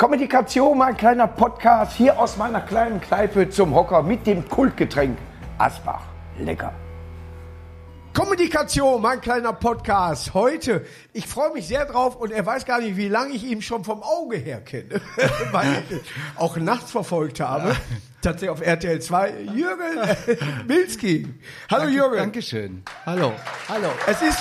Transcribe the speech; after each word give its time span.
Kommunikation, 0.00 0.78
mein 0.78 0.96
kleiner 0.96 1.26
Podcast 1.26 1.94
hier 1.94 2.18
aus 2.18 2.38
meiner 2.38 2.62
kleinen 2.62 3.02
Kneipe 3.02 3.50
zum 3.50 3.74
Hocker 3.74 4.02
mit 4.02 4.26
dem 4.26 4.48
Kultgetränk 4.48 5.18
Asbach. 5.58 6.00
Lecker. 6.38 6.72
Kommunikation, 8.14 9.02
mein 9.02 9.20
kleiner 9.20 9.52
Podcast. 9.52 10.32
Heute, 10.32 10.86
ich 11.12 11.26
freue 11.26 11.52
mich 11.52 11.68
sehr 11.68 11.84
drauf 11.84 12.16
und 12.16 12.32
er 12.32 12.46
weiß 12.46 12.64
gar 12.64 12.80
nicht, 12.80 12.96
wie 12.96 13.08
lange 13.08 13.34
ich 13.34 13.44
ihn 13.44 13.60
schon 13.60 13.84
vom 13.84 14.02
Auge 14.02 14.38
her 14.38 14.62
kenne, 14.62 15.02
weil 15.52 15.82
ich 15.90 16.00
auch 16.34 16.56
nachts 16.56 16.92
verfolgt 16.92 17.40
habe. 17.40 17.76
Tatsächlich 18.22 18.48
auf 18.48 18.62
RTL 18.62 19.02
2. 19.02 19.34
Jürgen 19.54 20.16
Milski. 20.66 21.28
Hallo 21.70 21.82
Danke, 21.82 21.94
Jürgen. 21.94 22.16
Dankeschön. 22.16 22.82
Hallo. 23.04 23.34
Hallo. 23.68 23.88
Es 24.06 24.22
ist. 24.22 24.38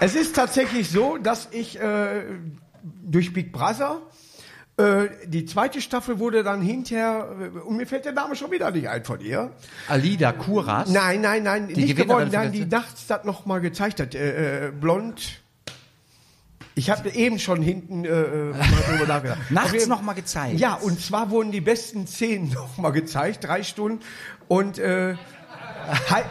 Es 0.00 0.14
ist 0.14 0.36
tatsächlich 0.36 0.90
so, 0.90 1.16
dass 1.16 1.48
ich 1.52 1.80
äh, 1.80 2.22
durch 3.02 3.32
Big 3.32 3.52
Brother 3.52 4.00
äh, 4.76 5.08
die 5.26 5.46
zweite 5.46 5.80
Staffel 5.80 6.18
wurde 6.18 6.42
dann 6.42 6.60
hinterher 6.60 7.28
äh, 7.54 7.58
und 7.60 7.76
mir 7.78 7.86
fällt 7.86 8.04
der 8.04 8.12
Name 8.12 8.36
schon 8.36 8.50
wieder 8.50 8.70
nicht 8.70 8.88
ein 8.88 9.04
von 9.04 9.20
ihr. 9.20 9.50
Alida 9.88 10.32
Kuras. 10.32 10.90
Nein, 10.90 11.22
nein, 11.22 11.42
nein, 11.44 11.68
Die 11.68 11.74
nicht 11.84 11.96
geworden, 11.96 12.28
nein, 12.32 12.52
die 12.52 12.66
nachts 12.66 13.06
das 13.06 13.24
noch 13.24 13.46
mal 13.46 13.60
gezeigt 13.60 14.00
hat. 14.00 14.14
Äh, 14.14 14.66
äh, 14.68 14.70
blond. 14.72 15.40
Ich 16.74 16.90
habe 16.90 17.08
eben 17.08 17.38
schon 17.38 17.62
hinten 17.62 18.04
äh, 18.04 18.08
äh, 18.08 18.50
mal 18.52 18.68
drüber 18.86 19.06
nachgedacht. 19.14 19.38
Auf 19.40 19.50
Nachts 19.50 19.72
jeden- 19.72 19.88
noch 19.88 20.02
mal 20.02 20.12
gezeigt. 20.12 20.60
Ja, 20.60 20.74
und 20.74 21.00
zwar 21.00 21.30
wurden 21.30 21.52
die 21.52 21.62
besten 21.62 22.06
Szenen 22.06 22.50
noch 22.54 22.76
mal 22.76 22.90
gezeigt, 22.90 23.44
drei 23.44 23.62
Stunden. 23.62 24.00
Und 24.46 24.78
äh, 24.78 25.14
Hi, 26.10 26.22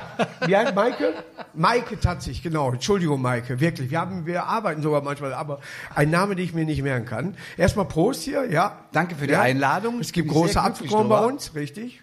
wie 0.46 0.56
heißt 0.56 0.76
Maike? 0.76 1.14
Maike 1.54 2.00
tatsächlich, 2.00 2.44
genau. 2.44 2.72
Entschuldigung, 2.72 3.22
Maike, 3.22 3.60
wirklich. 3.60 3.90
Wir 3.90 4.00
haben, 4.00 4.26
wir 4.26 4.46
arbeiten 4.46 4.82
sogar 4.82 5.02
manchmal, 5.02 5.34
aber 5.34 5.60
ein 5.94 6.10
Name, 6.10 6.36
den 6.36 6.46
ich 6.46 6.54
mir 6.54 6.66
nicht 6.66 6.82
merken 6.82 7.06
kann. 7.06 7.38
Erstmal 7.58 7.86
Prost 7.86 8.24
hier, 8.24 8.50
ja. 8.52 8.80
Danke 8.92 9.16
für 9.16 9.28
die 9.28 9.34
ja. 9.34 9.42
Einladung. 9.42 10.00
Es 10.00 10.12
gibt 10.12 10.30
große 10.30 10.62
Apfelkorn 10.62 11.10
bei 11.10 11.20
uns, 11.20 11.56
richtig. 11.56 12.02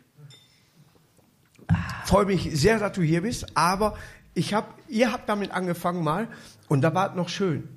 Freue 2.04 2.26
mich 2.26 2.50
sehr, 2.52 2.78
dass 2.78 2.92
du 2.92 3.02
hier 3.02 3.22
bist, 3.22 3.56
aber 3.56 3.94
ich 4.34 4.54
hab, 4.54 4.74
ihr 4.88 5.12
habt 5.12 5.28
damit 5.28 5.52
angefangen 5.52 6.02
mal 6.02 6.28
und 6.68 6.82
da 6.82 6.94
war 6.94 7.10
es 7.10 7.16
noch 7.16 7.28
schön. 7.28 7.68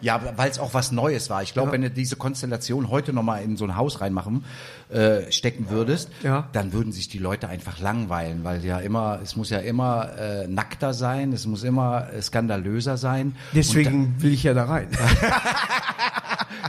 Ja, 0.00 0.20
weil 0.36 0.50
es 0.50 0.58
auch 0.58 0.72
was 0.74 0.92
Neues 0.92 1.28
war. 1.30 1.42
Ich 1.42 1.52
glaube, 1.52 1.68
Ja. 1.68 1.72
wenn 1.74 1.82
du 1.82 1.90
diese 1.90 2.16
Konstellation 2.16 2.88
heute 2.90 3.12
noch 3.12 3.22
mal 3.22 3.42
in 3.42 3.56
so 3.56 3.64
ein 3.64 3.76
Haus 3.76 4.00
reinmachen, 4.00 4.44
äh, 4.90 5.30
stecken 5.30 5.70
würdest, 5.70 6.08
Ja. 6.22 6.48
dann 6.52 6.72
würden 6.72 6.92
sich 6.92 7.08
die 7.08 7.18
Leute 7.18 7.48
einfach 7.48 7.78
langweilen, 7.80 8.44
weil 8.44 8.64
ja 8.64 8.78
immer, 8.78 9.20
es 9.22 9.36
muss 9.36 9.50
ja 9.50 9.58
immer 9.58 10.10
äh, 10.18 10.46
nackter 10.48 10.94
sein, 10.94 11.32
es 11.32 11.46
muss 11.46 11.62
immer 11.64 12.08
äh, 12.12 12.22
skandalöser 12.22 12.96
sein. 12.96 13.36
Deswegen 13.52 14.14
will 14.22 14.32
ich 14.32 14.42
ja 14.42 14.54
da 14.54 14.64
rein. 14.64 14.88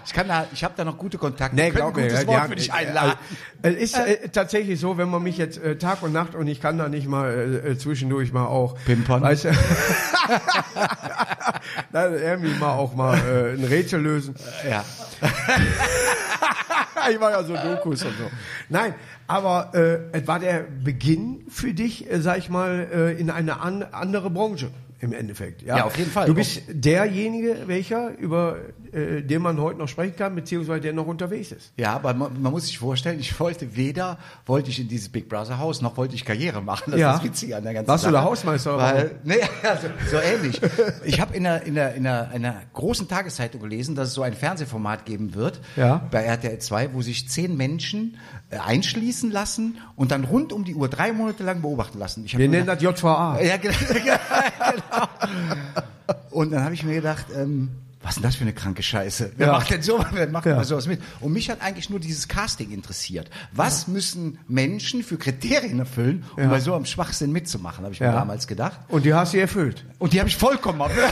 Ich 0.06 0.14
kann 0.14 0.28
da, 0.28 0.46
ich 0.52 0.64
habe 0.64 0.74
da 0.76 0.84
noch 0.84 0.98
gute 0.98 1.18
Kontakte. 1.18 1.56
Nee, 1.56 1.70
glaub 1.70 1.96
mir, 1.96 2.04
gutes 2.04 2.22
ja, 2.22 2.28
Wort 2.28 2.44
die 2.46 2.50
für 2.50 2.56
dich 2.56 2.72
haben- 2.72 2.88
einladen. 2.88 3.14
Es 3.64 3.76
ist 3.76 3.98
äh, 3.98 4.30
tatsächlich 4.30 4.80
so, 4.80 4.98
wenn 4.98 5.10
man 5.10 5.22
mich 5.22 5.38
jetzt 5.38 5.58
äh, 5.58 5.78
Tag 5.78 6.02
und 6.02 6.14
Nacht 6.14 6.36
und 6.36 6.48
ich 6.48 6.62
kann 6.62 6.78
da 6.78 6.90
nicht 6.90 7.08
mal 7.08 7.32
äh, 7.32 7.72
äh, 7.72 7.78
zwischendurch 7.78 8.34
mal 8.34 8.46
auch 8.46 8.76
Pimpern. 8.86 9.22
Weißt 9.22 9.46
du, 9.46 9.50
Nein, 11.92 12.14
irgendwie 12.14 12.60
mal 12.60 12.74
auch 12.74 12.96
mal 12.96 13.18
äh, 13.18 13.54
ein 13.54 13.64
Rätsel 13.64 14.02
lösen. 14.02 14.36
ja. 14.68 14.84
ich 17.12 17.20
war 17.20 17.32
ja 17.32 17.44
so 17.44 17.54
Dokus 17.54 18.04
und 18.04 18.18
so. 18.18 18.30
Nein, 18.70 18.94
aber 19.28 19.72
äh, 19.74 20.18
es 20.18 20.28
war 20.28 20.40
der 20.40 20.66
Beginn 20.84 21.44
für 21.50 21.74
dich, 21.74 22.12
äh, 22.12 22.22
sag 22.22 22.40
ich 22.40 22.50
mal, 22.50 22.88
äh, 22.92 23.20
in 23.20 23.30
eine 23.30 23.60
an, 23.60 23.84
andere 23.92 24.30
Branche 24.30 24.72
im 25.00 25.14
Endeffekt. 25.14 25.62
Ja? 25.62 25.78
Ja, 25.78 25.86
auf 25.86 25.98
jeden 25.98 26.12
Fall. 26.12 26.28
Du 26.28 26.34
bist 26.34 26.64
derjenige, 26.68 27.58
welcher 27.66 28.18
über 28.18 28.58
äh, 28.94 29.22
den 29.22 29.42
man 29.42 29.60
heute 29.60 29.80
noch 29.80 29.88
sprechen 29.88 30.16
kann, 30.16 30.36
beziehungsweise 30.36 30.82
der 30.82 30.94
noch 30.94 31.08
unterwegs 31.08 31.52
ist. 31.52 31.72
Ja, 31.78 31.94
aber 31.94 32.14
man, 32.14 32.42
man 32.42 32.52
muss 32.52 32.66
sich 32.66 32.78
vorstellen, 32.78 33.20
ich 33.20 33.40
wollte 33.40 33.76
weder, 33.76 34.18
wollte 34.46 34.70
ich 34.70 34.80
in 34.80 34.88
dieses 34.88 35.10
Big 35.10 35.30
Brother 35.30 35.58
Haus, 35.60 35.82
noch 35.82 35.98
wollte 35.98 36.16
ich 36.16 36.26
Karriere 36.26 36.62
machen. 36.62 36.92
Das 36.92 37.00
Ja. 37.00 37.12
ist 37.14 37.18
das 37.20 37.24
Witzige 37.26 37.58
an 37.58 37.64
der 37.64 37.74
ganzen 37.74 37.88
Warst 37.88 38.04
du 38.04 38.08
Sache. 38.08 38.14
der 38.14 38.24
Hausmeister 38.24 38.78
Weil, 38.78 39.12
nee, 39.24 39.36
also, 39.70 39.88
so 40.10 40.18
ähnlich. 40.18 40.60
Ich 41.06 41.20
habe 41.22 41.36
in 41.36 41.46
einer, 41.48 41.62
in, 41.64 41.78
einer, 41.80 41.94
in 41.94 42.06
einer, 42.08 42.30
einer 42.30 42.56
großen 42.74 43.08
Tageszeitung 43.08 43.62
gelesen, 43.62 43.96
dass 43.96 44.10
es 44.10 44.14
so 44.14 44.22
ein 44.24 44.34
Fernsehformat 44.34 45.06
geben 45.06 45.34
wird 45.36 45.62
Ja. 45.76 46.08
bei 46.12 46.24
RTL 46.24 46.60
2, 46.60 46.94
wo 46.94 47.02
sich 47.02 47.30
zehn 47.30 47.56
Menschen 47.56 48.18
äh, 48.50 48.58
einschließen 48.58 49.32
lassen 49.32 49.78
und 49.96 50.12
dann 50.12 50.24
rund 50.26 50.52
um 50.54 50.64
die 50.66 50.76
Uhr 50.76 50.90
drei 50.90 51.12
Monate 51.14 51.44
lang 51.44 51.62
beobachten 51.62 52.00
lassen. 52.00 52.26
Wir 52.28 52.50
nennen 52.50 52.68
das 52.68 52.82
JVA. 52.82 53.40
ja, 53.42 53.58
genau. 53.58 53.76
Und 56.32 56.52
dann 56.52 56.64
habe 56.64 56.74
ich 56.74 56.84
mir 56.84 56.96
gedacht, 56.96 57.26
ähm, 57.36 57.70
was 58.04 58.12
ist 58.12 58.16
denn 58.18 58.24
das 58.24 58.36
für 58.36 58.42
eine 58.44 58.54
kranke 58.54 58.82
Scheiße? 58.84 59.34
Wer 59.38 59.48
Ja. 59.48 59.54
macht 59.54 59.70
denn 59.70 59.82
so, 59.82 60.04
wer 60.12 60.28
macht 60.30 60.46
Ja. 60.46 60.56
denn 60.56 60.64
sowas 60.64 60.88
mit? 60.88 61.02
Und 61.20 61.34
mich 61.34 61.50
hat 61.50 61.62
eigentlich 61.62 61.90
nur 61.90 62.00
dieses 62.00 62.28
Casting 62.28 62.72
interessiert. 62.72 63.30
Was 63.52 63.88
müssen 63.88 64.40
Menschen 64.48 65.04
für 65.04 65.18
Kriterien 65.18 65.80
erfüllen, 65.80 66.24
um 66.36 66.44
Ja. 66.44 66.50
bei 66.50 66.60
so 66.60 66.74
einem 66.74 66.86
Schwachsinn 66.86 67.32
mitzumachen, 67.32 67.84
habe 67.84 67.94
ich 67.94 68.00
mir 68.00 68.08
Ja. 68.08 68.14
damals 68.14 68.48
gedacht. 68.48 68.80
Und 68.88 69.06
die 69.06 69.14
hast 69.14 69.34
du 69.34 69.40
erfüllt. 69.40 69.86
Und 70.00 70.14
die 70.14 70.20
habe 70.20 70.30
ich 70.30 70.38
vollkommen 70.38 70.80
vollkommen 70.80 71.12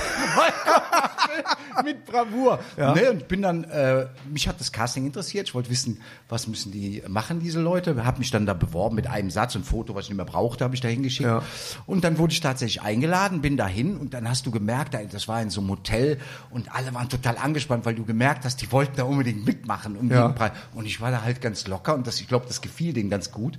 mit 1.84 2.06
Bravour. 2.06 2.60
Ja. 2.78 2.94
Ne, 2.94 3.12
und 3.12 3.28
bin 3.28 3.42
dann, 3.42 3.64
äh, 3.66 4.08
mich 4.32 4.48
hat 4.48 4.60
das 4.60 4.72
Casting 4.72 5.06
interessiert. 5.06 5.48
Ich 5.48 5.54
wollte 5.56 5.70
wissen, 5.70 6.02
was 6.28 6.48
müssen 6.48 6.72
die 6.72 7.02
machen, 7.08 7.40
diese 7.40 7.60
Leute. 7.60 8.06
Habe 8.06 8.20
mich 8.20 8.32
dann 8.32 8.46
da 8.46 8.54
beworben 8.54 8.96
mit 8.96 9.08
einem 9.08 9.30
Satz 9.30 9.56
und 9.56 9.66
Foto, 9.66 9.96
was 9.96 10.06
ich 10.06 10.10
nicht 10.10 10.18
mehr 10.18 10.26
brauchte, 10.26 10.64
habe 10.64 10.76
ich 10.76 10.82
da 10.82 10.88
hingeschickt. 10.88 11.28
Ja. 11.30 11.42
Und 11.86 12.04
dann 12.04 12.18
wurde 12.18 12.34
ich 12.34 12.40
tatsächlich 12.42 12.82
eingeladen, 12.82 13.42
bin 13.42 13.58
dahin 13.58 13.98
und 13.98 14.14
dann 14.14 14.28
hast 14.30 14.46
du 14.46 14.52
gemerkt, 14.52 14.94
da- 14.94 15.04
das 15.04 15.28
war 15.28 15.42
in 15.42 15.50
so 15.50 15.62
einem 15.62 15.70
Hotel 15.72 16.18
und 16.50 16.74
alle 16.76 16.94
waren 16.94 17.10
total 17.10 17.38
angespannt, 17.38 17.86
weil 17.86 17.96
du 17.96 18.06
gemerkt 18.06 18.46
hast, 18.46 18.62
die 18.62 18.72
wollten 18.72 18.96
da 18.98 19.04
unbedingt 19.04 19.46
mitmachen 19.46 19.96
um 19.96 20.10
Ja. 20.10 20.34
Und 20.74 20.86
ich 20.86 21.02
war 21.02 21.12
da 21.12 21.22
halt 21.22 21.42
ganz 21.42 21.68
locker 21.68 21.94
und 21.96 22.08
das, 22.08 22.20
ich 22.22 22.28
glaube, 22.28 22.46
das 22.48 22.62
gefiel 22.62 22.94
denen 22.94 23.10
ganz 23.10 23.32
gut. 23.32 23.58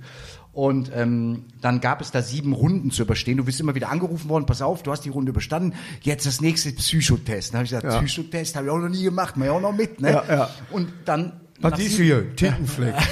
Und 0.53 0.91
ähm, 0.93 1.45
dann 1.61 1.79
gab 1.79 2.01
es 2.01 2.11
da 2.11 2.21
sieben 2.21 2.51
Runden 2.51 2.91
zu 2.91 3.03
überstehen. 3.03 3.37
Du 3.37 3.45
bist 3.45 3.59
immer 3.61 3.73
wieder 3.73 3.89
angerufen 3.89 4.27
worden, 4.27 4.45
pass 4.45 4.61
auf, 4.61 4.83
du 4.83 4.91
hast 4.91 5.05
die 5.05 5.09
Runde 5.09 5.29
überstanden, 5.29 5.73
jetzt 6.01 6.25
das 6.25 6.41
nächste 6.41 6.71
Psychotest. 6.73 7.53
Dann 7.53 7.59
habe 7.59 7.65
ich 7.65 7.71
gesagt, 7.71 7.85
Ja. 7.85 8.01
Psychotest 8.01 8.55
habe 8.57 8.65
ich 8.65 8.71
auch 8.71 8.77
noch 8.79 8.89
nie 8.89 9.03
gemacht, 9.03 9.37
mach 9.37 9.45
ich 9.45 9.51
auch 9.51 9.61
noch 9.61 9.71
mit. 9.73 10.01
Ne? 10.01 10.11
Ja, 10.11 10.23
ja. 10.29 10.49
Und 10.71 10.91
dann... 11.05 11.39
Was 11.61 11.79
sieben- 11.79 11.95
hier? 11.95 12.35
Tintenfleck. 12.35 12.95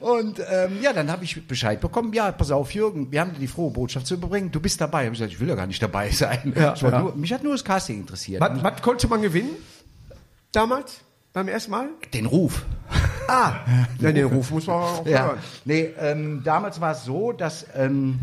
Und 0.00 0.40
ähm, 0.50 0.78
ja, 0.82 0.92
dann 0.92 1.10
habe 1.10 1.24
ich 1.24 1.46
Bescheid 1.46 1.80
bekommen, 1.80 2.12
ja, 2.12 2.30
pass 2.32 2.50
auf, 2.50 2.72
Jürgen, 2.72 3.10
wir 3.10 3.20
haben 3.20 3.32
dir 3.32 3.40
die 3.40 3.46
frohe 3.48 3.70
Botschaft 3.70 4.06
zu 4.06 4.14
überbringen, 4.14 4.50
du 4.50 4.60
bist 4.60 4.80
dabei. 4.80 5.06
Hab 5.06 5.12
ich 5.12 5.18
gesagt, 5.18 5.32
ich 5.32 5.40
will 5.40 5.48
ja 5.48 5.54
gar 5.54 5.66
nicht 5.66 5.82
dabei 5.82 6.10
sein. 6.10 6.52
Ja, 6.56 6.74
ja. 6.74 7.00
nur, 7.00 7.14
mich 7.16 7.32
hat 7.32 7.42
nur 7.42 7.52
das 7.52 7.64
Casting 7.64 8.00
interessiert. 8.00 8.40
was, 8.40 8.62
was 8.62 8.82
konnte 8.82 9.08
man 9.08 9.22
gewinnen? 9.22 9.50
Damals? 10.52 11.00
Beim 11.32 11.48
ersten 11.48 11.70
Mal? 11.70 11.88
Den 12.14 12.26
Ruf. 12.26 12.64
Ah, 13.28 13.54
ja, 13.98 14.12
den 14.12 14.26
Ruf 14.26 14.50
muss 14.50 14.66
man 14.66 14.76
auch 14.76 15.06
Ja. 15.06 15.24
hören. 15.26 15.38
Nee, 15.64 15.90
ähm, 15.98 16.42
damals 16.44 16.80
war 16.80 16.92
es 16.92 17.04
so, 17.04 17.32
dass 17.32 17.66
ähm, 17.74 18.20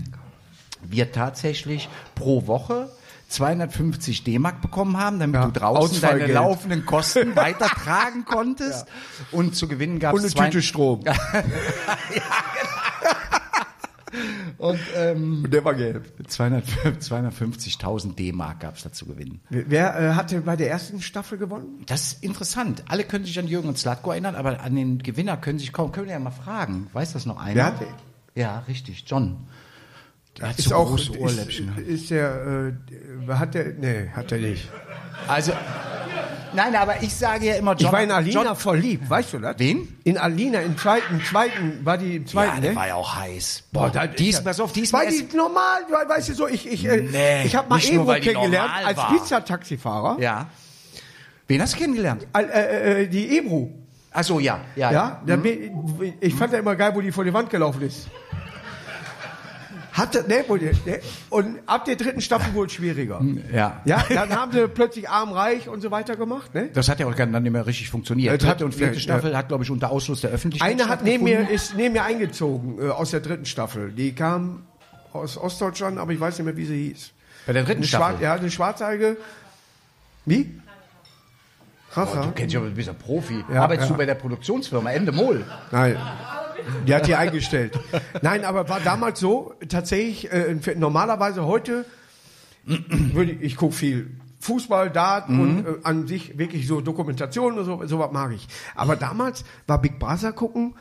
wir 0.83 1.11
tatsächlich 1.11 1.89
pro 2.15 2.47
Woche 2.47 2.89
250 3.29 4.23
D-Mark 4.23 4.61
bekommen 4.61 4.97
haben, 4.97 5.19
damit 5.19 5.35
Ja, 5.35 5.45
du 5.45 5.51
draußen 5.51 5.99
deine 6.01 6.27
laufenden 6.27 6.85
Kosten 6.85 7.35
weitertragen 7.35 8.25
konntest. 8.25 8.85
Und 9.31 9.55
zu 9.55 9.67
gewinnen 9.67 9.97
gab 9.99 10.13
Und 10.13 10.23
es 10.23 10.35
eine 10.35 10.49
Tüte 10.51 10.61
Strom. 10.61 11.03
Und 14.57 14.79
ähm, 14.95 15.43
Und 15.43 15.53
der 15.53 15.65
war 15.65 15.73
gelb. 15.73 16.05
200 16.27 16.65
250.000 17.01 18.15
D-Mark 18.17 18.59
gab 18.59 18.75
es 18.77 18.83
da 18.83 18.91
zu 18.91 19.05
gewinnen. 19.05 19.39
Wer 19.49 19.99
äh, 19.99 20.13
hatte 20.13 20.41
bei 20.41 20.55
der 20.55 20.69
ersten 20.69 21.01
Staffel 21.01 21.37
gewonnen? 21.37 21.83
Das 21.87 22.13
ist 22.13 22.23
interessant. 22.23 22.83
Alle 22.87 23.03
können 23.03 23.25
sich 23.25 23.37
an 23.39 23.47
Jürgen 23.47 23.67
und 23.69 23.77
Slatko 23.77 24.11
erinnern, 24.11 24.35
aber 24.35 24.61
an 24.61 24.75
den 24.75 24.99
Gewinner 24.99 25.37
können 25.37 25.59
sich 25.59 25.71
kaum, 25.73 25.91
können 25.91 26.07
wir 26.07 26.13
ja 26.13 26.19
mal 26.19 26.31
fragen. 26.31 26.87
Weiß 26.93 27.13
das 27.13 27.25
noch 27.25 27.37
einer? 27.39 27.55
Wer 27.55 27.65
hatte- 27.65 27.87
Ja, 28.35 28.59
richtig, 28.67 29.03
John. 29.07 29.47
Der 30.39 30.49
hat 30.49 30.57
Ist 30.59 30.69
so 30.69 30.75
auch 30.75 30.87
große 30.89 31.11
ist, 31.13 31.19
Ohrläppchen. 31.19 31.77
ist 31.85 32.09
der 32.09 32.73
äh, 33.27 33.31
hat 33.33 33.53
der 33.53 33.73
nee, 33.73 34.09
hat 34.13 34.31
er 34.31 34.39
nicht. 34.39 34.67
Also, 35.27 35.51
nein, 36.55 36.75
aber 36.75 37.01
ich 37.03 37.13
sage 37.13 37.45
ja 37.47 37.55
immer 37.55 37.71
John. 37.71 37.85
Ich 37.87 37.91
war 37.91 38.01
in 38.03 38.11
Alina 38.11 38.43
John, 38.43 38.55
verliebt, 38.55 39.09
weißt 39.09 39.33
du 39.33 39.39
das? 39.39 39.55
Wen? 39.59 39.97
In 40.03 40.17
Alina 40.17 40.59
im 40.59 40.77
zweiten, 40.77 41.21
zweiten 41.23 41.85
war 41.85 41.97
die 41.97 42.17
im 42.17 42.23
ja, 42.23 42.29
zweiten, 42.29 42.61
der 42.61 42.71
ne? 42.71 42.75
war 42.75 42.87
ja 42.87 42.95
auch 42.95 43.15
heiß. 43.15 43.63
Boah, 43.71 43.83
Boah, 43.83 43.89
da- 43.91 44.07
die 44.07 44.29
ist, 44.29 44.43
pass 44.43 44.59
auf, 44.59 44.71
die 44.73 44.81
ist 44.81 44.93
mir 44.93 44.99
Weil 44.99 45.09
die 45.09 45.35
normal, 45.35 45.81
weil, 45.89 46.09
weißt 46.09 46.29
du 46.29 46.33
so, 46.33 46.47
ich 46.47 46.67
ich 46.71 46.85
äh, 46.85 47.01
Nee, 47.01 47.43
ich 47.45 47.55
habe 47.55 47.69
mal 47.69 47.79
Ebro 47.83 48.13
kennengelernt 48.15 48.71
als. 48.85 48.99
Pizzataxifahrer. 49.11 50.17
Ja. 50.19 50.47
Wen 51.47 51.61
hast 51.61 51.73
du 51.73 51.77
kennengelernt? 51.77 52.25
Al- 52.33 52.49
Äh, 52.49 53.01
äh, 53.03 53.07
die 53.07 53.37
Ebro. 53.37 53.71
Ach 54.11 54.23
so, 54.23 54.39
ja. 54.39 54.59
Ja, 54.75 54.91
Ja, 54.91 55.21
da 55.25 55.35
bin, 55.35 56.15
ich 56.21 56.35
fand 56.35 56.53
ja 56.53 56.59
immer 56.59 56.75
geil, 56.75 56.91
wo 56.93 57.01
die 57.01 57.11
vor 57.11 57.23
die 57.23 57.33
Wand 57.33 57.49
gelaufen 57.49 57.81
ist. 57.81 58.07
Hatte, 59.93 60.25
ne, 60.27 60.43
die, 60.59 60.89
ne, 60.89 60.99
und 61.29 61.59
ab 61.67 61.85
der 61.85 61.95
dritten 61.95 62.19
Staffel 62.19 62.53
wurde 62.55 62.67
es 62.67 62.73
schwieriger. 62.73 63.21
ja. 63.53 63.79
Ja, 63.85 64.03
dann 64.09 64.31
haben 64.35 64.51
sie 64.51 64.67
plötzlich 64.67 65.07
armreich 65.07 65.69
und 65.69 65.81
so 65.81 65.91
weiter 65.91 66.15
gemacht, 66.15 66.53
ne? 66.55 66.69
Das 66.73 66.89
hat 66.89 66.99
ja 66.99 67.05
auch 67.05 67.13
dann 67.13 67.31
nicht 67.43 67.51
mehr 67.51 67.65
richtig 67.67 67.89
funktioniert. 67.91 68.41
Das 68.41 68.49
hat- 68.49 68.55
Dritte 68.55 68.65
und 68.65 68.73
vierte 68.75 68.95
ja, 68.95 68.99
Staffel 68.99 69.37
hat, 69.37 69.49
glaube 69.49 69.63
ich, 69.63 69.69
unter 69.69 69.91
Ausschluss 69.91 70.21
der 70.21 70.31
Öffentlichkeit 70.31 70.71
Eine 70.71 70.89
hat 70.89 71.03
neben 71.03 71.23
mir, 71.23 71.47
ist 71.49 71.75
neben 71.75 71.93
mir 71.93 72.03
eingezogen, 72.03 72.79
äh, 72.81 72.89
aus 72.89 73.11
der 73.11 73.19
dritten 73.19 73.45
Staffel. 73.45 73.91
Die 73.91 74.13
kam 74.15 74.63
aus 75.13 75.37
Ostdeutschland, 75.37 75.99
aber 75.99 76.11
ich 76.11 76.19
weiß 76.19 76.39
nicht 76.39 76.45
mehr, 76.45 76.57
wie 76.57 76.65
sie 76.65 76.87
hieß. 76.89 77.11
Bei 77.45 77.53
der 77.53 77.63
dritten 77.63 77.77
eine 77.81 77.87
Staffel? 77.87 78.15
Schwar 78.17 78.21
ja, 78.23 78.33
eine 78.33 78.49
schwarzeige. 78.49 79.17
Wie? 80.25 80.59
Krass, 81.91 82.09
Oh, 82.13 82.15
ja? 82.15 82.21
du 82.25 82.31
kennst 82.31 82.55
ja, 82.55 82.59
du 82.61 82.71
bist 82.71 82.87
ja 82.87 82.93
Profi. 82.93 83.45
Ja, 83.53 83.61
Arbeitest 83.63 83.89
ja. 83.89 83.93
du 83.93 83.97
bei 83.99 84.07
der 84.07 84.15
Produktionsfirma 84.15 84.89
Ende 84.91 85.11
Mol? 85.11 85.45
Nein. 85.69 85.95
Die 86.87 86.93
hat 86.93 87.07
die 87.07 87.15
eingestellt. 87.15 87.79
Nein, 88.21 88.45
aber 88.45 88.69
war 88.69 88.79
damals 88.79 89.19
so, 89.19 89.53
tatsächlich, 89.69 90.31
äh, 90.31 90.55
normalerweise 90.75 91.45
heute, 91.45 91.85
würde 92.65 93.31
ich, 93.31 93.41
ich 93.41 93.55
gucke 93.57 93.73
viel 93.73 94.11
Fußball, 94.39 94.89
Dart 94.89 95.29
Mhm. 95.29 95.39
und 95.39 95.65
äh, 95.65 95.69
an 95.83 96.07
sich 96.07 96.37
wirklich 96.37 96.67
so 96.67 96.81
Dokumentationen 96.81 97.59
und 97.59 97.65
so, 97.65 97.85
sowas 97.87 98.09
mag 98.11 98.31
ich. 98.33 98.47
Aber 98.75 98.95
damals 98.95 99.45
war 99.67 99.79
Big 99.81 99.99
Brother 99.99 100.33
gucken, 100.33 100.75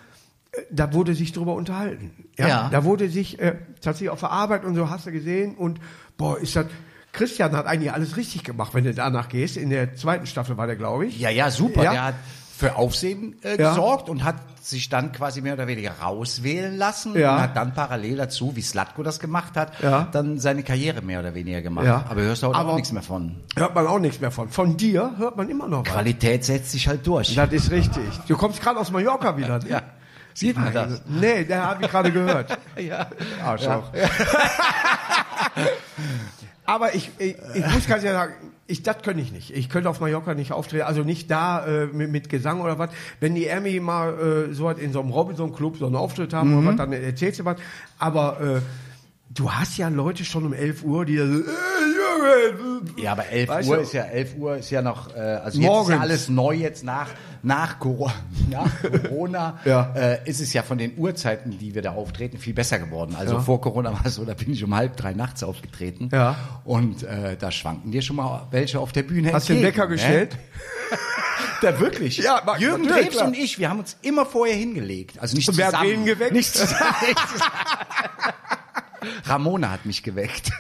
äh, 0.53 0.61
da 0.71 0.93
wurde 0.93 1.15
sich 1.15 1.33
drüber 1.33 1.55
unterhalten. 1.55 2.11
Ja. 2.39 2.49
Ja. 2.49 2.69
Da 2.73 2.85
wurde 2.85 3.09
sich 3.09 3.39
äh, 3.41 3.57
tatsächlich 3.81 4.11
auf 4.11 4.21
der 4.21 4.31
Arbeit 4.31 4.65
und 4.65 4.75
so 4.75 4.91
hast 4.91 5.07
du 5.07 5.13
gesehen 5.13 5.55
und 5.57 5.81
boah, 6.17 6.39
ist 6.39 6.57
das. 6.57 6.67
Christian 7.13 7.53
hat 7.53 7.67
eigentlich 7.67 7.93
alles 7.93 8.17
richtig 8.17 8.43
gemacht, 8.43 8.73
wenn 8.73 8.85
du 8.85 8.95
danach 8.95 9.29
gehst. 9.29 9.59
In 9.59 9.69
der 9.69 9.95
zweiten 9.97 10.25
Staffel 10.27 10.57
war 10.57 10.67
der, 10.67 10.77
glaube 10.77 11.05
ich. 11.07 11.21
Ja, 11.21 11.29
ja, 11.29 11.51
super. 11.51 11.85
Ja. 11.85 11.93
Der 11.93 12.05
hat 12.05 12.15
für 12.63 12.77
Aufsehen 12.77 13.35
äh, 13.43 13.61
Ja. 13.61 13.71
gesorgt 13.71 14.09
und 14.09 14.23
hat 14.25 14.37
sich 14.63 14.89
dann 14.89 15.11
quasi 15.11 15.41
mehr 15.41 15.55
oder 15.55 15.67
weniger 15.67 15.91
rauswählen 16.01 16.77
lassen 16.77 17.19
Ja. 17.19 17.35
und 17.35 17.43
hat 17.43 17.57
dann 17.57 17.75
parallel 17.75 18.17
dazu, 18.19 18.55
wie 18.55 18.63
Slatko 18.63 19.03
das 19.03 19.19
gemacht 19.19 19.57
hat, 19.57 19.73
Ja. 19.83 20.07
dann 20.13 20.39
seine 20.39 20.63
Karriere 20.63 21.03
mehr 21.03 21.19
oder 21.19 21.35
weniger 21.35 21.61
gemacht. 21.63 21.85
Ja. 21.87 22.05
Aber 22.09 22.21
hörst 22.23 22.45
du 22.45 22.53
Aber- 22.55 22.71
auch 22.71 22.75
nichts 22.77 22.93
mehr 22.93 23.03
von. 23.03 23.35
Hört 23.57 23.75
man 23.75 23.87
auch 23.89 23.99
nichts 23.99 24.21
mehr 24.21 24.31
von. 24.31 24.49
Von 24.49 24.77
dir 24.77 25.15
hört 25.19 25.37
man 25.37 25.49
immer 25.51 25.67
noch 25.67 25.85
was. 25.85 25.93
Qualität 25.93 26.45
setzt 26.45 26.71
sich 26.71 26.87
halt 26.87 27.05
durch. 27.07 27.35
Das 27.35 27.51
ist 27.53 27.71
richtig. 27.73 28.05
Du 28.29 28.37
kommst 28.37 28.61
gerade 28.63 28.79
aus 28.79 28.93
Mallorca 28.93 29.37
wieder. 29.37 29.59
ne? 29.59 29.69
Ja. 29.69 29.83
Sieht 30.35 30.57
man 30.57 30.73
das? 30.73 31.03
Nee, 31.09 31.45
der 31.45 31.63
habe 31.67 31.85
ich 31.85 31.91
gerade 31.91 32.11
gehört. 32.13 32.57
Ja. 32.79 33.07
Arschloch. 33.45 33.91
Aber 36.73 36.95
ich, 36.95 37.11
ich, 37.19 37.37
ich 37.53 37.67
muss 37.67 37.87
ganz 37.87 38.03
ehrlich 38.03 38.13
sagen, 38.13 38.33
ich, 38.67 38.83
das 38.83 39.03
könnte 39.03 39.21
ich 39.21 39.31
nicht. 39.31 39.55
Ich 39.55 39.69
könnte 39.69 39.91
auf 39.91 40.01
Mallorca 40.01 40.33
nicht 40.33 40.53
auftreten, 40.53 40.85
also 40.85 41.03
nicht 41.03 41.31
da 41.31 41.67
äh, 41.67 41.87
mit, 41.89 42.11
mit 42.11 42.29
Gesang 42.31 42.63
oder 42.63 42.79
was. 42.79 42.89
Wenn 43.21 43.35
die 43.35 43.47
Ermi 43.47 43.79
mal 43.79 44.49
äh, 44.49 44.55
so 44.55 44.71
hat 44.71 44.79
in 44.79 44.91
so 44.91 45.01
einem 45.01 45.11
Robinson-Club 45.11 45.77
so 45.77 45.85
einen 45.85 45.97
Auftritt 45.97 46.33
haben 46.33 46.57
oder 46.57 46.69
was, 46.69 46.77
dann 46.77 46.91
erzählst 46.95 47.41
du 47.41 47.45
was. 47.45 47.59
Aber 47.99 48.41
äh, 48.41 48.61
du 49.29 49.53
hast 49.53 49.77
ja 49.77 49.89
Leute 49.89 50.25
schon 50.25 50.47
um 50.47 50.55
11 50.55 50.83
Uhr, 50.83 51.05
die 51.05 51.17
da 51.17 51.27
so, 51.27 51.41
äh, 51.41 51.43
Ja, 52.97 53.13
aber 53.13 53.27
11 53.29 53.49
Weißt 53.49 53.69
Uhr 53.69 53.77
du- 53.77 53.83
ist 53.83 53.93
ja 53.93 54.03
11 54.05 54.37
Uhr 54.37 54.57
ist 54.57 54.71
ja 54.71 54.83
noch, 54.83 55.15
äh, 55.15 55.19
also 55.21 55.45
jetzt 55.45 55.55
ist 55.55 55.61
Morgens. 55.61 55.91
ja 55.95 56.01
alles 56.01 56.29
neu 56.29 56.53
jetzt 56.55 56.85
nach 56.85 57.09
nach 57.45 57.81
Corona, 57.81 58.13
nach 58.51 58.71
Corona 59.03 59.59
Ja. 59.65 59.93
äh, 59.97 60.19
ist 60.31 60.41
es 60.41 60.53
ja 60.53 60.63
von 60.63 60.79
den 60.79 60.97
Uhrzeiten, 60.97 61.59
die 61.59 61.75
wir 61.75 61.83
da 61.83 61.91
auftreten, 61.93 62.39
viel 62.39 62.55
besser 62.55 62.79
geworden. 62.79 63.17
Also 63.19 63.35
Ja. 63.35 63.41
vor 63.41 63.61
Corona 63.61 63.93
war 63.93 64.07
es 64.07 64.15
so, 64.15 64.25
da 64.25 64.35
bin 64.35 64.53
ich 64.53 64.63
um 64.63 64.75
halb 64.77 64.97
drei 64.97 65.13
nachts 65.13 65.43
aufgetreten. 65.43 66.09
Ja. 66.13 66.37
Und 66.65 67.03
äh, 67.03 67.37
da 67.37 67.51
schwanken 67.51 67.91
dir 67.91 68.01
schon 68.03 68.17
mal 68.17 68.47
welche 68.53 68.79
auf 68.79 68.93
der 68.93 69.03
Bühne. 69.03 69.33
Hast 69.33 69.49
du 69.49 69.55
den 69.55 69.63
Wecker 69.65 69.85
ne? 69.87 69.93
gestellt? 69.93 70.37
Da 71.63 71.79
wirklich. 71.79 72.19
Ja, 72.19 72.43
ma- 72.45 72.59
Jürgen 72.59 72.87
klar. 72.89 73.27
und 73.29 73.37
ich, 73.37 73.57
wir 73.59 73.71
haben 73.71 73.79
uns 73.79 73.97
immer 74.03 74.27
vorher 74.27 74.57
hingelegt. 74.57 75.19
Also 75.21 75.37
nicht 75.37 75.49
Und 75.49 75.57
wer 75.57 75.67
hat 75.69 75.75
zusammen. 75.75 75.91
wen 75.93 76.05
geweckt? 76.07 76.33
Nicht 76.33 76.53
zusammen. 76.53 76.83
Ramona 79.27 79.71
hat 79.71 79.87
mich 79.87 80.03
geweckt. 80.03 80.51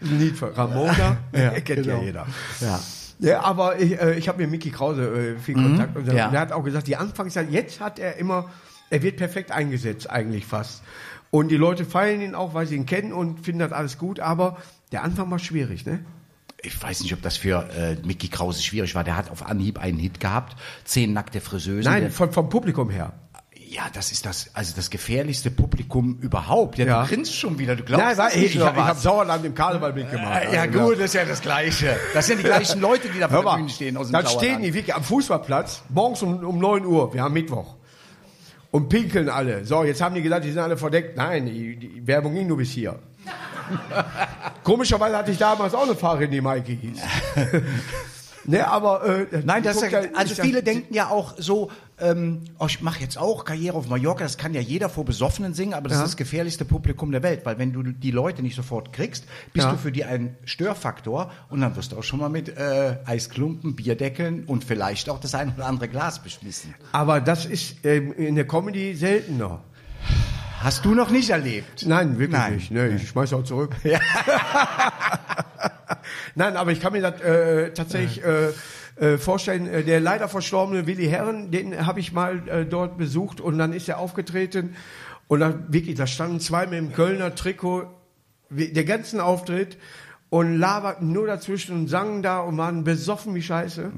Lied 0.00 0.36
von 0.36 0.50
Ramona. 0.52 1.18
Ja, 1.32 1.50
kennt 1.60 1.84
genau. 1.84 1.98
ja 1.98 2.02
jeder. 2.04 2.26
Ja. 2.60 2.80
Ja, 3.22 3.40
aber 3.42 3.78
ich, 3.78 4.00
äh, 4.00 4.14
ich 4.18 4.28
habe 4.28 4.40
mit 4.40 4.50
Mickey 4.50 4.70
Krause 4.70 5.34
äh, 5.36 5.38
viel 5.38 5.54
Kontakt 5.54 5.94
und 5.96 6.06
der, 6.06 6.14
Mhm. 6.14 6.18
Ja. 6.18 6.28
der 6.30 6.40
hat 6.40 6.52
auch 6.52 6.64
gesagt, 6.64 6.86
die 6.86 6.96
Anfangszeit, 6.96 7.50
jetzt 7.50 7.80
hat 7.80 7.98
er 7.98 8.16
immer, 8.16 8.48
er 8.88 9.02
wird 9.02 9.18
perfekt 9.18 9.52
eingesetzt 9.52 10.08
eigentlich 10.08 10.46
fast. 10.46 10.82
Und 11.30 11.48
die 11.48 11.58
Leute 11.58 11.84
feiern 11.84 12.22
ihn 12.22 12.34
auch, 12.34 12.54
weil 12.54 12.66
sie 12.66 12.76
ihn 12.76 12.86
kennen 12.86 13.12
und 13.12 13.40
finden 13.40 13.58
das 13.60 13.72
alles 13.72 13.98
gut, 13.98 14.20
aber 14.20 14.56
der 14.90 15.04
Anfang 15.04 15.30
war 15.30 15.38
schwierig, 15.38 15.84
ne? 15.84 16.00
Ich 16.62 16.82
weiß 16.82 17.02
nicht, 17.02 17.12
ob 17.14 17.22
das 17.22 17.36
für 17.38 17.68
äh, 17.74 17.96
Mickey 18.06 18.28
Krause 18.28 18.62
schwierig 18.62 18.94
war. 18.94 19.02
Der 19.04 19.16
hat 19.16 19.30
auf 19.30 19.46
Anhieb 19.46 19.78
einen 19.78 19.98
Hit 19.98 20.20
gehabt. 20.20 20.56
Zehn 20.84 21.12
nackte 21.14 21.40
Friseusen. 21.40 21.90
Nein, 21.90 22.10
von, 22.10 22.32
vom 22.32 22.50
Publikum 22.50 22.90
her. 22.90 23.12
Ja, 23.72 23.82
das 23.92 24.10
ist 24.10 24.26
das, 24.26 24.50
also 24.52 24.72
das 24.74 24.90
gefährlichste 24.90 25.50
Publikum 25.50 26.18
überhaupt. 26.20 26.76
Ja, 26.78 26.86
Ja. 26.86 27.02
du 27.02 27.08
grinst 27.08 27.36
schon 27.36 27.56
wieder. 27.58 27.76
Du 27.76 27.84
glaubst 27.84 28.04
Nein, 28.04 28.18
war, 28.18 28.28
ich, 28.30 28.36
nicht, 28.36 28.54
ich, 28.56 28.60
oder 28.60 28.74
hab- 28.74 28.84
habe 28.84 28.98
Sauerland 28.98 29.44
im 29.44 29.54
Karneval 29.54 29.92
mitgemacht. 29.92 30.52
Ja, 30.52 30.62
Also, 30.62 30.78
gut, 30.80 30.94
das 30.98 31.04
ist 31.06 31.14
ja 31.14 31.24
das 31.24 31.40
Gleiche. 31.40 31.96
Das 32.12 32.26
sind 32.26 32.38
die 32.38 32.42
gleichen 32.44 32.80
Leute, 32.80 33.08
die 33.08 33.20
da 33.20 33.28
vor 33.28 33.44
der 33.44 33.56
Bühne 33.56 33.68
stehen 33.68 33.96
aus 33.96 34.08
dem 34.08 34.14
dann 34.14 34.26
stehen 34.26 34.40
Sauerland. 34.40 34.64
die 34.64 34.74
wirklich 34.74 34.94
am 34.94 35.04
Fußballplatz, 35.04 35.82
morgens 35.88 36.20
um, 36.22 36.44
um 36.44 36.58
9 36.58 36.84
Uhr, 36.84 37.14
wir 37.14 37.22
haben 37.22 37.32
Mittwoch. 37.32 37.76
Und 38.72 38.88
pinkeln 38.88 39.28
alle. 39.28 39.64
So, 39.64 39.84
jetzt 39.84 40.00
haben 40.00 40.14
die 40.16 40.22
gesagt, 40.22 40.44
die 40.44 40.50
sind 40.50 40.60
alle 40.60 40.76
verdeckt. 40.76 41.16
Nein, 41.16 41.46
die, 41.46 41.76
die 41.76 42.06
Werbung 42.06 42.34
ging 42.34 42.48
nur 42.48 42.56
bis 42.56 42.70
hier. 42.72 42.98
Komischerweise 44.64 45.16
hatte 45.16 45.30
ich 45.30 45.38
damals 45.38 45.74
auch 45.74 45.84
eine 45.84 45.94
Fahrerin, 45.94 46.30
die 46.30 46.40
Maike 46.40 46.72
hieß. 46.72 46.98
ne, 48.44 48.66
aber 48.68 49.04
äh, 49.32 49.42
Nein, 49.44 49.62
das 49.62 49.82
ist 49.82 49.90
ja, 49.92 50.00
also 50.14 50.34
viele 50.40 50.62
denken 50.62 50.92
ja 50.94 51.08
auch 51.08 51.34
so, 51.38 51.70
ähm, 51.98 52.42
oh, 52.58 52.66
ich 52.66 52.80
mache 52.80 53.00
jetzt 53.00 53.18
auch 53.18 53.44
Karriere 53.44 53.76
auf 53.76 53.88
Mallorca, 53.88 54.22
das 54.24 54.38
kann 54.38 54.54
ja 54.54 54.60
jeder 54.60 54.88
vor 54.88 55.04
Besoffenen 55.04 55.52
singen, 55.54 55.74
aber 55.74 55.88
das 55.88 55.98
Ja. 55.98 56.04
ist 56.04 56.10
das 56.12 56.16
gefährlichste 56.16 56.64
Publikum 56.64 57.12
der 57.12 57.22
Welt, 57.22 57.44
weil 57.44 57.58
wenn 57.58 57.72
du 57.72 57.82
die 57.82 58.10
Leute 58.10 58.42
nicht 58.42 58.56
sofort 58.56 58.92
kriegst, 58.92 59.24
bist 59.52 59.66
Ja. 59.66 59.72
du 59.72 59.78
für 59.78 59.92
die 59.92 60.04
ein 60.04 60.36
Störfaktor 60.44 61.30
und 61.50 61.60
dann 61.60 61.76
wirst 61.76 61.92
du 61.92 61.98
auch 61.98 62.02
schon 62.02 62.20
mal 62.20 62.28
mit 62.30 62.48
äh, 62.56 62.96
Eisklumpen, 63.04 63.76
Bierdeckeln 63.76 64.44
und 64.46 64.64
vielleicht 64.64 65.08
auch 65.10 65.20
das 65.20 65.34
ein 65.34 65.52
oder 65.54 65.66
andere 65.66 65.88
Glas 65.88 66.22
beschmissen. 66.22 66.74
Aber 66.92 67.20
das 67.20 67.44
ist 67.46 67.84
ähm, 67.84 68.12
in 68.14 68.34
der 68.36 68.46
Comedy 68.46 68.94
seltener. 68.94 69.60
Hast 70.62 70.84
du 70.84 70.94
noch 70.94 71.10
nicht 71.10 71.30
erlebt? 71.30 71.86
Nein, 71.86 72.18
wirklich 72.18 72.38
Nein. 72.38 72.54
nicht. 72.56 72.70
Ne, 72.70 72.88
ich 72.88 73.08
schmeiß 73.08 73.32
auch 73.32 73.44
zurück. 73.44 73.74
Nein, 76.34 76.56
aber 76.56 76.72
ich 76.72 76.80
kann 76.80 76.92
mir 76.92 77.02
das 77.02 77.20
äh, 77.20 77.72
tatsächlich 77.72 78.24
äh, 78.24 78.48
äh, 78.96 79.18
vorstellen. 79.18 79.66
Äh, 79.66 79.84
der 79.84 80.00
leider 80.00 80.28
verstorbene 80.28 80.86
Willi 80.86 81.06
Herren, 81.06 81.50
den 81.50 81.86
habe 81.86 82.00
ich 82.00 82.12
mal 82.12 82.48
äh, 82.48 82.64
dort 82.64 82.98
besucht 82.98 83.40
und 83.40 83.58
dann 83.58 83.72
ist 83.72 83.88
er 83.88 83.98
aufgetreten 83.98 84.76
und 85.28 85.40
dann 85.40 85.72
wirklich, 85.72 85.96
da 85.96 86.06
standen 86.06 86.40
zwei 86.40 86.66
mit 86.66 86.78
dem 86.78 86.92
Kölner 86.92 87.34
Trikot, 87.34 87.86
der 88.50 88.84
ganzen 88.84 89.20
Auftritt 89.20 89.78
und 90.28 90.58
laberten 90.58 91.12
nur 91.12 91.26
dazwischen 91.26 91.76
und 91.76 91.88
sangen 91.88 92.22
da 92.22 92.40
und 92.40 92.58
waren 92.58 92.82
besoffen 92.82 93.34
wie 93.34 93.42
Scheiße. 93.42 93.92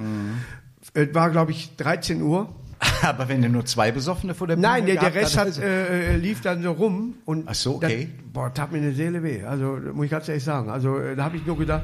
Es 0.93 1.15
war, 1.15 1.31
glaube 1.31 1.53
ich, 1.53 1.75
13 1.77 2.21
Uhr. 2.21 2.55
Aber 3.03 3.29
wenn 3.29 3.43
du 3.43 3.49
nur 3.49 3.65
zwei 3.65 3.93
Besoffene 3.93 4.35
vor 4.35 4.47
der 4.47 4.57
Bühne 4.57 4.67
Nein, 4.67 4.87
der, 4.87 4.97
der 4.97 5.15
Rest 5.15 5.37
hat, 5.37 5.59
äh, 5.59 6.15
äh, 6.15 6.17
lief 6.17 6.41
dann 6.41 6.63
so 6.63 6.73
rum 6.73 7.15
und 7.25 7.45
Ach 7.47 7.55
so, 7.55 7.77
okay. 7.77 8.09
das, 8.17 8.33
boah, 8.33 8.53
tat 8.53 8.73
mir 8.73 8.79
eine 8.79 8.93
Seele 8.93 9.23
weh. 9.23 9.45
Also 9.45 9.79
muss 9.93 10.07
ich 10.07 10.11
ganz 10.11 10.29
ehrlich 10.29 10.45
sagen. 10.45 10.69
Also 10.71 10.99
äh, 10.99 11.15
da 11.15 11.25
habe 11.25 11.37
ich 11.37 11.47
nur 11.47 11.57
gedacht, 11.57 11.83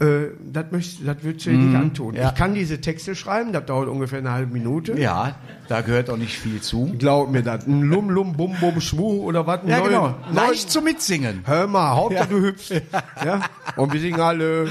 äh, 0.00 0.30
das 0.52 0.66
du 0.70 1.50
dir 1.50 1.56
nicht 1.56 1.76
antun. 1.76 2.12
Mhm, 2.14 2.16
ja. 2.20 2.28
Ich 2.30 2.34
kann 2.34 2.54
diese 2.54 2.80
Texte 2.80 3.14
schreiben, 3.14 3.52
das 3.52 3.64
dauert 3.66 3.88
ungefähr 3.88 4.18
eine 4.18 4.32
halbe 4.32 4.52
Minute. 4.52 4.98
Ja, 4.98 5.36
da 5.68 5.80
gehört 5.82 6.10
auch 6.10 6.16
nicht 6.16 6.36
viel 6.38 6.60
zu. 6.60 6.94
Glaub 6.98 7.30
mir 7.30 7.42
das. 7.42 7.66
Ein 7.66 7.82
Lum 7.82 8.10
Lum 8.10 8.32
Bum 8.36 8.56
Bum 8.60 8.80
Schmu 8.80 9.22
oder 9.22 9.46
was? 9.46 9.60
Ja, 9.66 9.78
neuen- 9.78 9.88
genau. 9.88 10.08
neuen- 10.08 10.34
Leicht 10.34 10.70
zum 10.70 10.84
Mitsingen. 10.84 11.42
Hör 11.46 11.66
mal, 11.66 11.94
Hauptsache 11.94 12.28
du 12.28 12.40
hüpfst. 12.40 12.82
Ja? 13.24 13.40
Und 13.76 13.92
wir 13.92 14.00
singen 14.00 14.20
alle, 14.20 14.68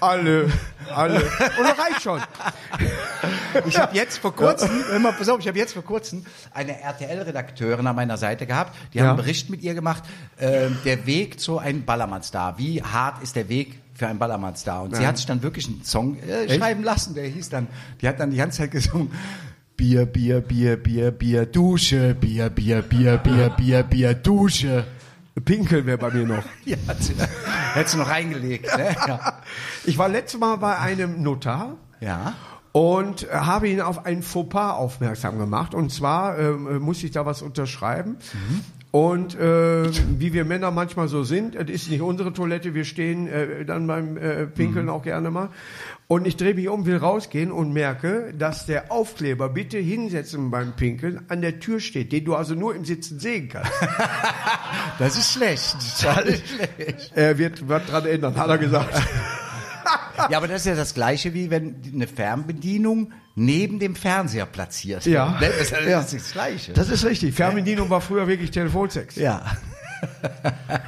alle, 0.00 0.48
alle. 0.94 1.16
Und 1.20 1.64
das 1.64 1.78
reicht 1.78 2.02
schon. 2.02 2.20
Ich 3.66 3.78
habe 3.78 3.96
jetzt 3.96 4.18
vor 4.18 4.34
kurzem, 4.34 4.70
hör 4.90 4.98
mal, 4.98 5.12
pass 5.12 5.28
auf, 5.28 5.40
ich 5.40 5.48
habe 5.48 5.58
jetzt 5.58 5.72
vor 5.72 5.82
kurzem 5.84 6.24
eine 6.52 6.80
RTL-Redakteurin 6.80 7.86
an 7.86 7.96
meiner 7.96 8.16
Seite 8.16 8.46
gehabt. 8.46 8.74
Die 8.94 9.00
haben 9.00 9.06
Ja. 9.06 9.10
einen 9.12 9.16
Bericht 9.22 9.50
mit 9.50 9.62
ihr 9.62 9.74
gemacht, 9.74 10.04
äh, 10.38 10.68
der 10.84 11.06
Weg 11.06 11.40
zu 11.40 11.58
einem 11.58 11.84
Ballermann-Star. 11.84 12.58
Wie 12.58 12.82
hart 12.82 13.22
ist 13.22 13.36
der 13.36 13.48
Weg 13.48 13.78
für 14.00 14.08
einen 14.08 14.18
Ballermann-Star? 14.18 14.82
Und 14.82 14.96
sie 14.96 15.02
Ja. 15.02 15.08
hat 15.08 15.16
sich 15.18 15.26
dann 15.26 15.42
wirklich 15.42 15.68
einen 15.68 15.84
Song 15.84 16.18
äh, 16.20 16.48
schreiben 16.58 16.82
lassen, 16.82 17.14
der 17.14 17.26
hieß 17.26 17.50
dann, 17.50 17.68
die 18.00 18.08
hat 18.08 18.18
dann 18.18 18.30
die 18.30 18.38
ganze 18.38 18.58
Zeit 18.58 18.70
gesungen, 18.72 19.12
Bier, 19.76 20.06
Bier, 20.06 20.40
Bier, 20.40 20.76
Bier, 20.76 21.10
Bier, 21.10 21.46
Dusche, 21.46 22.14
Bier, 22.14 22.48
Bier, 22.50 22.82
Bier, 22.82 23.18
Bier, 23.18 23.50
Bier, 23.50 23.82
Bier, 23.82 24.14
Dusche. 24.14 24.86
Pinkeln 25.44 25.86
wäre 25.86 25.96
bei 25.98 26.10
mir 26.10 26.26
noch. 26.26 26.44
Ja, 26.64 26.76
hat 26.88 27.02
sie, 27.02 27.14
hätte 27.74 27.90
sie 27.90 27.96
noch 27.98 28.08
reingelegt. 28.08 28.76
Ne? 28.76 28.96
Ja. 29.06 29.40
Ich 29.84 29.96
war 29.96 30.08
letztes 30.08 30.40
Mal 30.40 30.56
bei 30.56 30.78
einem 30.78 31.22
Notar. 31.22 31.76
ja. 32.00 32.34
und 32.72 33.24
äh, 33.28 33.32
habe 33.32 33.68
ihn 33.68 33.80
auf 33.80 34.04
ein 34.06 34.22
Fauxpas 34.22 34.72
aufmerksam 34.74 35.38
gemacht. 35.38 35.74
Und 35.74 35.90
zwar 35.92 36.38
ähm, 36.38 36.66
äh, 36.68 36.78
musste 36.78 37.06
ich 37.06 37.12
da 37.12 37.24
was 37.26 37.42
unterschreiben. 37.42 38.16
Und 38.92 39.38
äh, 39.38 39.84
wie 40.18 40.32
wir 40.32 40.44
Männer 40.44 40.72
manchmal 40.72 41.06
so 41.06 41.22
sind, 41.22 41.54
es 41.54 41.70
ist 41.70 41.90
nicht 41.90 42.02
unsere 42.02 42.32
Toilette, 42.32 42.74
wir 42.74 42.84
stehen 42.84 43.28
äh, 43.28 43.64
dann 43.64 43.86
beim 43.86 44.16
äh, 44.16 44.46
Pinkeln 44.46 44.88
auch 44.88 45.02
gerne 45.02 45.30
mal. 45.30 45.50
Und 46.08 46.26
ich 46.26 46.36
drehe 46.36 46.54
mich 46.54 46.68
um, 46.68 46.86
will 46.86 46.96
rausgehen 46.96 47.52
und 47.52 47.72
merke, 47.72 48.34
dass 48.36 48.66
der 48.66 48.90
Aufkleber 48.90 49.48
bitte 49.48 49.78
hinsetzen 49.78 50.50
beim 50.50 50.74
Pinkeln 50.74 51.20
an 51.28 51.40
der 51.40 51.60
Tür 51.60 51.78
steht, 51.78 52.10
den 52.10 52.24
du 52.24 52.34
also 52.34 52.56
nur 52.56 52.74
im 52.74 52.84
Sitzen 52.84 53.20
sehen 53.20 53.48
kannst. 53.48 53.72
Das 54.98 55.16
ist 55.16 55.32
schlecht. 55.32 55.76
Das 55.76 56.24
ist 56.26 56.48
schlecht. 56.48 57.12
er 57.14 57.38
wird 57.38 57.66
was 57.68 57.86
dran 57.86 58.04
ändern, 58.06 58.36
hat 58.36 58.48
er 58.48 58.58
gesagt. 58.58 58.94
Ja, 60.28 60.36
aber 60.36 60.48
das 60.48 60.60
ist 60.60 60.66
ja 60.66 60.74
das 60.74 60.94
Gleiche, 60.94 61.32
wie 61.32 61.50
wenn 61.50 61.76
eine 61.94 62.06
Fernbedienung 62.06 63.12
neben 63.34 63.78
dem 63.78 63.94
Fernseher 63.96 64.46
platziert. 64.46 65.06
Ja. 65.06 65.36
Das 65.40 65.56
ist 65.60 65.70
Ja. 65.72 66.00
das, 66.00 66.10
das 66.10 66.32
Gleiche. 66.32 66.72
Das 66.72 66.88
ist 66.90 67.04
richtig. 67.04 67.34
Fernbedienung 67.34 67.88
war 67.90 68.00
früher 68.00 68.26
wirklich 68.28 68.50
Telefonsex. 68.50 69.16
ja. 69.16 69.44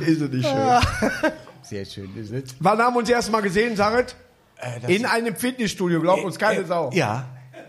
Ist 0.00 0.20
es 0.20 0.30
nicht 0.30 0.46
schön. 0.46 1.32
Sehr 1.62 1.84
schön, 1.86 2.10
ist 2.16 2.30
es? 2.30 2.54
Wann 2.60 2.78
haben 2.78 2.94
wir 2.94 2.98
uns 2.98 3.08
erst 3.08 3.32
mal 3.32 3.40
gesehen, 3.40 3.74
Saret? 3.76 4.14
das 4.82 4.90
In 4.90 5.06
einem 5.06 5.34
Fitnessstudio, 5.34 6.00
glaubt 6.02 6.22
uns 6.24 6.38
keine 6.38 6.60
Äh, 6.60 6.66
Sau. 6.66 6.90
Ja. 6.92 7.26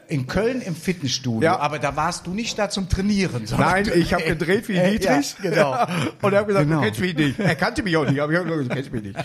In 0.09 0.27
Köln 0.27 0.61
im 0.61 0.75
Fitnessstudio, 0.75 1.41
Ja. 1.41 1.57
aber 1.59 1.79
da 1.79 1.95
warst 1.95 2.27
du 2.27 2.31
nicht 2.33 2.59
da 2.59 2.69
zum 2.69 2.89
Trainieren. 2.89 3.45
Nein, 3.57 3.89
ich 3.95 4.13
habe 4.13 4.23
gedreht 4.23 4.67
wie 4.67 4.75
Äh, 4.77 4.91
Dietrich. 4.97 5.35
Ja, 5.41 5.49
genau. 5.49 5.85
Und 6.21 6.33
er 6.33 6.39
hat 6.41 6.47
gesagt, 6.47 6.67
Genau. 6.67 6.79
du 6.81 6.85
kennst 6.85 6.99
mich 6.99 7.15
nicht. 7.15 7.39
Er 7.39 7.55
kannte 7.55 7.83
mich 7.83 7.95
auch 7.95 8.05
nicht, 8.09 8.19
aber 8.19 8.33
ich 8.33 8.37
habe 8.39 8.49
gesagt, 8.49 8.69
du 8.69 8.75
kennst 8.75 8.91
mich 8.91 9.03
nicht. 9.03 9.15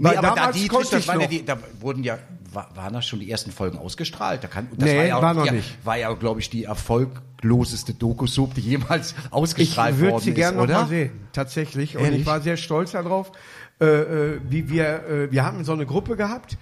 Nee, 0.00 0.16
aber 0.16 0.34
da 0.34 0.52
Dietrich, 0.52 0.68
konnte 0.68 0.90
das 0.92 1.00
ich 1.00 1.08
waren 1.08 1.20
ja 1.20 1.26
die, 1.26 1.44
da 1.44 1.58
wurden 1.80 2.02
ja, 2.04 2.18
wa- 2.52 2.68
waren 2.74 2.92
da 2.94 3.02
schon 3.02 3.20
die 3.20 3.30
ersten 3.30 3.50
Folgen 3.52 3.78
ausgestrahlt? 3.78 4.42
Da 4.42 4.48
kann, 4.48 4.68
das 4.76 4.88
Nee, 4.88 4.96
war, 4.98 5.04
ja, 5.04 5.22
war 5.22 5.34
noch 5.34 5.46
ja, 5.46 5.52
nicht. 5.52 5.78
War 5.84 5.96
ja, 5.98 6.12
glaube 6.14 6.40
ich, 6.40 6.50
die 6.50 6.64
erfolgloseste 6.64 7.94
Doku-Soap, 7.94 8.54
die 8.54 8.60
jemals 8.62 9.12
Ich 9.26 9.32
ausgestrahlt 9.32 9.98
würde 9.98 10.12
worden 10.12 10.22
sie 10.24 10.30
ist, 10.30 10.36
gerne 10.36 10.56
noch 10.56 10.64
oder? 10.64 10.82
mal 10.82 10.88
sehen, 10.88 11.12
tatsächlich. 11.32 11.96
Und 11.96 12.04
Ehrlich? 12.04 12.20
ich 12.20 12.26
war 12.26 12.40
sehr 12.40 12.56
stolz 12.56 12.92
darauf, 12.92 13.32
äh, 13.80 13.84
äh, 13.86 14.40
wie 14.48 14.68
wir, 14.68 15.06
äh, 15.06 15.32
wir 15.32 15.44
haben 15.44 15.64
so 15.64 15.72
eine 15.72 15.86
Gruppe 15.86 16.16
gehabt, 16.16 16.56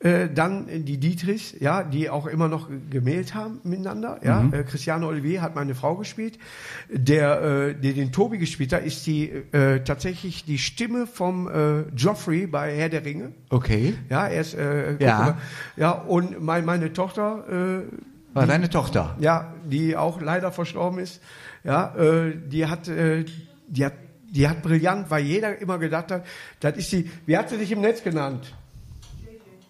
äh, 0.00 0.28
dann 0.28 0.66
die 0.84 0.98
Dietrichs, 0.98 1.54
ja, 1.58 1.82
die 1.82 2.10
auch 2.10 2.26
immer 2.26 2.48
noch 2.48 2.68
gemäht 2.90 3.34
haben 3.34 3.60
miteinander. 3.64 4.20
Ja, 4.22 4.42
Mhm. 4.42 4.52
äh, 4.52 4.62
Christiane 4.64 5.06
Olivier 5.06 5.40
hat 5.40 5.54
meine 5.54 5.74
Frau 5.74 5.96
gespielt. 5.96 6.38
Der, 6.90 7.40
äh, 7.42 7.74
der 7.74 7.94
den 7.94 8.12
Tobi 8.12 8.36
gespielt 8.36 8.74
hat, 8.74 8.84
ist 8.84 9.06
die 9.06 9.30
äh, 9.52 9.80
tatsächlich 9.84 10.44
die 10.44 10.58
Stimme 10.58 11.06
vom 11.06 11.48
äh, 11.48 11.82
Joffrey 11.96 12.46
bei 12.46 12.76
Herr 12.76 12.90
der 12.90 13.04
Ringe. 13.06 13.32
Okay. 13.48 13.94
Ja, 14.10 14.26
er 14.28 14.40
ist 14.42 14.54
äh, 14.54 15.02
Ja. 15.02 15.18
mal. 15.18 15.36
ja 15.76 15.92
und 15.92 16.42
mein, 16.42 16.66
meine 16.66 16.92
Tochter 16.92 17.44
äh, 17.48 18.34
War 18.34 18.46
deine 18.46 18.68
Tochter? 18.68 19.16
ja, 19.18 19.54
die 19.64 19.96
auch 19.96 20.20
leider 20.20 20.52
verstorben 20.52 20.98
ist, 20.98 21.22
ja, 21.64 21.94
äh, 21.96 22.34
die 22.36 22.66
hat, 22.66 22.86
äh, 22.88 23.24
die 23.66 23.86
hat, 23.86 23.94
die 24.28 24.46
hat 24.46 24.60
brillant, 24.62 25.10
weil 25.10 25.24
jeder 25.24 25.58
immer 25.58 25.78
gedacht 25.78 26.10
hat, 26.12 26.26
das 26.60 26.76
ist 26.76 26.92
die, 26.92 27.10
wie 27.24 27.36
hat 27.38 27.48
sie 27.48 27.56
sich 27.56 27.72
im 27.72 27.80
Netz 27.80 28.02
genannt? 28.04 28.52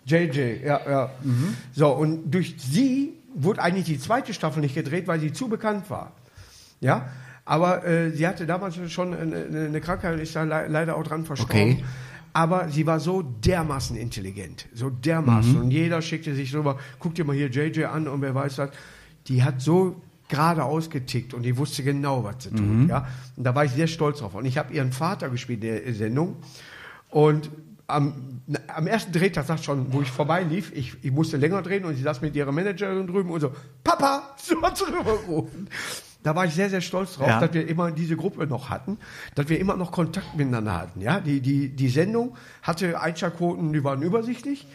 JJ, 0.07 0.65
ja, 0.65 0.81
ja. 0.89 1.11
So, 1.73 1.89
und 1.89 2.31
durch 2.31 2.55
sie 2.59 3.13
wurde 3.35 3.61
eigentlich 3.61 3.85
die 3.85 3.99
zweite 3.99 4.33
Staffel 4.33 4.61
nicht 4.61 4.75
gedreht, 4.75 5.07
weil 5.07 5.21
sie 5.21 5.33
zu 5.33 5.49
bekannt 5.49 5.91
war. 5.91 6.13
Ja, 6.81 7.09
aber 7.45 7.85
äh, 7.85 8.11
sie 8.11 8.27
hatte 8.27 8.47
damals 8.47 8.77
schon 8.91 9.15
eine, 9.15 9.67
eine 9.67 9.81
Krankheit 9.81 10.15
und 10.15 10.21
ist 10.21 10.35
da 10.35 10.43
le 10.43 10.67
leider 10.69 10.97
auch 10.97 11.05
dran 11.05 11.25
verstorben. 11.25 11.73
Okay. 11.73 11.85
Aber 12.33 12.69
sie 12.69 12.87
war 12.87 13.01
so 13.01 13.23
dermaßen 13.23 13.97
intelligent, 13.97 14.67
so 14.75 14.91
dermaßen. 14.91 15.57
Und 15.59 15.71
jeder 15.71 16.03
schickte 16.03 16.35
sich 16.35 16.51
so 16.51 16.59
rüber, 16.59 16.79
guck 16.99 17.15
dir 17.15 17.25
mal 17.25 17.35
hier 17.35 17.49
JJ 17.49 17.85
an 17.85 18.09
und 18.09 18.21
wer 18.21 18.35
weiß 18.35 18.59
was. 18.59 18.71
Die 19.29 19.43
hat 19.43 19.63
so 19.63 20.03
geradeaus 20.29 20.91
getickt 20.91 21.33
und 21.33 21.45
die 21.45 21.57
wusste 21.57 21.83
genau, 21.83 22.25
was 22.25 22.45
sie 22.45 22.51
tut. 22.51 22.89
Ja? 22.89 23.07
Und 23.37 23.45
da 23.45 23.55
war 23.55 23.65
ich 23.65 23.73
sehr 23.73 23.87
stolz 23.87 24.19
drauf. 24.19 24.35
Und 24.35 24.45
ich 24.45 24.59
habe 24.59 24.73
ihren 24.75 24.93
Vater 24.93 25.31
gespielt 25.31 25.65
in 25.65 25.85
der 25.85 25.95
Sendung. 25.95 26.37
Und 27.09 27.51
am, 27.87 28.43
am 28.69 28.87
ersten 28.87 29.13
Drehtag 29.13 29.47
sagt 29.47 29.65
schon, 29.65 29.93
wo 29.93 30.03
ich 30.03 30.11
vorbeilief, 30.11 30.73
ich, 30.75 30.95
ich 31.03 31.13
musste 31.13 31.37
länger 31.37 31.63
drehen 31.63 31.85
und 31.85 31.95
sie 31.95 32.03
saß 32.03 32.21
mit 32.21 32.35
ihrer 32.35 32.53
Managerin 32.53 33.07
drüben 33.07 33.31
und 33.31 33.41
so, 33.41 33.53
Papa, 33.85 34.35
hat 34.63 34.77
sie 34.77 34.85
rübergerufen. 34.85 35.69
Da 36.27 36.35
war 36.35 36.45
ich 36.45 36.55
sehr, 36.55 36.69
sehr 36.71 36.81
stolz 36.81 37.15
drauf, 37.15 37.29
Ja. 37.29 37.39
dass 37.39 37.53
wir 37.55 37.69
immer 37.69 37.93
diese 37.93 38.17
Gruppe 38.17 38.49
noch 38.49 38.69
hatten, 38.69 38.99
dass 39.37 39.49
wir 39.49 39.61
immer 39.61 39.77
noch 39.77 39.93
Kontakt 39.93 40.35
miteinander 40.35 40.77
hatten. 40.77 41.01
Ja, 41.01 41.21
die, 41.21 41.41
die, 41.41 41.69
die 41.69 41.89
Sendung 41.89 42.35
hatte 42.63 43.01
Einschaltquoten, 43.01 43.73
die 43.73 43.85
waren 43.85 44.03
übersichtlich. 44.03 44.67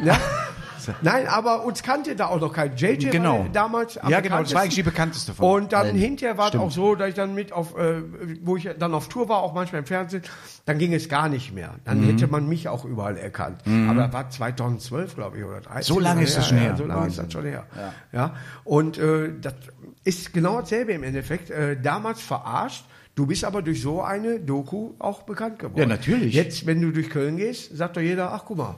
Ja? 0.00 0.16
Nein, 1.02 1.26
aber 1.26 1.64
uns 1.66 1.82
kannte 1.82 2.16
da 2.16 2.28
auch 2.28 2.40
noch 2.40 2.54
kein 2.54 2.74
JJ 2.74 3.10
Genau. 3.10 3.44
damals. 3.52 3.98
am 3.98 4.08
Ja, 4.08 4.20
genau, 4.20 4.38
das 4.38 4.54
war 4.54 4.62
eigentlich 4.62 4.76
die 4.76 4.82
bekannteste 4.82 5.34
von 5.34 5.44
Und 5.64 5.72
dann 5.74 5.88
allen. 5.88 5.96
hinterher 5.96 6.38
war 6.38 6.48
es 6.48 6.58
auch 6.58 6.70
so, 6.70 6.94
dass 6.94 7.08
ich 7.10 7.14
dann 7.14 7.34
mit 7.34 7.52
auf, 7.52 7.76
äh, 7.76 8.02
wo 8.42 8.56
ich 8.56 8.66
dann 8.78 8.94
auf 8.94 9.08
Tour 9.08 9.28
war, 9.28 9.38
auch 9.42 9.52
manchmal 9.52 9.80
im 9.80 9.86
Fernsehen, 9.86 10.22
dann 10.64 10.78
ging 10.78 10.94
es 10.94 11.08
gar 11.10 11.28
nicht 11.28 11.52
mehr. 11.52 11.74
Dann 11.84 12.00
Mhm. 12.00 12.04
hätte 12.06 12.28
man 12.28 12.48
mich 12.48 12.68
auch 12.68 12.84
überall 12.86 13.18
erkannt. 13.18 13.60
Aber 13.66 14.04
das 14.04 14.12
war 14.14 14.30
2012, 14.30 15.16
glaube 15.16 15.38
ich, 15.38 15.44
oder 15.44 15.60
13. 15.60 15.82
So 15.82 16.00
lange 16.00 16.22
ist 16.22 16.36
das 16.38 16.48
schon 16.48 16.56
ja, 16.56 16.62
her. 16.62 16.70
Ja, 16.70 16.76
so 16.78 16.86
lange 16.86 17.06
ist 17.08 17.18
das 17.18 17.30
schon 17.32 17.44
her. 17.44 17.64
Ja. 18.12 18.34
Und 18.64 18.96
äh, 18.96 19.32
das 19.38 19.54
ist 20.04 20.32
genau 20.32 20.60
dasselbe 20.60 20.92
im 20.92 21.02
Endeffekt. 21.02 21.50
Äh, 21.50 21.80
damals 21.80 22.20
verarscht. 22.20 22.84
Du 23.14 23.26
bist 23.26 23.44
aber 23.44 23.60
durch 23.60 23.82
so 23.82 24.02
eine 24.02 24.40
Doku 24.40 24.92
auch 24.98 25.22
bekannt 25.22 25.58
geworden. 25.58 25.78
Ja, 25.78 25.86
natürlich. 25.86 26.34
Jetzt, 26.34 26.64
wenn 26.66 26.80
du 26.80 26.90
durch 26.90 27.10
Köln 27.10 27.36
gehst, 27.36 27.76
sagt 27.76 27.96
doch 27.96 28.00
jeder, 28.00 28.32
ach 28.32 28.44
guck 28.46 28.58
mal, 28.58 28.76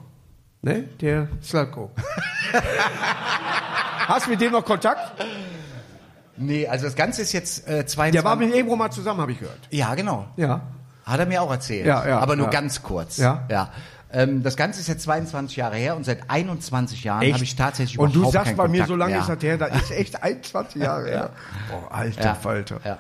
ne, 0.63 0.89
der 1.01 1.29
Slatko. 1.43 1.91
Hast 4.07 4.27
du 4.27 4.31
mit 4.31 4.41
dem 4.41 4.53
noch 4.53 4.65
Kontakt? 4.65 5.23
Nee, 6.37 6.67
also 6.67 6.87
das 6.87 6.97
Ganze 6.97 7.23
ist 7.23 7.33
jetzt 7.33 7.69
äh, 7.69 7.87
22... 7.87 8.13
Der 8.13 8.25
war 8.25 8.37
mit 8.37 8.55
Ebro 8.55 8.75
mal 8.75 8.91
zusammen, 8.91 9.21
habe 9.21 9.33
ich 9.33 9.39
gehört. 9.39 9.61
ja, 9.71 9.95
genau. 9.95 10.27
Ja. 10.37 10.63
Hat 11.05 11.19
er 11.21 11.27
mir 11.27 11.43
auch 11.43 11.51
erzählt. 11.51 11.87
Ja, 11.87 12.07
ja, 12.07 12.19
aber 12.21 12.37
nur 12.37 12.47
ja. 12.47 12.53
ganz 12.53 12.83
kurz. 12.83 13.17
Ja. 13.17 13.47
ja. 13.51 13.73
Ähm, 14.13 14.43
das 14.43 14.57
Ganze 14.57 14.81
ist 14.81 14.89
jetzt 14.89 15.03
22 15.03 15.57
Jahre 15.57 15.77
her 15.77 15.97
und 15.97 16.05
seit 16.05 16.29
21 16.29 17.03
Jahren 17.05 17.33
habe 17.33 17.43
ich 17.45 17.57
tatsächlich 17.57 17.99
Und 17.99 18.15
du 18.15 18.31
sagst 18.31 18.57
bei 18.57 18.69
mir, 18.69 18.85
so 18.87 18.95
lange 18.95 19.13
mehr. 19.13 19.21
ist 19.23 19.29
das 19.29 19.43
her, 19.43 19.57
das 19.57 19.75
ist 19.83 19.91
echt 19.93 20.23
21 20.23 20.83
Jahre 20.83 21.09
her. 21.09 21.31
Boah, 21.71 21.95
alter 21.95 22.25
Ja. 22.25 22.35
Falter. 22.35 22.81
Ja. 22.85 22.99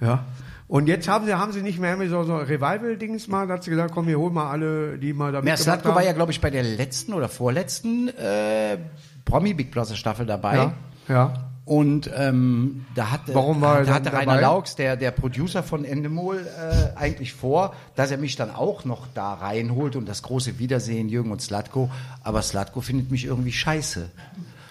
Ja. 0.00 0.24
Und 0.68 0.86
jetzt 0.86 1.08
haben 1.08 1.26
sie, 1.26 1.34
haben 1.34 1.52
sie 1.52 1.62
nicht 1.62 1.80
mehr 1.80 1.96
so, 2.08 2.22
so 2.22 2.36
Revival-Dings 2.36 3.26
mal, 3.26 3.46
da 3.48 3.54
hat 3.54 3.64
sie 3.64 3.70
gesagt, 3.70 3.92
komm, 3.92 4.06
wir 4.06 4.18
holen 4.18 4.34
mal 4.34 4.50
alle, 4.50 4.98
die 4.98 5.12
mal 5.12 5.32
da 5.32 5.42
Ja, 5.42 5.56
Slatko 5.56 5.94
war 5.94 6.04
ja, 6.04 6.12
glaube 6.12 6.30
ich, 6.30 6.40
bei 6.40 6.50
der 6.50 6.62
letzten 6.62 7.12
oder 7.12 7.28
vorletzten 7.28 8.08
äh, 8.08 8.78
Promi 9.24 9.52
Big 9.54 9.72
Brother 9.72 9.96
Staffel 9.96 10.26
dabei. 10.26 10.54
ja, 10.56 10.72
ja. 11.08 11.49
Und 11.70 12.10
ähm, 12.16 12.84
da 12.96 13.12
hatte, 13.12 13.32
Warum 13.32 13.60
war 13.60 13.84
da 13.84 13.94
hatte 13.94 14.12
Rainer 14.12 14.40
dabei? 14.40 14.40
Laux, 14.40 14.74
der, 14.74 14.96
der 14.96 15.12
Producer 15.12 15.62
von 15.62 15.84
Endemol, 15.84 16.44
äh, 16.44 16.98
eigentlich 16.98 17.32
vor, 17.32 17.76
dass 17.94 18.10
er 18.10 18.18
mich 18.18 18.34
dann 18.34 18.50
auch 18.50 18.84
noch 18.84 19.06
da 19.14 19.34
reinholt 19.34 19.94
und 19.94 20.08
das 20.08 20.24
große 20.24 20.58
Wiedersehen, 20.58 21.08
Jürgen 21.08 21.30
und 21.30 21.40
Slatko. 21.40 21.88
Aber 22.24 22.42
Slatko 22.42 22.80
findet 22.80 23.12
mich 23.12 23.24
irgendwie 23.24 23.52
scheiße. 23.52 24.10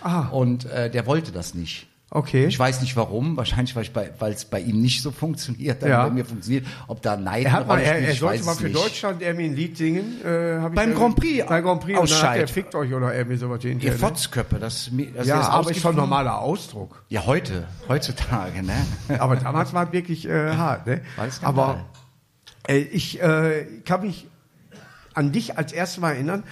Ah. 0.01 0.27
Und 0.27 0.65
äh, 0.65 0.91
der 0.91 1.05
wollte 1.05 1.31
das 1.31 1.53
nicht. 1.53 1.87
Okay. 2.11 2.45
Ich 2.47 2.57
weiß 2.57 2.81
nicht 2.81 2.95
warum, 2.95 3.37
wahrscheinlich 3.37 3.75
weil 3.75 4.31
es 4.33 4.45
bei, 4.45 4.59
ihm 4.61 4.81
nicht 4.81 5.03
so 5.03 5.11
funktioniert, 5.11 5.83
dann 5.83 5.89
Ja. 5.89 6.03
bei 6.07 6.09
mir 6.11 6.25
funktioniert. 6.25 6.65
Ob 6.87 7.03
da 7.03 7.15
Neid 7.15 7.45
Er, 7.45 7.51
hat 7.51 7.67
mal, 7.67 7.79
er, 7.79 7.99
er 7.99 8.11
ich 8.13 8.19
sollte 8.19 8.39
weiß 8.39 8.45
mal 8.47 8.55
für 8.55 8.63
nicht. 8.63 8.75
Deutschland 8.75 9.21
irgendwie 9.21 9.45
ein 9.45 9.55
Lied 9.55 9.77
singen. 9.77 10.19
Äh, 10.25 10.69
Beim 10.73 10.95
Grand 10.95 11.15
Prix 11.17 11.45
Beim 11.45 11.63
Grand 11.63 11.81
Prix. 11.81 11.99
Und 11.99 12.09
dann 12.11 12.35
er 12.35 12.47
fickt 12.47 12.73
euch 12.73 12.91
oder 12.93 13.13
irgendwie 13.13 13.37
sowas 13.37 13.63
Ihr 13.63 13.69
hinterher. 13.69 13.93
ne? 13.93 13.99
Fotzköppe, 13.99 14.57
das, 14.57 14.89
das 15.15 15.27
Ja, 15.27 15.39
ist 15.41 15.45
aber 15.47 15.69
ist 15.69 15.77
schon 15.81 15.89
ausgeflogen. 15.91 15.97
normaler 15.97 16.39
Ausdruck. 16.39 17.03
Ja, 17.09 17.25
heute, 17.27 17.67
heutzutage, 17.87 18.63
ne? 18.63 18.75
Aber 19.19 19.35
damals 19.35 19.73
war 19.73 19.85
es 19.87 19.91
wirklich 19.93 20.27
äh, 20.27 20.53
hart. 20.55 20.87
Ne? 20.87 21.01
Aber 21.43 21.85
äh, 22.67 22.77
ich 22.79 23.21
äh, 23.21 23.65
kann 23.85 24.01
mich 24.01 24.25
an 25.13 25.31
dich 25.31 25.57
als 25.59 25.73
erstes 25.73 25.99
Mal 25.99 26.13
erinnern. 26.13 26.43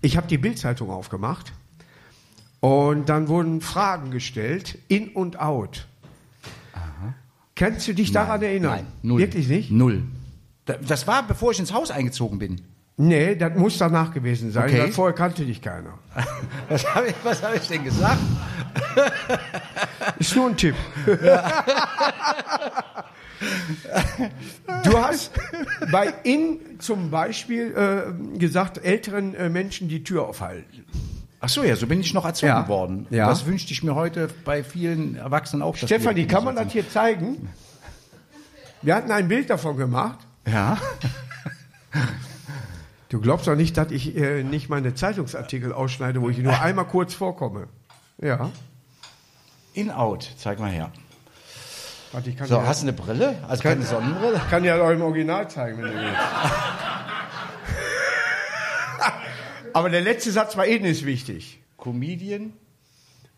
Ich 0.00 0.16
habe 0.16 0.26
die 0.26 0.38
Bildzeitung 0.38 0.88
aufgemacht 0.90 1.52
und 2.62 3.08
dann 3.08 3.26
wurden 3.28 3.60
Fragen 3.60 4.10
gestellt, 4.12 4.78
in 4.88 5.08
und 5.08 5.38
out. 5.40 5.86
Kannst 7.56 7.86
du 7.86 7.92
dich 7.92 8.12
daran 8.12 8.40
erinnern? 8.42 8.70
Nein, 8.76 8.86
null. 9.02 9.20
Wirklich 9.20 9.46
nicht? 9.48 9.70
Null. 9.70 10.04
Da- 10.64 10.76
Das 10.78 11.06
war, 11.06 11.26
bevor 11.26 11.50
ich 11.50 11.58
ins 11.58 11.72
Haus 11.72 11.90
eingezogen 11.90 12.38
bin. 12.38 12.62
Nee, 12.96 13.34
das 13.36 13.54
muss 13.56 13.78
danach 13.78 14.12
gewesen 14.14 14.52
sein. 14.52 14.68
Okay. 14.70 14.92
Vorher 14.92 15.14
kannte 15.14 15.44
dich 15.44 15.60
keiner. 15.60 15.98
Was 16.68 16.86
habe 16.94 17.08
ich, 17.08 17.14
was 17.24 17.42
hab 17.42 17.54
ich 17.56 17.66
denn 17.66 17.82
gesagt? 17.84 18.18
Ist 20.18 20.36
nur 20.36 20.48
ein 20.50 20.56
Tipp. 20.56 20.74
du 24.84 24.98
hast 24.98 25.32
bei 25.90 26.12
In 26.24 26.58
zum 26.78 27.10
Beispiel 27.10 27.74
äh, 27.74 28.38
gesagt, 28.38 28.84
älteren 28.84 29.34
äh, 29.34 29.48
Menschen 29.48 29.88
die 29.88 30.04
Tür 30.04 30.26
aufhalten. 30.28 30.84
Ach 31.44 31.48
so, 31.48 31.64
ja, 31.64 31.74
so 31.74 31.88
bin 31.88 32.00
ich 32.00 32.14
noch 32.14 32.24
erzogen 32.24 32.46
Ja. 32.52 32.68
worden. 32.68 33.06
Ja. 33.10 33.26
Das 33.28 33.44
wünschte 33.46 33.72
ich 33.72 33.82
mir 33.82 33.96
heute 33.96 34.28
bei 34.44 34.62
vielen 34.62 35.16
Erwachsenen 35.16 35.62
auch. 35.62 35.74
Stefanie, 35.76 36.26
kann 36.28 36.44
man 36.44 36.54
das 36.54 36.70
hier 36.72 36.88
zeigen? 36.88 37.48
Wir 38.80 38.94
hatten 38.94 39.10
ein 39.10 39.26
Bild 39.26 39.50
davon 39.50 39.76
gemacht. 39.76 40.20
Ja. 40.46 40.78
Du 43.08 43.20
glaubst 43.20 43.46
doch 43.48 43.56
nicht, 43.56 43.76
dass 43.76 43.90
ich 43.90 44.16
äh, 44.16 44.42
nicht 44.44 44.68
meine 44.70 44.94
Zeitungsartikel 44.94 45.72
ausschneide, 45.72 46.22
wo 46.22 46.30
ich 46.30 46.38
nur 46.38 46.58
einmal 46.60 46.86
kurz 46.86 47.12
vorkomme. 47.12 47.66
Ja. 48.20 48.50
In-out, 49.74 50.30
zeig 50.38 50.58
mal 50.60 50.70
her. 50.70 50.90
Warte, 52.12 52.30
ich 52.30 52.36
kann, 52.36 52.46
So, 52.46 52.54
ja, 52.56 52.66
hast 52.66 52.82
du 52.82 52.86
eine 52.86 52.92
Brille? 52.92 53.36
Also 53.48 53.62
keine 53.62 53.82
Sonnenbrille? 53.82 54.40
kann 54.48 54.64
ja 54.64 54.80
auch 54.82 54.90
im 54.90 55.02
Original 55.02 55.48
zeigen, 55.50 55.78
wenn 55.78 55.86
du 55.90 55.94
willst. 55.94 56.18
Aber 59.74 59.90
der 59.90 60.00
letzte 60.00 60.30
Satz 60.32 60.54
bei 60.56 60.68
Ihnen 60.68 60.84
ist 60.84 61.04
wichtig. 61.04 61.60
Comedian. 61.76 62.52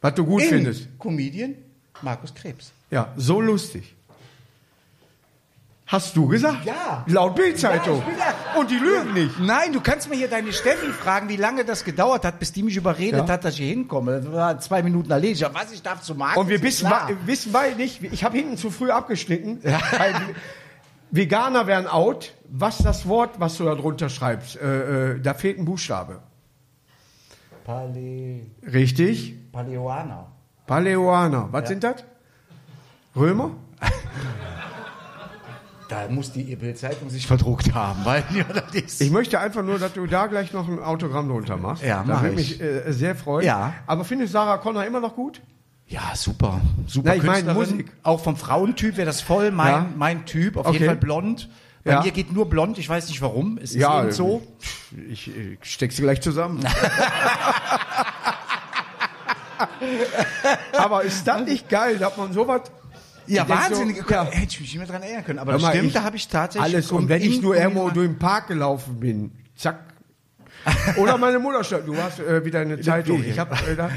Was 0.00 0.14
du 0.14 0.24
gut 0.24 0.42
In. 0.42 0.48
findest. 0.48 0.88
Comedian 0.98 1.54
Markus 2.02 2.34
Krebs. 2.34 2.72
Ja, 2.90 3.12
so 3.16 3.40
lustig. 3.40 3.94
Hast 5.86 6.16
du 6.16 6.26
gesagt? 6.26 6.64
Ja. 6.64 7.04
Laut 7.08 7.34
Bildzeitung. 7.36 8.02
Ja. 8.18 8.58
Und 8.58 8.70
die 8.70 8.78
lügen 8.78 9.12
nicht. 9.12 9.38
Nein, 9.38 9.72
du 9.72 9.80
kannst 9.82 10.08
mir 10.08 10.16
hier 10.16 10.28
deine 10.28 10.52
Steffi 10.52 10.86
fragen, 10.90 11.28
wie 11.28 11.36
lange 11.36 11.64
das 11.64 11.84
gedauert 11.84 12.24
hat, 12.24 12.38
bis 12.38 12.52
die 12.52 12.62
mich 12.62 12.76
überredet 12.76 13.20
Ja. 13.20 13.28
hat, 13.28 13.44
dass 13.44 13.54
ich 13.54 13.60
hier 13.60 13.68
hinkomme. 13.68 14.20
Das 14.22 14.32
war 14.32 14.60
zwei 14.60 14.82
Minuten 14.82 15.10
erledigt. 15.10 15.46
Was 15.52 15.72
ich 15.72 15.82
darf 15.82 16.00
zu 16.00 16.14
Markus 16.14 16.42
Und 16.42 16.48
wir 16.48 16.62
wissen, 16.62 16.90
wissen 17.26 17.52
beide 17.52 17.76
nicht, 17.76 18.02
ich 18.02 18.24
habe 18.24 18.36
hinten 18.36 18.56
zu 18.56 18.70
früh 18.70 18.90
abgeschnitten. 18.90 19.60
Weil 19.62 20.14
Veganer 21.14 21.68
wären 21.68 21.86
out. 21.86 22.34
Was 22.48 22.78
das 22.78 23.06
Wort, 23.06 23.38
was 23.38 23.56
du 23.56 23.64
da 23.64 23.74
drunter 23.76 24.08
schreibst? 24.08 24.56
Äh, 24.60 25.12
äh, 25.12 25.20
da 25.20 25.34
fehlt 25.34 25.58
ein 25.58 25.64
Buchstabe. 25.64 26.20
Pale, 27.64 28.40
Richtig? 28.72 29.36
Paleoaner. 29.52 30.26
Paleoaner. 30.66 31.48
Was 31.52 31.68
sind 31.68 31.84
das? 31.84 32.04
Römer? 33.16 33.52
Da 35.90 36.08
muss 36.08 36.32
die 36.32 36.56
Bildzeitung 36.56 37.10
sich 37.10 37.26
verdruckt 37.26 37.74
haben, 37.74 38.06
weil 38.06 38.24
ja, 38.34 38.44
das 38.44 38.74
ist. 38.74 39.00
Ich 39.02 39.10
möchte 39.10 39.38
einfach 39.38 39.62
nur, 39.62 39.78
dass 39.78 39.92
du 39.92 40.06
da 40.06 40.26
gleich 40.28 40.50
noch 40.54 40.66
ein 40.66 40.78
Autogramm 40.78 41.28
drunter 41.28 41.58
machst. 41.58 41.84
Ja, 41.84 41.98
das 41.98 42.06
mach 42.06 42.22
würde 42.22 42.40
ich. 42.40 42.58
mich 42.58 42.60
äh, 42.60 42.90
sehr 42.90 43.14
freuen. 43.14 43.46
Ja. 43.46 43.74
Aber 43.86 44.02
findest 44.02 44.32
Sarah 44.32 44.56
Connor 44.56 44.86
immer 44.86 45.00
noch 45.00 45.14
gut? 45.14 45.42
Ja, 45.86 46.12
super. 46.14 46.60
Super 46.86 47.10
Na, 47.10 47.14
ich 47.16 47.22
meine 47.22 47.42
Künstlerin. 47.44 47.70
Musik. 47.76 47.92
Auch 48.02 48.20
vom 48.22 48.36
Frauentyp 48.36 48.96
wäre 48.96 49.06
das 49.06 49.20
voll 49.20 49.50
mein, 49.50 49.72
Ja. 49.72 49.86
mein 49.96 50.24
Typ. 50.26 50.56
Auf 50.56 50.66
Okay. 50.66 50.74
jeden 50.74 50.86
Fall 50.86 50.96
blond. 50.96 51.48
Bei 51.84 51.92
Ja. 51.92 52.02
mir 52.02 52.10
geht 52.12 52.32
nur 52.32 52.48
blond. 52.48 52.78
Ich 52.78 52.88
weiß 52.88 53.08
nicht 53.08 53.20
warum. 53.20 53.58
Es 53.62 53.74
ist 53.74 53.82
eben 53.82 54.12
so. 54.12 54.42
Ich, 55.10 55.28
ich 55.36 55.58
steck 55.62 55.92
sie 55.92 56.00
gleich 56.02 56.22
zusammen. 56.22 56.64
Aber 60.72 61.02
ist 61.02 61.26
das 61.26 61.42
nicht 61.44 61.68
geil, 61.68 61.98
dass 61.98 62.16
man 62.16 62.32
sowas. 62.32 62.62
Ja, 63.26 63.44
denk 63.44 63.58
so, 63.62 63.70
wahnsinnig. 63.70 64.10
ja. 64.10 64.24
Hätte 64.24 64.36
ich 64.50 64.60
mich 64.60 64.68
nicht 64.70 64.78
mehr 64.78 64.86
dran 64.86 65.02
erinnern 65.02 65.24
können. 65.24 65.38
Aber 65.38 65.52
das 65.52 65.62
stimmt, 65.66 65.84
ich- 65.88 65.92
da 65.94 66.02
habe 66.02 66.16
ich 66.16 66.28
tatsächlich. 66.28 66.74
Alles. 66.74 66.90
Und 66.92 67.08
wenn 67.08 67.22
ich 67.22 67.40
nur 67.40 67.56
irgendwo 67.56 67.88
durch 67.90 68.06
den 68.08 68.18
Park 68.18 68.48
gelaufen 68.48 69.00
bin, 69.00 69.32
zack. 69.56 69.80
Oder 70.96 71.18
meine 71.18 71.38
Mutter 71.38 71.62
stand, 71.64 71.86
du 71.86 71.96
hast 71.96 72.20
äh, 72.20 72.44
wieder 72.44 72.60
eine 72.60 72.80
Zeitung. 72.80 73.22
Ich 73.24 73.38
hab, 73.38 73.52
äh, 73.68 73.76
da, 73.76 73.90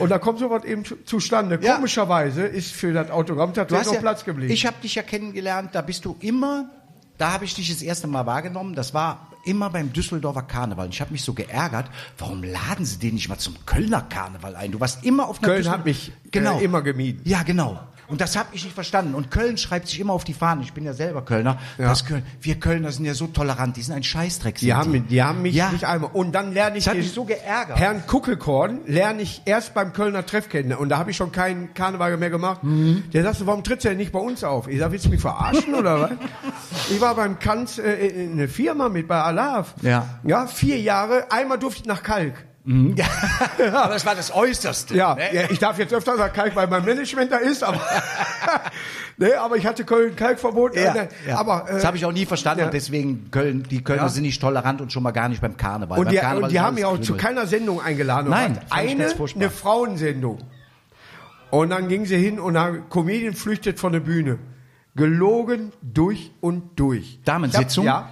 und 0.00 0.08
da 0.10 0.18
kommt 0.18 0.38
sowas 0.38 0.64
eben 0.64 0.84
zu- 0.84 0.96
zustande. 1.04 1.58
Ja. 1.62 1.76
Komischerweise 1.76 2.42
ist 2.42 2.72
für 2.72 2.92
das 2.92 3.10
Autogramm 3.10 3.52
tatsächlich 3.54 3.86
noch 3.86 3.94
ja, 3.94 4.00
Platz 4.00 4.24
geblieben. 4.24 4.52
Ich 4.52 4.66
habe 4.66 4.76
dich 4.82 4.94
ja 4.94 5.02
kennengelernt, 5.02 5.70
da 5.74 5.82
bist 5.82 6.04
du 6.04 6.16
immer, 6.20 6.70
da 7.18 7.32
habe 7.32 7.44
ich 7.44 7.54
dich 7.54 7.68
das 7.70 7.82
erste 7.82 8.06
Mal 8.06 8.26
wahrgenommen, 8.26 8.74
das 8.74 8.94
war 8.94 9.28
immer 9.44 9.70
beim 9.70 9.92
Düsseldorfer 9.92 10.42
Karneval. 10.42 10.86
Und 10.86 10.94
ich 10.94 11.00
habe 11.00 11.12
mich 11.12 11.22
so 11.22 11.32
geärgert, 11.32 11.86
warum 12.18 12.42
laden 12.42 12.84
sie 12.84 12.98
den 12.98 13.14
nicht 13.14 13.28
mal 13.28 13.38
zum 13.38 13.54
Kölner 13.64 14.02
Karneval 14.02 14.56
ein? 14.56 14.72
Du 14.72 14.80
warst 14.80 15.04
immer 15.04 15.28
auf 15.28 15.40
Köln 15.40 15.68
hat 15.70 15.84
mich, 15.84 16.12
genau. 16.32 16.58
äh, 16.58 16.64
immer 16.64 16.82
gemieden. 16.82 17.20
Ja, 17.24 17.42
genau. 17.42 17.78
Und 18.08 18.20
das 18.20 18.36
habe 18.36 18.48
ich 18.52 18.64
nicht 18.64 18.74
verstanden. 18.74 19.14
Und 19.14 19.30
Köln 19.30 19.56
schreibt 19.58 19.88
sich 19.88 19.98
immer 20.00 20.12
auf 20.12 20.24
die 20.24 20.32
Fahnen. 20.34 20.62
Ich 20.62 20.72
bin 20.72 20.84
ja 20.84 20.92
selber 20.92 21.22
Kölner. 21.24 21.58
Ja. 21.78 21.88
Das 21.88 22.04
Köln, 22.04 22.22
wir 22.40 22.54
Kölner 22.60 22.92
sind 22.92 23.04
ja 23.04 23.14
so 23.14 23.26
tolerant. 23.26 23.76
Die 23.76 23.82
sind 23.82 23.94
ein 23.94 24.02
Scheißdreck. 24.02 24.56
Die 24.56 24.66
sind 24.66 24.76
haben, 24.76 24.90
mich- 24.92 25.06
die 25.08 25.22
haben 25.22 25.42
mich 25.42 25.54
Ja. 25.54 25.70
nicht 25.70 25.84
einmal. 25.84 26.10
Und 26.12 26.32
dann 26.32 26.52
lerne 26.52 26.78
ich 26.78 26.84
Das 26.84 26.92
hat 26.92 26.98
mich 26.98 27.12
so 27.12 27.24
geärgert. 27.24 27.78
Herrn 27.78 28.06
Kuckelkorn 28.06 28.80
lerne 28.86 29.22
ich 29.22 29.42
erst 29.44 29.74
beim 29.74 29.92
Kölner 29.92 30.24
Treff 30.26 30.48
kennen. 30.48 30.72
Und 30.72 30.88
da 30.90 30.98
habe 30.98 31.10
ich 31.10 31.16
schon 31.16 31.32
keinen 31.32 31.74
Karneval 31.74 32.16
mehr 32.16 32.30
gemacht. 32.30 32.62
Mhm. 32.64 33.04
Der 33.12 33.22
sagte, 33.22 33.46
warum 33.46 33.64
trittst 33.64 33.84
du 33.84 33.88
denn 33.88 33.98
nicht 33.98 34.12
bei 34.12 34.18
uns 34.20 34.44
auf? 34.44 34.68
Ich 34.68 34.78
sag, 34.78 34.90
willst 34.92 35.06
du 35.06 35.10
mich 35.10 35.20
verarschen 35.20 35.74
oder 35.74 36.00
was? 36.00 36.10
Ich 36.90 37.00
war 37.00 37.14
beim 37.16 37.38
Kanz 37.38 37.78
äh, 37.78 37.92
in 38.06 38.32
eine 38.32 38.46
Firma 38.48 38.88
mit 38.88 39.08
bei 39.08 39.20
Alav. 39.20 39.74
Ja. 39.82 40.20
Ja, 40.24 40.46
vier 40.46 40.78
Jahre. 40.80 41.26
Einmal 41.32 41.58
durfte 41.58 41.80
ich 41.82 41.86
nach 41.86 42.02
Kalk. 42.02 42.34
Aber 43.72 43.94
das 43.94 44.04
war 44.04 44.16
das 44.16 44.34
Äußerste. 44.34 44.96
Ja, 44.96 45.14
ne? 45.14 45.22
ja, 45.32 45.42
ich 45.50 45.58
darf 45.60 45.78
jetzt 45.78 45.94
öfter 45.94 46.16
nach 46.16 46.32
Kalk, 46.32 46.56
weil 46.56 46.66
mein 46.66 46.84
Management 46.84 47.30
da 47.30 47.36
ist, 47.36 47.62
aber, 47.62 47.80
nee, 49.18 49.32
aber 49.34 49.56
ich 49.56 49.66
hatte 49.66 49.84
Köln-Kalk-Verbot. 49.84 50.74
Ja, 50.74 50.94
äh, 50.94 51.08
ja. 51.28 51.38
Aber, 51.38 51.68
äh, 51.68 51.74
das 51.74 51.84
habe 51.84 51.96
ich 51.96 52.04
auch 52.04 52.12
nie 52.12 52.26
verstanden 52.26 52.60
ja. 52.60 52.66
und 52.66 52.74
deswegen 52.74 53.30
Köln, 53.30 53.62
die 53.70 53.84
Kölner 53.84 54.02
Ja. 54.02 54.08
sind 54.08 54.24
nicht 54.24 54.40
tolerant 54.40 54.80
und 54.80 54.92
schon 54.92 55.04
mal 55.04 55.12
gar 55.12 55.28
nicht 55.28 55.40
beim 55.40 55.56
Karneval. 55.56 55.98
Und 55.98 56.06
beim 56.06 56.14
die, 56.14 56.18
Karneval 56.18 56.42
und 56.44 56.52
die 56.52 56.60
haben 56.60 56.74
mich 56.74 56.84
auch 56.84 57.00
zu 57.00 57.16
keiner 57.16 57.46
Sendung 57.46 57.80
eingeladen. 57.80 58.30
Nein, 58.30 58.58
eine, 58.70 59.14
eine 59.36 59.50
Frauensendung. 59.50 60.38
Und 61.50 61.70
dann 61.70 61.86
ging 61.86 62.04
sie 62.04 62.16
hin 62.16 62.40
und 62.40 62.56
ein 62.56 62.88
Comedian 62.90 63.34
flüchtet 63.34 63.78
von 63.78 63.92
der 63.92 64.00
Bühne. 64.00 64.38
Gelogen 64.96 65.72
durch 65.82 66.32
und 66.40 66.80
durch. 66.80 67.20
Damensitzung? 67.24 67.84
Ja. 67.84 68.10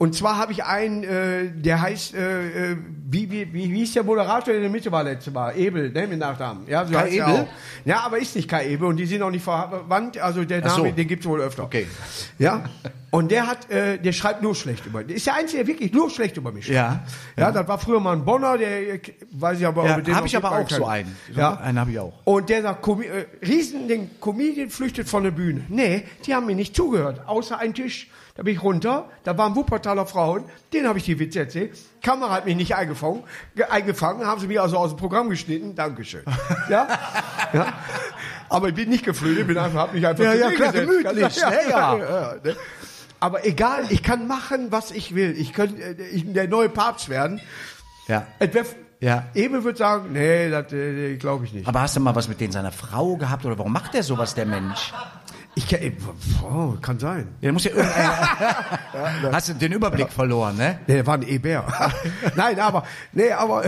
Und 0.00 0.14
zwar 0.14 0.38
habe 0.38 0.52
ich 0.52 0.64
einen, 0.64 1.04
äh, 1.04 1.50
der 1.50 1.82
heißt, 1.82 2.14
äh, 2.14 2.70
äh, 2.72 2.76
wie, 3.10 3.30
wie, 3.30 3.52
wie, 3.52 3.70
wie 3.70 3.76
hieß 3.80 3.92
der 3.92 4.02
Moderator, 4.02 4.46
der 4.46 4.54
in 4.54 4.62
der 4.62 4.70
Mitte 4.70 4.90
war 4.90 5.04
letztes 5.04 5.30
Mal? 5.30 5.54
Ebel, 5.58 5.90
ne, 5.92 6.06
mit 6.06 6.18
Nachnamen. 6.18 6.66
Ja, 6.66 6.86
so 6.86 6.98
heißt 6.98 7.12
er 7.14 7.28
Ebel? 7.28 7.40
auch. 7.42 7.46
Ja, 7.84 8.00
aber 8.06 8.16
ist 8.16 8.34
nicht 8.34 8.48
Kai 8.48 8.66
Ebel 8.70 8.88
und 8.88 8.96
die 8.96 9.04
sind 9.04 9.20
auch 9.20 9.30
nicht 9.30 9.44
verwandt, 9.44 10.16
also 10.16 10.42
der 10.42 10.62
Name, 10.62 10.88
so. 10.88 10.90
den 10.90 11.06
gibt's 11.06 11.26
wohl 11.26 11.42
öfter. 11.42 11.64
Okay. 11.64 11.86
Ja. 12.38 12.64
Und 13.10 13.30
der 13.30 13.46
hat, 13.46 13.70
äh, 13.70 13.98
der 13.98 14.12
schreibt 14.12 14.40
nur 14.40 14.54
schlecht 14.54 14.86
über 14.86 15.04
Der 15.04 15.16
ist 15.16 15.26
der 15.26 15.34
Einzige, 15.34 15.58
der 15.58 15.66
wirklich 15.66 15.92
nur 15.92 16.08
schlecht 16.08 16.34
über 16.38 16.50
mich 16.50 16.64
schreibt. 16.64 16.76
Ja. 16.76 17.04
Ja, 17.36 17.52
das 17.52 17.68
war 17.68 17.78
früher 17.78 18.00
mal 18.00 18.14
ein 18.14 18.24
Bonner, 18.24 18.56
der, 18.56 19.00
weiß 19.32 19.60
ich 19.60 19.66
aber, 19.66 19.84
Ja, 19.84 19.98
mit 19.98 20.06
dem 20.06 20.16
habe 20.16 20.26
ich 20.26 20.34
aber 20.34 20.52
auch 20.52 20.70
so 20.70 20.84
kann. 20.84 20.90
einen. 20.90 21.16
Ja. 21.36 21.56
Einen 21.56 21.78
habe 21.78 21.90
ich 21.90 21.98
auch. 21.98 22.14
Und 22.24 22.48
der 22.48 22.62
sagt, 22.62 22.80
Comi 22.80 23.04
äh, 23.04 23.26
Riesen, 23.46 23.86
den 23.86 24.18
Comedian 24.18 24.70
flüchtet 24.70 25.10
von 25.10 25.24
der 25.24 25.32
Bühne. 25.32 25.66
Nee, 25.68 26.04
die 26.24 26.34
haben 26.34 26.46
mir 26.46 26.56
nicht 26.56 26.74
zugehört. 26.74 27.20
Außer 27.26 27.58
ein 27.58 27.74
Tisch. 27.74 28.08
Da 28.40 28.44
bin 28.44 28.54
ich 28.54 28.62
runter, 28.62 29.04
da 29.22 29.36
waren 29.36 29.54
Wuppertaler 29.54 30.06
Frauen, 30.06 30.44
denen 30.72 30.88
habe 30.88 30.96
ich 30.98 31.04
die 31.04 31.18
Witze 31.18 31.40
erzählt. 31.40 31.76
Kamera 32.02 32.30
hat 32.32 32.46
mich 32.46 32.56
nicht 32.56 32.74
eingefangen, 32.74 33.22
ge- 33.54 33.66
eingefangen, 33.66 34.26
haben 34.26 34.40
sie 34.40 34.46
mich 34.46 34.58
also 34.58 34.78
aus 34.78 34.92
dem 34.92 34.96
Programm 34.96 35.28
geschnitten. 35.28 35.74
Dankeschön. 35.74 36.22
Ja? 36.70 36.88
ja? 37.52 37.66
Aber 38.48 38.68
ich 38.70 38.74
bin 38.74 38.88
nicht 38.88 39.04
geflüchtet, 39.04 39.46
bin 39.46 39.58
einfach, 39.58 39.80
hab 39.80 39.92
mich 39.92 40.06
einfach 40.06 40.24
Ja, 40.24 40.32
ja, 40.32 40.50
klar, 40.52 40.72
gesetzt. 40.72 40.88
gemütlich, 40.90 41.36
ja, 41.36 41.50
ja. 41.52 41.68
ja. 41.68 41.98
ja, 41.98 42.34
ne? 42.42 42.56
Aber 43.20 43.44
egal, 43.44 43.84
ich 43.90 44.02
kann 44.02 44.26
machen, 44.26 44.68
was 44.72 44.90
ich 44.90 45.14
will. 45.14 45.34
Ich 45.36 45.52
könnte 45.52 45.82
äh, 45.82 45.94
der 46.22 46.48
neue 46.48 46.70
Papst 46.70 47.10
werden. 47.10 47.42
Ja. 48.08 48.26
Es 48.38 48.54
wär, 48.54 48.64
Ja. 49.00 49.24
Ebel 49.34 49.64
würde 49.64 49.78
sagen, 49.78 50.12
nee, 50.12 50.50
das 50.50 50.72
äh, 50.72 51.16
glaube 51.16 51.46
ich 51.46 51.54
nicht. 51.54 51.66
Aber 51.66 51.80
hast 51.80 51.96
du 51.96 52.00
mal 52.00 52.14
was 52.14 52.28
mit 52.28 52.40
denen 52.40 52.52
seiner 52.52 52.70
Frau 52.70 53.16
gehabt 53.16 53.46
oder 53.46 53.56
warum 53.56 53.72
macht 53.72 53.94
der 53.94 54.02
sowas, 54.02 54.34
der 54.34 54.44
Mensch? 54.44 54.92
Ich 55.54 55.66
kann, 55.66 55.80
äh, 55.80 55.92
oh, 56.42 56.74
kann 56.80 56.98
sein. 56.98 57.28
Ja, 57.40 57.46
der 57.46 57.52
muss 57.52 57.64
ja 57.64 57.70
irgendeiner. 57.72 59.32
hast 59.32 59.48
du 59.48 59.54
den 59.54 59.72
Überblick 59.72 60.12
verloren, 60.12 60.56
ne? 60.56 60.80
Nee, 60.86 60.94
der 60.94 61.06
war 61.06 61.14
ein 61.14 61.26
E-Bär. 61.26 61.64
Nein, 62.36 62.60
aber, 62.60 62.84
nee, 63.12 63.32
aber, 63.32 63.64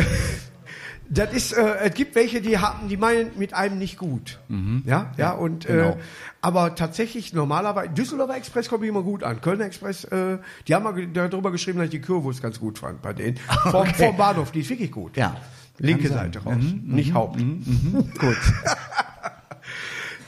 das 1.14 1.32
ist, 1.32 1.52
äh, 1.52 1.74
es 1.88 1.94
gibt 1.94 2.14
welche, 2.14 2.40
die 2.40 2.58
haben, 2.58 2.88
die 2.88 2.96
meinen 2.96 3.32
mit 3.38 3.52
einem 3.54 3.78
nicht 3.78 3.98
gut. 3.98 4.38
Ja, 4.86 5.12
ja, 5.16 5.32
und, 5.32 5.66
äh, 5.66 5.72
genau. 5.72 5.96
aber 6.40 6.74
tatsächlich 6.74 7.32
normalerweise, 7.34 7.90
Düsseldorfer 7.90 8.36
Express 8.36 8.68
kommt 8.68 8.84
immer 8.84 9.02
gut 9.02 9.22
an. 9.22 9.40
Kölner 9.40 9.66
Express, 9.66 10.04
äh, 10.04 10.38
die 10.66 10.74
haben 10.74 10.84
mal 10.84 11.06
darüber 11.08 11.50
geschrieben, 11.50 11.78
dass 11.78 11.86
ich 11.86 11.90
die 11.90 12.00
Currywurst 12.00 12.42
ganz 12.42 12.58
gut 12.58 12.78
fand 12.78 13.02
bei 13.02 13.12
denen. 13.12 13.36
Vom, 13.70 13.82
Okay. 13.82 14.06
vom 14.06 14.16
Bahnhof, 14.16 14.52
die 14.52 14.60
ist 14.60 14.70
wirklich 14.70 14.90
gut. 14.90 15.16
Ja. 15.16 15.36
Linke 15.78 16.08
Kann 16.08 16.16
sein. 16.16 16.32
Seite 16.32 16.44
raus, 16.44 16.62
nicht 16.82 17.12
Haupt. 17.14 17.38
Gut. 17.38 18.36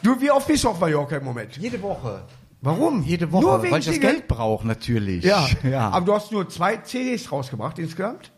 Du, 0.03 0.21
wie 0.21 0.31
oft 0.31 0.47
bist 0.47 0.65
du 0.65 0.69
auf 0.69 0.79
Mallorca 0.81 1.17
im 1.17 1.25
Moment? 1.25 1.57
Jede 1.57 1.81
Woche. 1.81 2.25
Warum? 2.61 3.03
Jede 3.03 3.33
Woche, 3.33 3.43
Nur 3.43 3.63
wegen 3.63 3.73
weil 3.73 3.81
ich 3.81 3.87
das? 3.87 4.01
Geld 4.01 4.29
brauche, 4.29 4.67
natürlich. 4.67 5.25
Ja. 5.25 5.47
ja. 5.63 5.89
Aber 5.89 6.05
du 6.05 6.15
hast 6.15 6.31
nur 6.31 6.47
zwei 6.51 6.77
CDs 6.77 7.33
rausgebracht 7.33 7.79
insgesamt? 7.79 8.31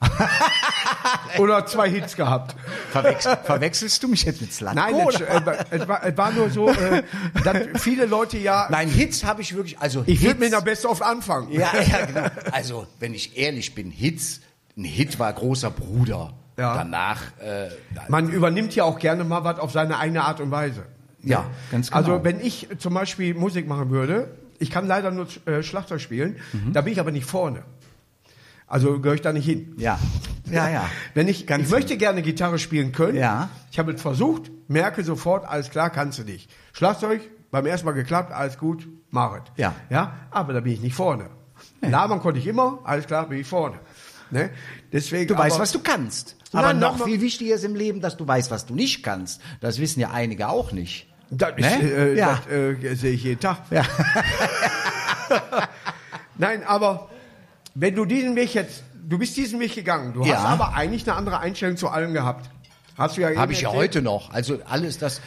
Oder 1.38 1.66
zwei 1.66 1.88
Hits 1.90 2.16
gehabt? 2.16 2.54
Verwechsel, 2.90 3.36
verwechselst 3.44 4.02
du 4.02 4.08
mich 4.08 4.24
jetzt 4.24 4.40
mit 4.40 4.52
Slatko? 4.52 4.76
Nein, 4.80 4.94
es, 5.08 5.20
äh, 5.20 5.88
war, 5.88 6.16
war 6.16 6.32
nur 6.32 6.50
so, 6.50 6.68
äh, 6.70 7.02
dass 7.44 7.56
viele 7.82 8.06
Leute 8.06 8.38
ja. 8.38 8.68
Nein, 8.70 8.88
Hits 8.88 9.24
habe 9.24 9.42
ich 9.42 9.54
wirklich, 9.54 9.78
also 9.78 10.02
ich 10.06 10.22
würde 10.22 10.40
mit 10.40 10.52
der 10.52 10.60
Beste 10.60 10.88
oft 10.88 11.02
anfangen. 11.02 11.50
Ja, 11.52 11.70
ja, 11.74 12.06
genau. 12.06 12.26
Also, 12.52 12.86
wenn 13.00 13.14
ich 13.14 13.36
ehrlich 13.36 13.74
bin, 13.74 13.90
Hits, 13.90 14.40
ein 14.76 14.84
Hit 14.84 15.18
war 15.18 15.32
großer 15.32 15.70
Bruder. 15.70 16.32
Ja. 16.58 16.74
Danach, 16.74 17.20
äh, 17.40 17.68
Man 18.08 18.30
übernimmt 18.30 18.74
ja 18.74 18.84
auch 18.84 18.98
gerne 18.98 19.24
mal 19.24 19.44
was 19.44 19.58
auf 19.58 19.72
seine 19.72 19.98
eigene 19.98 20.24
Art 20.24 20.40
und 20.40 20.50
Weise. 20.50 20.84
ja, 21.22 21.44
ganz 21.70 21.88
genau. 21.88 21.98
Also 21.98 22.24
wenn 22.24 22.40
ich 22.40 22.68
zum 22.78 22.94
Beispiel 22.94 23.34
Musik 23.34 23.66
machen 23.68 23.90
würde, 23.90 24.30
ich 24.58 24.70
kann 24.70 24.86
leider 24.86 25.10
nur 25.10 25.26
äh, 25.46 25.62
Schlagzeug 25.62 26.00
spielen, 26.00 26.36
Mhm. 26.54 26.72
da 26.72 26.80
bin 26.80 26.94
ich 26.94 27.00
aber 27.00 27.10
nicht 27.10 27.26
vorne. 27.26 27.62
Also 28.66 28.98
gehöre 29.00 29.14
ich 29.14 29.20
da 29.22 29.32
nicht 29.32 29.44
hin. 29.44 29.74
ja, 29.78 29.98
ja, 30.50 30.68
ja. 30.68 30.90
Wenn 31.14 31.28
ich, 31.28 31.48
ich 31.48 31.68
möchte 31.70 31.96
gerne 31.96 32.22
Gitarre 32.22 32.58
spielen 32.58 32.92
können. 32.92 33.16
Ja. 33.18 33.48
Ich 33.70 33.78
habe 33.78 33.92
es 33.92 34.00
versucht, 34.02 34.50
merke 34.68 35.02
sofort, 35.04 35.44
alles 35.46 35.70
klar, 35.70 35.90
kannst 35.90 36.18
du 36.18 36.24
nicht. 36.24 36.50
Schlagzeug, 36.72 37.20
beim 37.50 37.66
ersten 37.66 37.86
Mal 37.86 37.92
geklappt, 37.92 38.32
alles 38.32 38.58
gut, 38.58 38.86
mach 39.10 39.34
es. 39.36 39.42
Ja. 39.56 39.74
Ja, 39.90 40.14
aber 40.30 40.52
da 40.52 40.60
bin 40.60 40.72
ich 40.72 40.80
nicht 40.80 40.94
vorne. 40.94 41.30
Labern 41.80 42.20
konnte 42.20 42.38
ich 42.40 42.46
immer, 42.46 42.80
alles 42.84 43.06
klar, 43.06 43.28
bin 43.28 43.40
ich 43.40 43.46
vorne. 43.46 43.78
Ne? 44.30 44.50
Deswegen, 44.92 45.28
Du 45.28 45.38
weißt, 45.38 45.58
was 45.60 45.70
du 45.72 45.78
kannst. 45.80 46.36
Nein, 46.52 46.64
Aber 46.64 46.74
noch 46.74 46.92
noch 46.92 46.98
mal- 47.00 47.04
viel 47.06 47.20
wichtiger 47.20 47.54
ist 47.54 47.64
im 47.64 47.74
Leben, 47.76 48.00
dass 48.00 48.16
du 48.16 48.26
weißt, 48.26 48.50
was 48.50 48.66
du 48.66 48.74
nicht 48.74 49.02
kannst. 49.04 49.40
Das 49.60 49.78
wissen 49.80 50.00
ja 50.00 50.10
einige 50.10 50.48
auch 50.48 50.72
nicht. 50.72 51.08
Das, 51.30 51.56
Ne? 51.56 51.80
äh, 51.82 52.16
Ja. 52.18 52.40
das 52.44 52.52
äh, 52.52 52.94
sehe 52.94 53.12
ich 53.12 53.22
jeden 53.24 53.40
Tag. 53.40 53.58
Ja. 53.70 53.82
Nein, 56.38 56.62
aber 56.66 57.08
wenn 57.78 57.94
du 57.94 58.04
diesen 58.06 58.34
Weg 58.36 58.54
jetzt, 58.54 58.82
du 59.06 59.18
bist 59.18 59.36
diesen 59.36 59.60
Weg 59.60 59.74
gegangen, 59.74 60.12
du 60.14 60.24
Ja. 60.24 60.36
hast 60.36 60.44
aber 60.46 60.74
eigentlich 60.74 61.06
eine 61.06 61.16
andere 61.16 61.38
Einstellung 61.40 61.76
zu 61.76 61.88
allem 61.88 62.12
gehabt. 62.14 62.48
Hast 62.96 63.16
du 63.16 63.20
ja 63.20 63.36
Habe 63.36 63.52
ich 63.52 63.60
ja 63.60 63.70
heute 63.72 64.00
noch. 64.00 64.32
Also 64.32 64.58
alles 64.68 64.98
das, 64.98 65.20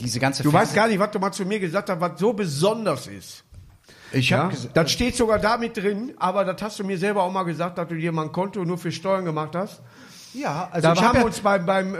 diese 0.00 0.18
ganze 0.18 0.42
Du 0.42 0.52
weißt 0.52 0.72
Fernseh- 0.72 0.76
gar 0.76 0.88
nicht, 0.88 0.98
was 0.98 1.10
du 1.12 1.18
mal 1.20 1.30
zu 1.32 1.44
mir 1.44 1.60
gesagt 1.60 1.88
hast, 1.88 2.00
was 2.00 2.18
so 2.18 2.32
besonders 2.32 3.06
ist. 3.06 3.44
Ich 4.10 4.30
Ja? 4.30 4.50
Das 4.74 4.90
steht 4.90 5.14
sogar 5.16 5.38
da 5.38 5.56
mit 5.58 5.76
drin, 5.76 6.14
aber 6.18 6.44
das 6.44 6.60
hast 6.62 6.78
du 6.80 6.84
mir 6.84 6.98
selber 6.98 7.22
auch 7.22 7.30
mal 7.32 7.44
gesagt, 7.44 7.78
dass 7.78 7.86
du 7.88 7.94
dir 7.94 8.10
mal 8.10 8.22
ein 8.22 8.32
Konto 8.32 8.64
nur 8.64 8.78
für 8.78 8.90
Steuern 8.90 9.24
gemacht 9.24 9.54
hast. 9.54 9.80
ja, 10.34 10.68
also 10.72 10.88
Da 10.88 10.96
haben 10.96 11.04
habe 11.04 11.14
wir 11.14 11.20
ja, 11.20 11.26
uns 11.26 11.40
beim, 11.40 11.64
beim 11.66 11.94
äh, 11.94 11.98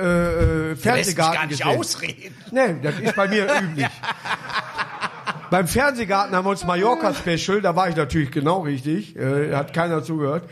äh, 0.73 0.77
Fernsehgarten 0.77 1.35
gar 1.41 1.47
nicht 1.47 1.63
gesehen. 1.63 1.79
ausreden. 1.79 2.35
Nee, 2.51 2.77
das 2.83 2.99
ist 2.99 3.15
bei 3.15 3.29
mir 3.29 3.47
üblich. 3.63 3.87
Beim 5.51 5.67
Fernsehgarten 5.67 6.37
haben 6.37 6.45
wir 6.45 6.51
uns 6.51 6.65
Mallorca-Special, 6.65 7.63
da 7.63 7.75
war 7.75 7.89
ich 7.89 7.97
natürlich 7.97 8.31
genau 8.31 8.61
richtig, 8.61 9.17
äh, 9.17 9.55
hat 9.55 9.73
keiner 9.73 10.03
zugehört. 10.03 10.45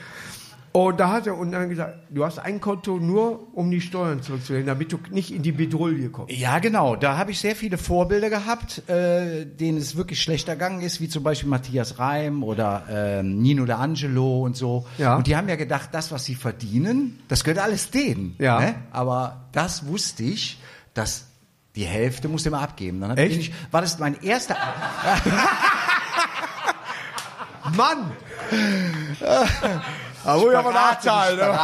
Und 0.72 1.00
da 1.00 1.10
hat 1.10 1.26
er 1.26 1.38
und 1.38 1.52
dann 1.52 1.70
gesagt, 1.70 2.00
du 2.10 2.22
hast 2.22 2.38
ein 2.38 2.60
Konto 2.60 2.98
nur, 2.98 3.48
um 3.54 3.70
die 3.70 3.80
Steuern 3.80 4.20
zurückzulegen, 4.20 4.66
damit 4.66 4.92
du 4.92 4.98
nicht 5.10 5.32
in 5.32 5.42
die 5.42 5.52
Bedrulle 5.52 6.10
kommst. 6.10 6.36
Ja, 6.36 6.58
genau. 6.58 6.96
Da 6.96 7.16
habe 7.16 7.30
ich 7.30 7.40
sehr 7.40 7.56
viele 7.56 7.78
Vorbilder 7.78 8.28
gehabt, 8.28 8.86
äh, 8.90 9.46
denen 9.46 9.78
es 9.78 9.96
wirklich 9.96 10.20
schlechter 10.20 10.52
gegangen 10.52 10.82
ist, 10.82 11.00
wie 11.00 11.08
zum 11.08 11.22
Beispiel 11.22 11.48
Matthias 11.48 11.98
Reim 11.98 12.42
oder 12.42 12.84
ähm, 12.90 13.40
Nino 13.40 13.64
D'Angelo 13.64 14.42
und 14.42 14.54
so. 14.54 14.86
Ja. 14.98 15.16
Und 15.16 15.26
die 15.26 15.34
haben 15.34 15.48
ja 15.48 15.56
gedacht, 15.56 15.88
das, 15.92 16.12
was 16.12 16.26
sie 16.26 16.34
verdienen, 16.34 17.20
das 17.28 17.42
gehört 17.42 17.64
alles 17.64 17.90
denen. 17.90 18.36
Ja. 18.38 18.60
Ne? 18.60 18.74
Aber 18.90 19.46
das 19.52 19.86
wusste 19.86 20.24
ich, 20.24 20.58
dass 20.92 21.25
die 21.76 21.84
Hälfte 21.84 22.28
musste 22.28 22.48
immer 22.48 22.60
abgeben. 22.62 23.00
Dann 23.00 23.16
Echt? 23.16 23.36
Ich, 23.36 23.52
war 23.70 23.82
das 23.82 23.98
mein 23.98 24.20
erster... 24.22 24.56
Mann! 27.76 28.12
Aber 30.26 30.42
wo 30.42 30.50
ja 30.50 30.62
mal 30.62 30.72
Nachteil, 30.72 31.36
ne? 31.36 31.58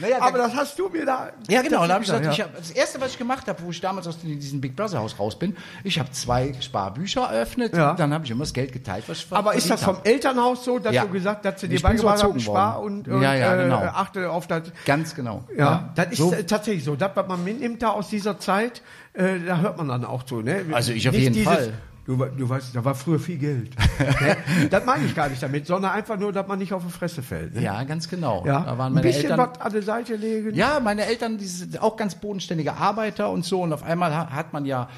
naja, 0.00 0.16
Aber 0.20 0.38
das 0.38 0.54
hast 0.54 0.78
du 0.78 0.88
mir 0.88 1.04
da. 1.06 1.30
Ja, 1.48 1.62
genau. 1.62 1.86
Da 1.86 1.94
hab 1.94 2.00
ich 2.02 2.06
gesagt, 2.06 2.22
gesagt, 2.22 2.38
ich 2.38 2.44
hab, 2.44 2.56
das 2.56 2.70
erste, 2.70 3.00
was 3.00 3.12
ich 3.12 3.18
gemacht 3.18 3.46
habe, 3.48 3.62
wo 3.62 3.70
ich 3.70 3.80
damals 3.80 4.06
aus 4.06 4.18
diesem 4.18 4.60
Big 4.60 4.76
Brother 4.76 4.98
Haus 4.98 5.18
raus 5.18 5.38
bin, 5.38 5.56
ich 5.84 5.98
habe 5.98 6.10
zwei 6.12 6.54
Sparbücher 6.60 7.22
eröffnet. 7.22 7.76
Ja. 7.76 7.94
Dann 7.94 8.12
habe 8.12 8.24
ich 8.24 8.30
immer 8.30 8.44
das 8.44 8.52
Geld 8.52 8.72
geteilt, 8.72 9.04
was 9.06 9.18
ich 9.18 9.26
Aber 9.30 9.54
ist 9.54 9.70
das 9.70 9.82
vom 9.82 9.96
verdient 9.96 10.14
Elternhaus 10.14 10.64
so, 10.64 10.78
dass 10.78 10.94
Ja. 10.94 11.02
du 11.04 11.08
gesagt 11.10 11.44
dass 11.44 11.60
sie 11.60 11.68
dir 11.68 11.76
Ich 11.76 11.82
bin 11.82 11.96
so 11.98 12.04
beigebracht 12.06 12.24
haben, 12.30 12.40
spar 12.40 12.80
und, 12.80 13.08
und 13.08 13.22
Ja, 13.22 13.34
ja, 13.34 13.54
äh, 13.54 13.64
genau. 13.64 13.78
achte 13.78 14.30
auf 14.30 14.46
das. 14.46 14.62
Ganz 14.84 15.14
genau. 15.14 15.44
Ja, 15.56 15.90
das 15.94 16.06
ist 16.12 16.18
So- 16.18 16.32
äh, 16.32 16.44
tatsächlich 16.44 16.84
so. 16.84 16.96
Das, 16.96 17.10
was 17.14 17.26
man 17.26 17.42
mitnimmt 17.44 17.82
da 17.82 17.90
aus 17.90 18.08
dieser 18.08 18.38
Zeit, 18.38 18.82
äh, 19.14 19.38
da 19.46 19.58
hört 19.58 19.76
man 19.78 19.88
dann 19.88 20.04
auch 20.04 20.22
so. 20.26 20.40
Ne? 20.40 20.64
Also 20.72 20.92
ich 20.92 21.08
auf 21.08 21.14
Nicht 21.14 21.24
jeden 21.34 21.44
Fall. 21.44 21.72
Du, 22.04 22.16
du 22.16 22.48
weißt, 22.48 22.74
da 22.74 22.84
war 22.84 22.94
früher 22.96 23.20
viel 23.20 23.38
Geld. 23.38 23.70
Das 24.70 24.84
meine 24.84 25.04
ich 25.04 25.14
gar 25.14 25.28
nicht 25.28 25.42
damit, 25.42 25.66
sondern 25.66 25.92
einfach 25.92 26.18
nur, 26.18 26.32
dass 26.32 26.46
man 26.48 26.58
nicht 26.58 26.72
auf 26.72 26.84
die 26.84 26.90
Fresse 26.92 27.22
fällt. 27.22 27.54
Ne? 27.54 27.62
Ja, 27.62 27.82
ganz 27.84 28.08
genau. 28.08 28.44
Ja, 28.44 28.60
Da 28.60 28.76
waren 28.78 28.92
ein 28.92 28.94
meine 28.94 29.06
bisschen 29.06 29.30
Eltern. 29.30 29.50
was 29.52 29.60
an 29.60 29.72
der 29.72 29.82
Seite 29.82 30.16
legen. 30.16 30.54
Ja, 30.54 30.80
meine 30.80 31.06
Eltern, 31.06 31.38
die 31.38 31.46
sind 31.46 31.80
auch 31.80 31.96
ganz 31.96 32.16
bodenständige 32.16 32.74
Arbeiter 32.74 33.30
und 33.30 33.44
so. 33.44 33.62
Und 33.62 33.72
auf 33.72 33.82
einmal 33.84 34.12
ha- 34.14 34.30
hat 34.30 34.52
man 34.52 34.64
ja, 34.64 34.88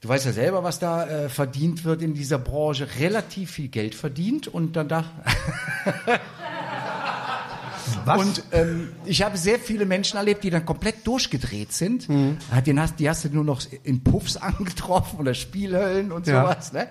du 0.00 0.08
weißt 0.08 0.26
ja 0.26 0.32
selber, 0.32 0.64
was 0.64 0.78
da 0.80 1.06
äh, 1.06 1.28
verdient 1.28 1.84
wird 1.84 2.02
in 2.02 2.12
dieser 2.14 2.38
Branche, 2.38 2.88
relativ 2.98 3.52
viel 3.52 3.68
Geld 3.68 3.94
verdient. 3.94 4.48
Und 4.48 4.74
dann 4.74 4.88
da. 4.88 5.04
Was? 8.04 8.18
Und 8.20 8.42
ähm, 8.52 8.88
ich 9.04 9.22
habe 9.22 9.36
sehr 9.36 9.58
viele 9.58 9.84
Menschen 9.86 10.16
erlebt, 10.16 10.44
die 10.44 10.50
dann 10.50 10.64
komplett 10.64 11.06
durchgedreht 11.06 11.72
sind. 11.72 12.08
Mhm. 12.08 12.38
Den 12.66 12.80
hast, 12.80 12.98
die 12.98 13.08
hast 13.08 13.24
du 13.24 13.28
nur 13.30 13.44
noch 13.44 13.60
in 13.82 14.02
Puffs 14.02 14.36
angetroffen 14.38 15.18
oder 15.18 15.34
Spielhöllen 15.34 16.12
und 16.12 16.26
Ja. 16.26 16.42
sowas. 16.42 16.72
Ne? 16.72 16.88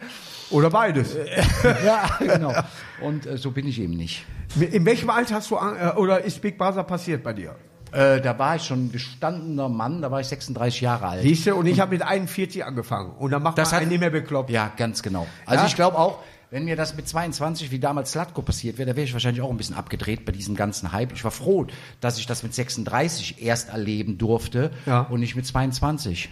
Oder 0.49 0.69
beides. 0.69 1.15
ja, 1.86 2.10
genau. 2.19 2.54
Und 3.01 3.25
äh, 3.25 3.38
so 3.38 3.51
bin 3.51 3.67
ich 3.67 3.80
eben 3.80 3.93
nicht. 3.95 4.25
In 4.60 4.86
welchem 4.86 5.10
Alter 5.10 5.36
hast 5.36 5.49
du, 5.51 5.56
äh, 5.56 5.93
oder 5.95 6.21
ist 6.23 6.41
Big 6.41 6.58
Brother 6.58 6.84
passiert 6.84 7.23
bei 7.23 7.34
dir? 7.34 7.56
Äh, 7.93 8.21
da 8.21 8.38
war 8.39 8.56
ich 8.56 8.63
schon 8.63 8.86
ein 8.86 8.91
gestandener 8.91 9.67
Mann, 9.67 10.01
da 10.01 10.10
war 10.12 10.21
ich 10.21 10.27
36 10.27 10.80
Jahre 10.82 11.08
alt. 11.08 11.23
Siehst 11.23 11.45
du, 11.47 11.56
und 11.56 11.65
ich 11.65 11.80
habe 11.82 11.91
mit 11.91 12.01
41 12.01 12.63
angefangen. 12.63 13.12
Und 13.17 13.32
dann 13.32 13.43
macht 13.43 13.58
Das 13.58 13.69
man 13.71 13.75
hat- 13.75 13.82
einen 13.82 13.91
nicht 13.91 13.99
mehr 13.99 14.10
bekloppt. 14.10 14.49
Ja, 14.49 14.71
ganz 14.77 15.04
genau. 15.04 15.27
Also 15.45 15.63
Ja? 15.63 15.67
ich 15.67 15.75
glaube 15.75 15.97
auch, 15.97 16.19
wenn 16.51 16.65
mir 16.65 16.75
das 16.75 16.95
mit 16.95 17.07
22 17.07 17.71
wie 17.71 17.79
damals 17.79 18.11
Slatko 18.11 18.41
passiert 18.41 18.77
wäre, 18.77 18.89
da 18.89 18.95
wäre 18.95 19.05
ich 19.05 19.13
wahrscheinlich 19.13 19.41
auch 19.41 19.49
ein 19.49 19.57
bisschen 19.57 19.75
abgedreht 19.75 20.25
bei 20.25 20.31
diesem 20.33 20.55
ganzen 20.55 20.91
Hype. 20.91 21.13
Ich 21.13 21.23
war 21.23 21.31
froh, 21.31 21.65
dass 22.01 22.17
ich 22.19 22.27
das 22.27 22.43
mit 22.43 22.53
36 22.53 23.41
erst 23.41 23.69
erleben 23.69 24.17
durfte 24.17 24.71
Ja. 24.85 25.01
und 25.01 25.21
nicht 25.21 25.35
mit 25.37 25.45
22. 25.47 26.29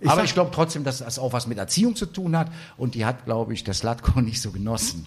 Ich 0.00 0.06
Aber 0.10 0.16
sag- 0.16 0.24
ich 0.26 0.34
glaube 0.34 0.50
trotzdem, 0.52 0.84
dass 0.84 0.98
das 0.98 1.18
auch 1.18 1.32
was 1.32 1.46
mit 1.46 1.56
Erziehung 1.56 1.96
zu 1.96 2.04
tun 2.04 2.36
hat 2.36 2.52
und 2.76 2.94
die 2.94 3.06
hat, 3.06 3.24
glaube 3.24 3.54
ich, 3.54 3.64
der 3.64 3.72
Slatko 3.72 4.20
nicht 4.20 4.42
so 4.42 4.50
genossen. 4.50 5.06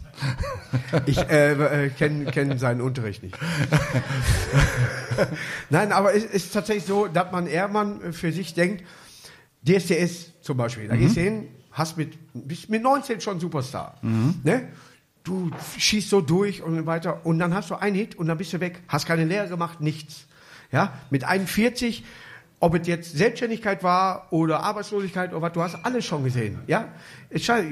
Ich 1.05 1.17
äh, 1.19 1.85
äh, 1.85 1.89
kenne 1.89 2.25
kenn 2.31 2.57
seinen 2.57 2.81
Unterricht 2.81 3.21
nicht. 3.21 3.37
Nein, 5.69 5.91
aber 5.91 6.15
es 6.15 6.23
ist 6.23 6.51
tatsächlich 6.53 6.85
so, 6.85 7.07
dass 7.07 7.31
man 7.31 7.47
irgendwann 7.47 8.11
für 8.13 8.31
sich 8.31 8.53
denkt, 8.55 8.83
DSDS 9.67 10.31
zum 10.41 10.57
Beispiel, 10.57 10.87
da 10.87 10.95
Mhm. 10.95 10.99
gehst 10.99 11.15
du 11.17 11.21
hin, 11.21 11.47
hast 11.77 11.97
mit, 11.97 12.17
mit 12.69 12.81
19 12.81 13.21
schon 13.21 13.39
Superstar. 13.39 13.95
Mhm. 14.01 14.35
Ne? 14.43 14.67
Du 15.23 15.51
schießt 15.77 16.09
so 16.09 16.21
durch 16.21 16.63
und 16.63 16.85
weiter 16.85 17.25
und 17.25 17.39
dann 17.39 17.53
hast 17.53 17.69
du 17.69 17.75
einen 17.75 17.95
Hit 17.95 18.15
und 18.15 18.27
dann 18.27 18.37
bist 18.37 18.53
du 18.53 18.59
weg. 18.59 18.81
Hast 18.87 19.05
keine 19.05 19.25
Lehre 19.25 19.47
gemacht, 19.47 19.81
nichts. 19.81 20.25
Ja, 20.71 20.93
mit 21.09 21.23
41, 21.23 22.03
ob 22.59 22.75
es 22.75 22.87
jetzt 22.87 23.15
Selbstständigkeit 23.15 23.83
war 23.83 24.27
oder 24.31 24.61
Arbeitslosigkeit 24.61 25.31
oder 25.31 25.41
was, 25.43 25.53
du 25.53 25.61
hast 25.61 25.85
alles 25.85 26.05
schon 26.05 26.23
gesehen. 26.23 26.59
Ja. 26.67 26.89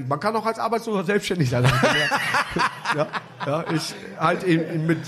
Man 0.07 0.19
kann 0.19 0.35
auch 0.35 0.45
als 0.45 0.59
Arbeitsloser 0.59 1.03
selbstständig 1.03 1.49
sein. 1.49 1.63
ja, 2.95 3.07
ja, 3.45 3.61
ist 3.61 3.95
halt 4.17 4.43
in, 4.43 4.61
in 4.61 4.85
mit, 4.85 4.99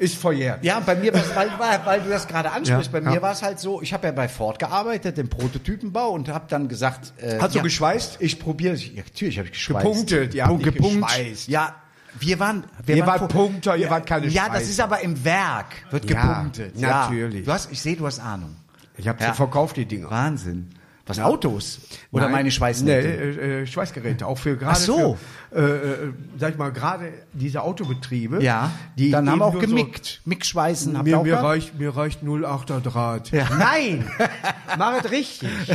ist 0.00 0.16
verjährt. 0.16 0.64
Ja, 0.64 0.80
bei 0.80 0.94
mir, 0.96 1.12
weil, 1.14 1.50
weil, 1.58 1.80
weil 1.84 2.00
du 2.00 2.08
das 2.08 2.26
gerade 2.26 2.50
ansprichst, 2.50 2.92
Ja, 2.92 3.00
bei 3.00 3.00
mir 3.00 3.16
ja. 3.16 3.22
war 3.22 3.32
es 3.32 3.42
halt 3.42 3.60
so, 3.60 3.82
ich 3.82 3.92
habe 3.92 4.06
ja 4.06 4.12
bei 4.12 4.28
Ford 4.28 4.58
gearbeitet, 4.58 5.18
im 5.18 5.28
Prototypenbau 5.28 6.10
und 6.10 6.28
habe 6.28 6.46
dann 6.48 6.68
gesagt... 6.68 7.12
Äh, 7.18 7.38
Hast 7.40 7.54
du 7.54 7.58
ja, 7.58 7.62
geschweißt? 7.62 8.16
Ich 8.20 8.38
probiere 8.40 8.74
es. 8.74 8.86
Ja, 8.86 9.02
natürlich 9.04 9.38
habe 9.38 9.46
ich 9.48 9.52
geschweißt. 9.52 9.86
Gepunktet, 9.86 10.34
habt 10.40 10.48
Punkt, 10.48 10.64
gepunkt. 10.64 11.06
geschweißt. 11.06 11.48
Ja, 11.48 11.74
wir 12.18 12.38
waren... 12.40 12.64
Wir 12.84 12.96
Ihr 12.96 13.06
waren 13.06 13.20
wart 13.20 13.30
Punkter, 13.32 13.76
ihr 13.76 13.90
wart 13.90 14.06
keine 14.06 14.26
Ja, 14.28 14.44
das 14.46 14.54
Schweißer. 14.58 14.70
ist 14.70 14.80
aber 14.80 15.00
im 15.00 15.22
Werk, 15.24 15.66
wird 15.90 16.08
Ja, 16.10 16.22
gepunktet. 16.34 16.80
natürlich. 16.80 17.44
Du 17.44 17.52
hast, 17.52 17.70
ich 17.70 17.80
sehe, 17.80 17.94
du 17.96 18.06
hast 18.06 18.20
Ahnung. 18.20 18.56
Ich 18.96 19.06
habe 19.06 19.22
Ja. 19.22 19.30
sie 19.30 19.36
verkauft, 19.36 19.76
die 19.76 19.84
Dinger. 19.86 20.10
Wahnsinn. 20.10 20.70
Was, 21.10 21.18
Autos? 21.18 21.80
Oder 22.12 22.24
Nein. 22.24 22.32
meine 22.32 22.50
Schweißnähte? 22.50 23.08
Nee, 23.08 23.14
äh, 23.14 23.62
äh, 23.62 23.66
Schweißgeräte, 23.66 24.26
auch 24.26 24.38
für 24.38 24.56
gerade 24.56 24.72
Ach 24.72 24.76
so. 24.76 25.18
für, 25.50 25.58
äh, 25.58 25.62
äh, 26.08 26.12
sag 26.38 26.52
ich 26.52 26.58
mal, 26.58 26.72
gerade 26.72 27.12
diese 27.32 27.62
Autobetriebe. 27.62 28.42
Ja, 28.42 28.70
die 28.96 29.10
dann 29.10 29.28
haben 29.28 29.38
wir 29.40 29.46
auch 29.46 29.58
gemickt. 29.58 30.20
Mickschweißen 30.24 30.92
So, 30.92 30.98
habt 30.98 31.08
ihr 31.08 31.14
mir, 31.14 31.18
auch 31.20 31.24
mir, 31.24 31.30
gehabt? 31.30 31.44
reicht, 31.46 31.78
mir 31.78 31.96
reicht 31.96 32.22
08er 32.22 32.80
Draht. 32.80 33.30
Ja. 33.30 33.48
Nein, 33.58 34.10
mach 34.78 35.02
es 35.04 35.10
richtig. 35.10 35.50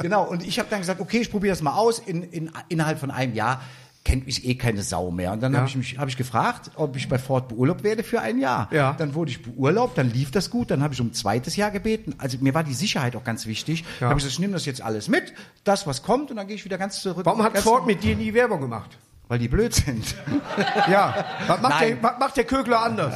Genau, 0.00 0.22
und 0.24 0.46
ich 0.46 0.58
habe 0.58 0.68
dann 0.70 0.80
gesagt, 0.80 1.00
okay, 1.00 1.18
ich 1.18 1.30
probiere 1.30 1.52
das 1.52 1.62
mal 1.62 1.74
aus. 1.74 1.98
In, 1.98 2.22
in, 2.22 2.50
innerhalb 2.68 3.00
von 3.00 3.10
einem 3.10 3.34
Jahr 3.34 3.60
kennt 4.08 4.24
mich 4.24 4.46
eh 4.46 4.54
keine 4.54 4.82
Sau 4.82 5.10
mehr. 5.10 5.32
Und 5.32 5.42
dann 5.42 5.52
Ja. 5.52 5.58
habe 5.58 5.68
ich 5.68 5.76
mich 5.76 5.98
hab 5.98 6.08
ich 6.08 6.16
gefragt, 6.16 6.70
ob 6.76 6.96
ich 6.96 7.08
bei 7.10 7.18
Ford 7.18 7.46
beurlaubt 7.48 7.82
werde 7.84 8.02
für 8.02 8.22
ein 8.22 8.38
Jahr. 8.40 8.68
Ja. 8.72 8.94
Dann 8.94 9.14
wurde 9.14 9.30
ich 9.30 9.42
beurlaubt, 9.42 9.98
dann 9.98 10.10
lief 10.10 10.30
das 10.30 10.48
gut, 10.48 10.70
dann 10.70 10.82
habe 10.82 10.94
ich 10.94 11.00
um 11.00 11.08
ein 11.08 11.12
zweites 11.12 11.56
Jahr 11.56 11.70
gebeten. 11.70 12.14
Also 12.16 12.38
mir 12.40 12.54
war 12.54 12.64
die 12.64 12.72
Sicherheit 12.72 13.14
auch 13.16 13.24
ganz 13.24 13.44
wichtig. 13.46 13.80
Ja. 13.80 13.86
Dann 14.00 14.08
habe 14.08 14.18
ich 14.18 14.24
gesagt, 14.24 14.32
ich 14.32 14.38
nehme 14.40 14.54
das 14.54 14.64
jetzt 14.64 14.80
alles 14.80 15.08
mit, 15.08 15.34
das, 15.64 15.86
was 15.86 16.02
kommt, 16.02 16.30
und 16.30 16.36
dann 16.38 16.46
gehe 16.46 16.56
ich 16.56 16.64
wieder 16.64 16.78
ganz 16.78 17.02
zurück. 17.02 17.26
Warum 17.26 17.42
hat 17.42 17.58
Ford 17.58 17.86
mit 17.86 18.02
dir 18.02 18.16
nie 18.16 18.32
Werbung 18.32 18.60
gemacht? 18.62 18.96
Weil 19.28 19.38
die 19.38 19.48
blöd 19.48 19.74
sind. 19.74 20.14
Ja, 20.90 21.24
was 21.46 21.60
macht, 21.60 21.80
Nein. 21.80 21.98
der, 22.00 22.02
was 22.02 22.18
macht 22.18 22.36
der 22.38 22.44
Kögler 22.44 22.82
anders? 22.82 23.14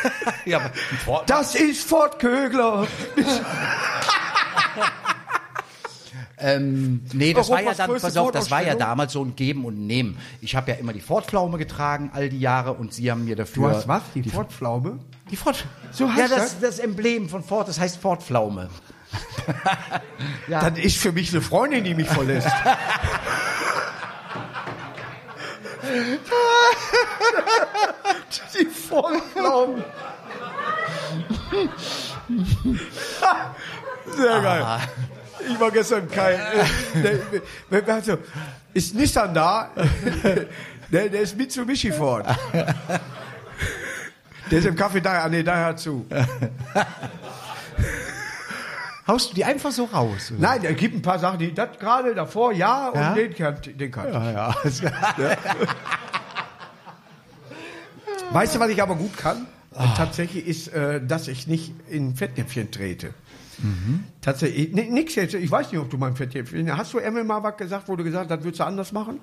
ja, 0.44 0.60
Ford, 1.04 1.30
Das 1.30 1.54
ist 1.54 1.88
Ford 1.88 2.18
Kögler. 2.18 2.88
Ähm, 6.38 7.02
nee, 7.12 7.32
das 7.32 7.48
war 7.48 7.60
ja 7.60 7.68
Europas 7.68 7.76
dann, 7.76 8.00
pass 8.00 8.16
auf, 8.16 8.32
das 8.32 8.50
war 8.50 8.62
ja 8.62 8.74
damals 8.74 9.12
so 9.12 9.24
ein 9.24 9.36
Geben 9.36 9.64
und 9.64 9.86
Nehmen. 9.86 10.18
Ich 10.40 10.56
habe 10.56 10.72
ja 10.72 10.76
immer 10.78 10.92
die 10.92 11.00
Ford-Pflaume 11.00 11.58
getragen, 11.58 12.10
all 12.12 12.28
die 12.28 12.40
Jahre, 12.40 12.72
und 12.72 12.92
sie 12.92 13.10
haben 13.10 13.24
mir 13.24 13.36
dafür... 13.36 13.68
Du 13.68 13.76
hast 13.76 13.86
was? 13.86 14.02
Die, 14.14 14.28
Ford-Pflaume? 14.28 14.98
Die 15.30 15.36
Ford. 15.36 15.64
So 15.92 16.08
heißt 16.08 16.18
ja, 16.18 16.28
das, 16.28 16.58
das? 16.58 16.60
das 16.60 16.78
Emblem 16.80 17.28
von 17.28 17.44
Ford, 17.44 17.68
das 17.68 17.78
heißt 17.78 17.98
Ford-Pflaume. 17.98 18.68
ja. 20.48 20.68
Das 20.68 20.78
ist 20.78 20.96
für 20.98 21.12
mich 21.12 21.30
eine 21.30 21.40
Freundin, 21.40 21.84
die 21.84 21.94
mich 21.94 22.08
verlässt. 22.08 22.48
die 28.58 28.66
Ford-Pflaume. 28.66 29.84
Sehr 34.16 34.40
geil. 34.40 34.80
Ich 35.48 35.60
war 35.60 35.70
gestern 35.70 36.08
kein. 36.10 36.38
Also, 37.86 38.18
ist 38.72 38.94
Nissan 38.94 39.34
da? 39.34 39.70
Der, 40.92 41.08
der 41.08 41.20
ist 41.22 41.36
Mitsubishi 41.36 41.90
Ford. 41.92 42.26
Der 44.50 44.58
ist 44.58 44.66
im 44.66 44.76
Café 44.76 45.00
daher, 45.00 45.24
ah, 45.24 45.28
nee, 45.28 45.42
daher 45.42 45.74
zu. 45.76 46.06
Haust 49.06 49.30
du 49.30 49.34
die 49.34 49.44
einfach 49.44 49.70
so 49.70 49.84
raus? 49.84 50.30
Oder? 50.30 50.40
Nein, 50.40 50.64
es 50.64 50.76
gibt 50.76 50.94
ein 50.94 51.02
paar 51.02 51.18
Sachen, 51.18 51.38
die 51.38 51.52
das 51.54 51.78
gerade 51.78 52.14
davor, 52.14 52.52
ja, 52.52 52.88
und 52.88 53.00
Ja? 53.00 53.14
den 53.14 53.34
kann, 53.34 53.56
den 53.62 53.90
kann. 53.90 54.12
Ja, 54.12 54.30
ja. 54.30 54.54
Weißt 58.30 58.54
du, 58.54 58.60
was 58.60 58.68
ich 58.70 58.82
aber 58.82 58.94
gut 58.94 59.16
kann? 59.16 59.46
Äh, 59.76 59.86
Tatsächlich 59.96 60.46
ist, 60.46 60.68
äh, 60.68 61.04
dass 61.04 61.28
ich 61.28 61.46
nicht 61.46 61.72
in 61.90 62.14
Fettnäpfchen 62.14 62.70
trete. 62.70 63.10
Tatsächlich, 64.20 64.72
ni- 64.72 64.90
nix 64.90 65.14
jetzt. 65.14 65.34
Ich 65.34 65.50
weiß 65.50 65.70
nicht, 65.70 65.80
ob 65.80 65.88
du 65.90 65.96
mein 65.96 66.16
Fettnäpfchen. 66.16 66.76
Hast 66.76 66.92
du 66.92 66.98
Emil 66.98 67.22
mal 67.24 67.42
was 67.42 67.56
gesagt, 67.56 67.88
wo 67.88 67.94
du 67.96 68.02
gesagt 68.04 68.30
hast, 68.30 68.38
das 68.38 68.44
würdest 68.44 68.60
du 68.60 68.64
anders 68.64 68.92
machen? 68.92 69.20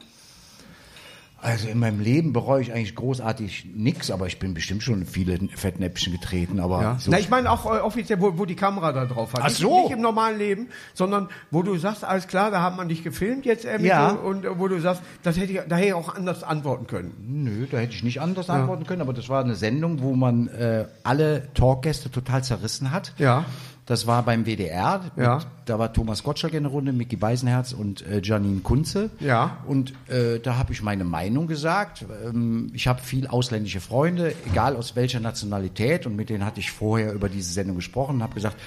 Also 1.43 1.67
in 1.69 1.79
meinem 1.79 1.99
Leben 1.99 2.33
bereue 2.33 2.61
ich 2.61 2.71
eigentlich 2.71 2.93
großartig 2.95 3.65
nichts, 3.73 4.11
aber 4.11 4.27
ich 4.27 4.37
bin 4.37 4.53
bestimmt 4.53 4.83
schon 4.83 5.01
in 5.01 5.05
viele 5.07 5.39
Fettnäpfchen 5.55 6.13
getreten. 6.13 6.59
Aber 6.59 6.81
Ja. 6.83 6.97
so 6.99 7.09
Na, 7.09 7.17
ich 7.17 7.29
meine 7.31 7.49
auch 7.49 7.65
äh, 7.65 7.79
offiziell, 7.79 8.21
wo, 8.21 8.37
wo 8.37 8.45
die 8.45 8.55
Kamera 8.55 8.91
da 8.91 9.05
drauf 9.05 9.33
hat. 9.33 9.41
Ach 9.43 9.47
Nicht- 9.47 9.57
so. 9.57 9.81
Nicht 9.83 9.91
im 9.93 10.01
normalen 10.01 10.37
Leben, 10.37 10.67
sondern 10.93 11.29
wo 11.49 11.63
du 11.63 11.75
sagst, 11.77 12.03
alles 12.03 12.27
klar, 12.27 12.51
da 12.51 12.61
hat 12.61 12.77
man 12.77 12.89
dich 12.89 13.03
gefilmt 13.03 13.45
jetzt 13.45 13.65
ermittelt 13.65 13.89
Ja. 13.89 14.09
und 14.11 14.45
äh, 14.45 14.59
wo 14.59 14.67
du 14.67 14.79
sagst, 14.79 15.01
das 15.23 15.37
hätte 15.37 15.51
ich, 15.53 15.59
da 15.67 15.77
hätte 15.77 15.87
ich 15.87 15.93
auch 15.95 16.13
anders 16.15 16.43
antworten 16.43 16.85
können. 16.85 17.13
Nö, 17.27 17.65
da 17.71 17.77
hätte 17.79 17.95
ich 17.95 18.03
nicht 18.03 18.21
anders 18.21 18.49
antworten 18.51 18.85
können, 18.85 19.01
aber 19.01 19.13
das 19.13 19.27
war 19.27 19.43
eine 19.43 19.55
Sendung, 19.55 20.01
wo 20.03 20.13
man 20.13 20.47
äh, 20.49 20.85
alle 21.03 21.47
Talkgäste 21.55 22.11
total 22.11 22.43
zerrissen 22.43 22.91
hat. 22.91 23.13
Ja. 23.17 23.45
Das 23.85 24.07
war 24.07 24.23
beim 24.23 24.45
WDR. 24.45 25.01
Mit, 25.15 25.25
Ja. 25.25 25.39
Da 25.65 25.79
war 25.79 25.91
Thomas 25.91 26.23
Gottschalk 26.23 26.53
in 26.53 26.63
der 26.63 26.71
Runde, 26.71 26.93
Micky 26.93 27.15
Beisenherz 27.15 27.73
und 27.73 28.05
äh, 28.05 28.21
Janine 28.23 28.61
Kunze. 28.61 29.09
Ja. 29.19 29.57
Und 29.65 29.93
äh, 30.07 30.39
da 30.39 30.57
habe 30.57 30.73
ich 30.73 30.81
meine 30.81 31.03
Meinung 31.03 31.47
gesagt. 31.47 32.05
Ähm, 32.25 32.71
ich 32.73 32.87
habe 32.87 33.01
viel 33.01 33.27
ausländische 33.27 33.81
Freunde, 33.81 34.33
egal 34.49 34.75
aus 34.75 34.95
welcher 34.95 35.19
Nationalität. 35.19 36.05
Und 36.05 36.15
mit 36.15 36.29
denen 36.29 36.45
hatte 36.45 36.59
ich 36.59 36.71
vorher 36.71 37.13
über 37.13 37.29
diese 37.29 37.51
Sendung 37.51 37.75
gesprochen 37.75 38.15
und 38.15 38.23
habe 38.23 38.35
gesagt, 38.35 38.57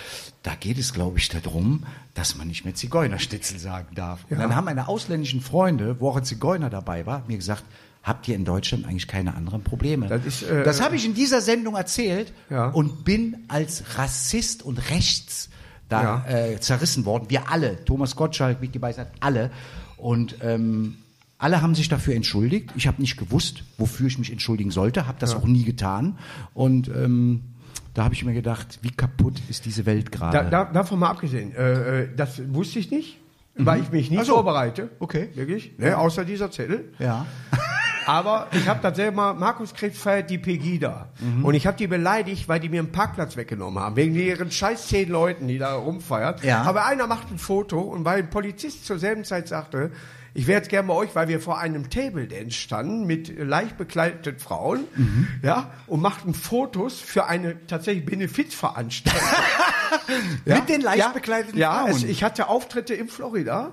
da 0.42 0.55
geht 0.55 0.79
es, 0.79 0.92
glaube 0.92 1.18
ich, 1.18 1.29
darum, 1.29 1.85
dass 2.14 2.37
man 2.37 2.48
nicht 2.48 2.64
mehr 2.64 2.74
Zigeunerstitzel 2.74 3.59
sagen 3.59 3.94
darf. 3.94 4.24
Und 4.31 4.38
dann 4.38 4.55
haben 4.55 4.64
meine 4.64 4.88
ausländischen 4.88 5.40
Freunde, 5.40 6.00
wo 6.00 6.11
auch 6.11 6.16
ein 6.16 6.24
Zigeuner 6.24 6.70
dabei 6.70 7.07
war, 7.07 7.22
mir 7.29 7.37
gesagt, 7.37 7.64
habt 8.05 8.29
ihr 8.29 8.37
in 8.37 8.45
Deutschland 8.45 8.87
eigentlich 8.87 9.09
keine 9.09 9.35
anderen 9.35 9.62
Probleme? 9.64 10.07
Das 10.07 10.25
ist, 10.25 10.43
äh, 10.45 10.62
das 10.62 10.81
habe 10.81 10.95
ich 10.95 11.05
in 11.05 11.14
dieser 11.14 11.40
Sendung 11.40 11.75
erzählt 11.75 12.33
Ja. 12.51 12.69
und 12.69 13.05
bin 13.05 13.38
als 13.49 13.99
Rassist 13.99 14.62
und 14.62 14.79
rechts 14.90 15.49
da 15.88 16.03
Ja. 16.03 16.25
äh, 16.29 16.61
zerrissen 16.61 17.05
worden. 17.05 17.27
Wir 17.31 17.51
alle, 17.51 17.85
Thomas 17.85 18.14
Gottschalk, 18.14 18.61
Vicky 18.61 18.79
Beisert, 18.79 19.11
alle. 19.21 19.51
Und 19.97 20.37
ähm, 20.43 20.97
alle 21.38 21.61
haben 21.62 21.75
sich 21.75 21.88
dafür 21.88 22.14
entschuldigt. 22.14 22.71
Ich 22.77 22.87
habe 22.87 23.01
nicht 23.03 23.17
gewusst, 23.17 23.64
wofür 23.79 24.07
ich 24.07 24.19
mich 24.19 24.31
entschuldigen 24.31 24.71
sollte, 24.71 25.07
habe 25.07 25.19
das 25.19 25.35
auch 25.35 25.45
nie 25.47 25.64
getan. 25.64 26.19
Und 26.55 26.88
ähm, 26.88 27.43
da 27.95 28.05
habe 28.05 28.14
ich 28.14 28.25
mir 28.25 28.35
gedacht, 28.35 28.79
wie 28.83 28.90
kaputt 28.90 29.40
ist 29.49 29.64
diese 29.67 29.85
Welt 29.87 30.09
Da, 30.12 30.31
gerade? 30.31 30.51
da, 30.51 30.64
davon 30.64 30.99
mal 30.99 31.11
abgesehen, 31.11 31.55
äh, 31.55 32.03
äh, 32.03 32.09
das 32.17 32.40
wusste 32.53 32.79
ich 32.79 32.90
nicht, 32.90 33.19
weil 33.57 33.81
ich 33.83 33.90
mich 33.93 34.11
nie 34.11 34.19
Ach 34.19 34.25
so. 34.25 34.35
vorbereite. 34.35 34.90
Okay. 34.99 35.29
Wirklich? 35.35 35.79
Ne, 35.79 35.97
außer 35.97 36.25
dieser 36.25 36.51
Zettel. 36.51 36.93
Ja. 36.99 37.27
Aber 38.07 38.49
ich 38.53 38.69
habe 38.69 38.81
tatsächlich 38.81 39.14
mal, 39.14 39.35
Markus 39.35 39.75
Krebs 39.75 39.99
feiert 39.99 40.31
die 40.31 40.38
Pegida. 40.38 41.09
Mhm. 41.21 41.45
Und 41.45 41.55
ich 41.55 41.67
habe 41.67 41.77
die 41.77 41.87
beleidigt, 41.87 42.49
weil 42.49 42.61
die 42.61 42.69
mir 42.69 42.81
einen 42.81 42.93
Parkplatz 42.93 43.37
weggenommen 43.37 43.83
haben. 43.83 43.97
Wegen 43.97 44.14
ihren 44.14 44.51
scheiß 44.51 44.88
zehn 44.88 45.09
Leuten, 45.09 45.49
die 45.49 45.59
da 45.59 45.75
rumfeiern. 45.75 46.37
Ja. 46.43 46.62
Aber 46.62 46.87
einer 46.87 47.07
macht 47.07 47.31
ein 47.31 47.38
Foto 47.38 47.81
und 47.81 48.05
weil 48.05 48.21
ein 48.21 48.31
Polizist 48.31 48.87
zur 48.87 48.99
selben 48.99 49.25
Zeit 49.25 49.49
sagte, 49.49 49.90
ich 50.35 50.47
wäre 50.47 50.59
jetzt 50.59 50.68
gerne 50.68 50.88
bei 50.88 50.94
euch, 50.94 51.14
weil 51.14 51.29
wir 51.29 51.40
vor 51.40 51.59
einem 51.59 51.88
Table 51.90 52.27
Dance 52.27 52.53
standen 52.53 53.07
mit 53.07 53.33
leicht 53.38 53.79
bekleideten 53.79 54.38
Frauen, 54.38 54.85
Mhm. 54.97 55.29
ja, 55.42 55.70
und 55.87 56.03
machten 56.03 56.35
Fotos 56.35 57.01
für 57.01 57.27
eine 57.27 57.66
tatsächlich 57.66 58.05
Benefizveranstaltung. 58.05 59.20
Mit 60.44 60.68
den 60.68 60.81
leicht 60.81 60.99
ja, 60.99 61.09
bekleideten 61.11 61.57
ja, 61.59 61.73
Frauen. 61.85 61.90
Es, 61.92 62.03
ich 62.03 62.25
hatte 62.25 62.49
Auftritte 62.49 62.94
in 62.94 63.09
Florida 63.09 63.70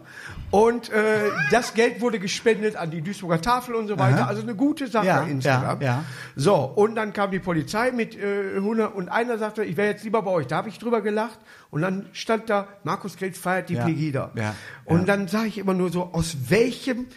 und 0.51 0.89
äh, 0.91 1.29
das 1.49 1.73
Geld 1.73 1.99
wurde 1.99 2.19
gespendet 2.19 2.75
an 2.75 2.91
die 2.91 3.01
Duisburger 3.01 3.41
Tafel 3.41 3.73
und 3.75 3.87
so 3.87 3.97
weiter. 3.97 4.27
Also 4.27 4.41
eine 4.43 4.53
gute 4.55 4.87
Sache 4.87 5.07
Ja, 5.07 5.23
insgesamt. 5.23 5.81
ja, 5.81 5.87
ja. 5.87 6.03
So, 6.35 6.55
und 6.55 6.95
dann 6.95 7.13
kam 7.13 7.31
die 7.31 7.39
Polizei 7.39 7.91
mit 7.91 8.15
äh, 8.15 8.55
100 8.57 8.93
und 8.93 9.09
einer 9.09 9.37
sagte, 9.39 9.63
ich 9.63 9.77
wäre 9.77 9.89
jetzt 9.89 10.03
lieber 10.03 10.21
bei 10.21 10.31
euch. 10.31 10.47
Da 10.47 10.57
habe 10.57 10.69
ich 10.69 10.77
drüber 10.77 11.01
gelacht 11.01 11.39
und 11.69 11.81
dann 11.81 12.05
stand 12.13 12.49
da, 12.49 12.67
Markus 12.83 13.17
Krebs 13.17 13.39
feiert 13.39 13.69
die 13.69 13.75
Ja, 13.75 13.85
Pegida. 13.85 14.31
ja, 14.35 14.55
und 14.85 14.99
ja. 14.99 15.05
dann 15.05 15.27
sage 15.27 15.47
ich 15.47 15.57
immer 15.57 15.73
nur 15.73 15.89
so, 15.91 16.11
aus 16.13 16.49
welchem 16.51 17.07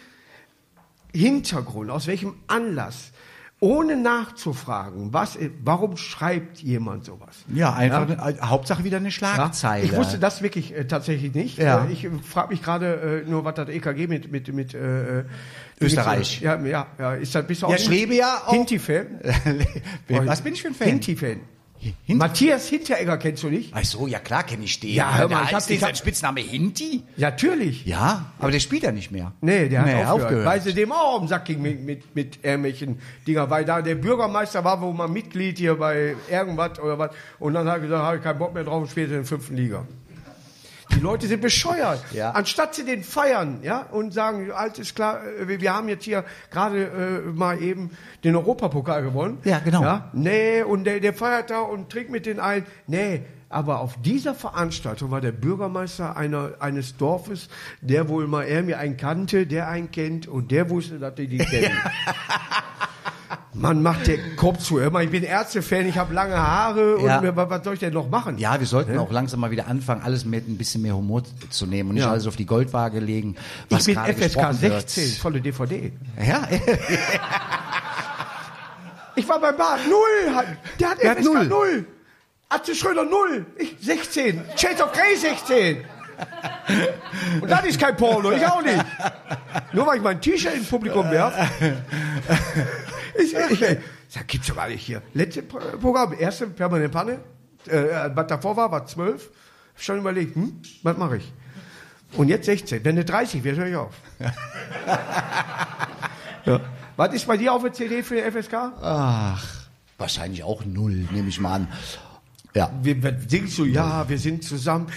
Hintergrund, 1.13 1.91
aus 1.91 2.07
welchem 2.07 2.35
Anlass, 2.47 3.11
ohne 3.61 3.95
nachzufragen, 3.95 5.13
was, 5.13 5.37
warum 5.63 5.95
schreibt 5.95 6.59
jemand 6.59 7.05
sowas? 7.05 7.37
Ja, 7.53 7.73
einfach 7.73 8.09
äh, 8.09 8.35
Hauptsache 8.41 8.83
wieder 8.83 8.97
eine 8.97 9.07
Ja, 9.07 9.11
Schlagzeile. 9.11 9.85
ich 9.85 9.95
wusste 9.95 10.19
das 10.19 10.41
wirklich 10.41 10.75
äh, 10.75 10.85
tatsächlich 10.85 11.33
nicht. 11.33 11.57
Ja. 11.57 11.85
Äh, 11.85 11.91
ich 11.93 12.07
frage 12.29 12.49
mich 12.49 12.61
gerade 12.61 13.23
äh, 13.25 13.29
nur, 13.29 13.45
was 13.45 13.55
das 13.55 13.69
EKG 13.69 14.07
mit 14.07 14.29
mit 14.29 14.53
mit 14.53 14.73
äh, 14.73 15.19
äh, 15.19 15.23
Österreich. 15.79 16.41
Ja, 16.41 16.59
ja, 16.65 16.87
ja. 16.99 17.13
Ist 17.15 17.33
das 17.33 17.47
bist 17.47 17.61
du 17.61 17.69
Ja, 17.69 17.77
lebe 17.89 18.13
ja 18.15 18.41
auch- 18.45 18.51
Hinti-Fan? 18.53 19.07
Was 20.25 20.41
bin 20.41 20.53
ich 20.53 20.61
für 20.61 20.67
ein 20.67 20.75
Fan? 20.75 20.87
Hinti-Fan. 20.89 21.39
Hinti- 21.81 22.15
Matthias 22.15 22.67
Hinteregger 22.67 23.17
kennst 23.17 23.43
du 23.43 23.49
nicht? 23.49 23.71
Ach 23.75 23.83
so, 23.83 24.07
ja 24.07 24.17
klar 24.19 24.43
kenne 24.43 24.63
ich 24.63 24.79
den. 24.79 24.91
Ja, 24.93 25.17
hör 25.17 25.27
mal, 25.29 25.43
ich 25.45 25.53
hab- 25.53 25.69
ich 25.69 25.79
sein 25.79 25.89
hab- 25.89 25.97
Spitzname 25.97 26.41
Hinti? 26.41 27.03
Ja, 27.17 27.29
natürlich. 27.29 27.85
Ja, 27.85 28.31
aber 28.39 28.49
der 28.51 28.59
spielt 28.59 28.83
ja 28.83 28.91
nicht 28.91 29.11
mehr. 29.11 29.33
Nee, 29.41 29.69
der 29.69 29.81
hat 29.81 29.85
Nee, 29.87 29.93
aufgehört, 29.95 30.21
aufgehört. 30.23 30.45
Weil 30.47 30.61
sie 30.61 30.73
dem 30.73 30.91
auch 30.91 31.21
am 31.21 31.27
Sack 31.27 31.45
ging 31.45 31.61
mit, 31.61 31.81
mit, 31.83 32.15
mit 32.15 32.39
irgendwelchen 32.43 32.99
Dinger. 33.27 33.49
Weil 33.49 33.65
da 33.65 33.81
der 33.81 33.95
Bürgermeister 33.95 34.63
war 34.63 34.81
wohl 34.81 34.93
mal 34.93 35.07
Mitglied 35.07 35.57
hier 35.59 35.75
bei 35.75 36.15
irgendwas 36.31 36.79
oder 36.79 36.97
was. 36.97 37.11
Und 37.39 37.53
dann 37.53 37.67
hat 37.67 37.75
er 37.75 37.79
gesagt, 37.81 38.01
habe 38.03 38.17
ich 38.17 38.23
keinen 38.23 38.39
Bock 38.39 38.53
mehr 38.53 38.63
drauf 38.63 38.81
und 38.81 38.89
spielt 38.89 39.09
in 39.09 39.17
der 39.17 39.25
fünften 39.25 39.55
Liga. 39.55 39.85
Die 40.93 40.99
Leute 40.99 41.27
sind 41.27 41.41
bescheuert. 41.41 42.03
Ja. 42.13 42.31
Anstatt 42.31 42.75
sie 42.75 42.85
den 42.85 43.03
feiern, 43.03 43.59
ja, 43.63 43.81
und 43.91 44.13
sagen, 44.13 44.51
alles 44.51 44.79
ist 44.79 44.95
klar, 44.95 45.21
äh, 45.25 45.47
wir 45.47 45.61
wir 45.61 45.73
haben 45.73 45.89
jetzt 45.89 46.03
hier 46.03 46.23
gerade 46.51 46.83
äh, 46.83 47.31
mal 47.31 47.61
eben 47.61 47.89
den 48.23 48.35
Europapokal 48.35 49.01
gewonnen. 49.03 49.39
Ja, 49.43 49.59
genau. 49.59 49.81
Ja, 49.81 50.09
nee, 50.13 50.61
und 50.61 50.83
der, 50.83 50.99
der 50.99 51.13
feiert 51.13 51.49
da 51.49 51.61
und 51.61 51.89
trinkt 51.89 52.11
mit 52.11 52.25
den 52.25 52.39
ein. 52.39 52.65
Nee, 52.87 53.23
aber 53.49 53.79
auf 53.79 54.01
dieser 54.01 54.35
Veranstaltung 54.35 55.11
war 55.11 55.21
der 55.21 55.31
Bürgermeister 55.31 56.17
einer, 56.17 56.55
eines 56.59 56.97
Dorfes, 56.97 57.49
der 57.81 58.09
wohl 58.09 58.27
mal 58.27 58.45
irgendwie 58.45 58.75
einen 58.75 58.97
kannte, 58.97 59.47
der 59.47 59.69
einen 59.69 59.91
kennt 59.91 60.27
und 60.27 60.51
der 60.51 60.69
wusste, 60.69 60.99
dass 60.99 61.15
die 61.15 61.27
die 61.29 61.37
kennen. 61.37 61.77
Man 63.57 63.81
macht 63.81 64.07
den 64.07 64.35
Kopf 64.35 64.57
zu. 64.59 64.79
Hör 64.81 64.91
mal, 64.91 65.03
ich 65.05 65.11
bin 65.11 65.23
Ärzte-Fan, 65.23 65.85
ich 65.87 65.97
habe 65.97 66.13
lange 66.13 66.35
Haare 66.37 66.97
und 66.97 67.05
Ja. 67.05 67.21
was, 67.35 67.49
was 67.49 67.63
soll 67.63 67.75
ich 67.75 67.79
denn 67.79 67.93
noch 67.93 68.09
machen? 68.09 68.37
Ja, 68.37 68.59
wir 68.59 68.67
sollten 68.67 68.97
auch 68.97 69.11
langsam 69.11 69.39
mal 69.39 69.49
wieder 69.49 69.67
anfangen, 69.67 70.01
alles 70.03 70.25
mit 70.25 70.47
ein 70.47 70.57
bisschen 70.57 70.81
mehr 70.81 70.95
Humor 70.95 71.23
zu 71.49 71.65
nehmen 71.65 71.89
und 71.89 71.95
nicht 71.95 72.03
Ja. 72.03 72.11
alles 72.11 72.27
auf 72.27 72.35
die 72.35 72.45
Goldwaage 72.45 72.99
legen. 72.99 73.35
Was 73.69 73.87
ich 73.87 73.95
bin 73.95 74.03
FSK 74.03 74.23
gesprochen 74.23 74.61
wird. 74.61 74.89
16, 74.89 75.21
volle 75.21 75.39
DVD. 75.41 75.93
Ja, 76.27 76.47
Ich 79.17 79.27
war 79.29 79.39
beim 79.39 79.55
Bad, 79.55 79.79
null. 79.89 80.45
Der 80.79 80.89
hat 80.89 81.01
Der 81.01 81.09
hat 81.11 81.17
FSK 81.19 81.25
null. 81.33 81.45
null. 81.47 81.85
Atze 82.49 82.75
Schröder 82.75 83.05
null. 83.05 83.45
Ich 83.57 83.75
16. 83.81 84.41
Shades 84.57 84.81
of 84.81 84.91
Grey 84.91 85.15
16. 85.15 85.77
Und 87.41 87.49
das 87.49 87.63
ist 87.65 87.79
kein 87.79 87.95
Porno, 87.95 88.31
ich 88.31 88.45
auch 88.45 88.61
nicht. 88.61 88.83
Nur 89.73 89.87
weil 89.87 89.97
ich 89.97 90.03
mein 90.03 90.19
T-Shirt 90.19 90.55
ins 90.55 90.67
Publikum 90.69 91.09
werfe. 91.09 91.47
Ich, 93.17 93.33
ich, 93.33 93.59
das 94.13 94.27
gibt's 94.27 94.47
doch 94.47 94.55
gar 94.55 94.67
nicht 94.67 94.85
hier. 94.85 95.01
Letzte 95.13 95.41
Pro- 95.43 95.59
Programm, 95.79 96.13
erste 96.17 96.47
permanente 96.47 96.89
Panne. 96.89 97.19
Äh, 97.67 98.09
was 98.13 98.27
davor 98.27 98.57
war, 98.57 98.71
war 98.71 98.85
12. 98.85 99.29
Hab 99.75 99.81
schon 99.81 99.97
überlegt, 99.99 100.35
hm, 100.35 100.61
was 100.83 100.97
mache 100.97 101.17
ich? 101.17 101.33
Und 102.17 102.29
jetzt 102.29 102.45
16. 102.45 102.83
Wenn 102.85 102.95
du 102.95 103.03
30 103.03 103.43
wirst, 103.43 103.59
höre 103.59 103.67
ich 103.67 103.75
auf. 103.75 103.93
ja. 106.45 106.59
Was 106.95 107.13
ist 107.13 107.27
bei 107.27 107.37
dir 107.37 107.53
auf 107.53 107.61
der 107.63 107.73
CD 107.73 108.03
für 108.03 108.15
die 108.15 108.21
FSK? 108.31 108.53
ach, 108.81 109.45
wahrscheinlich 109.97 110.43
auch 110.43 110.63
null, 110.65 111.07
nehme 111.11 111.29
ich 111.29 111.39
mal 111.39 111.53
an. 111.55 111.67
Ja. 112.53 112.71
wir, 112.81 113.01
wir 113.03 113.19
singst 113.27 113.57
du, 113.57 113.65
ja, 113.65 114.07
wir 114.07 114.17
sind 114.17 114.43
zusammen 114.45 114.87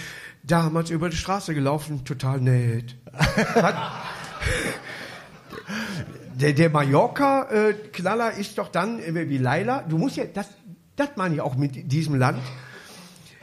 damals 0.43 0.91
über 0.91 1.09
die 1.09 1.17
Straße 1.17 1.53
gelaufen, 1.53 2.05
total 2.05 2.39
nett. 2.39 2.95
Der, 6.39 6.53
der 6.53 6.69
Mallorca-Knaller 6.69 8.31
ist 8.35 8.57
doch 8.57 8.69
dann 8.69 8.99
äh, 8.99 9.29
wie 9.29 9.37
Laila. 9.37 9.83
Du 9.83 9.97
musst 9.97 10.15
ja, 10.15 10.23
das, 10.23 10.47
das 10.95 11.09
meine 11.17 11.35
ich 11.35 11.41
auch 11.41 11.55
mit 11.55 11.91
diesem 11.91 12.15
Land. 12.15 12.39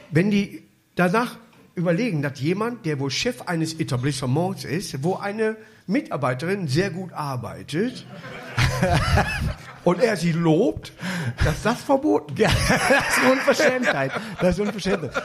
Wenn 0.09 0.31
die 0.31 0.63
danach 0.95 1.37
überlegen, 1.75 2.23
dass 2.23 2.39
jemand, 2.39 2.87
der 2.87 2.99
wohl 2.99 3.11
Chef 3.11 3.43
eines 3.43 3.79
Etablissements 3.79 4.65
ist, 4.65 5.03
wo 5.03 5.15
eine 5.15 5.57
Mitarbeiterin 5.85 6.67
sehr 6.67 6.89
gut 6.89 7.13
arbeitet, 7.13 8.07
und 9.87 10.01
er 10.01 10.17
sie 10.17 10.33
lobt, 10.33 10.91
dass 11.45 11.61
das 11.63 11.81
verboten 11.81 12.35
Ja, 12.37 12.49
das 12.67 13.17
ist 13.17 13.31
Unverschämtheit. 13.31 14.11
Das 14.41 14.55
ist 14.55 14.59
Unverschämtheit. 14.59 15.23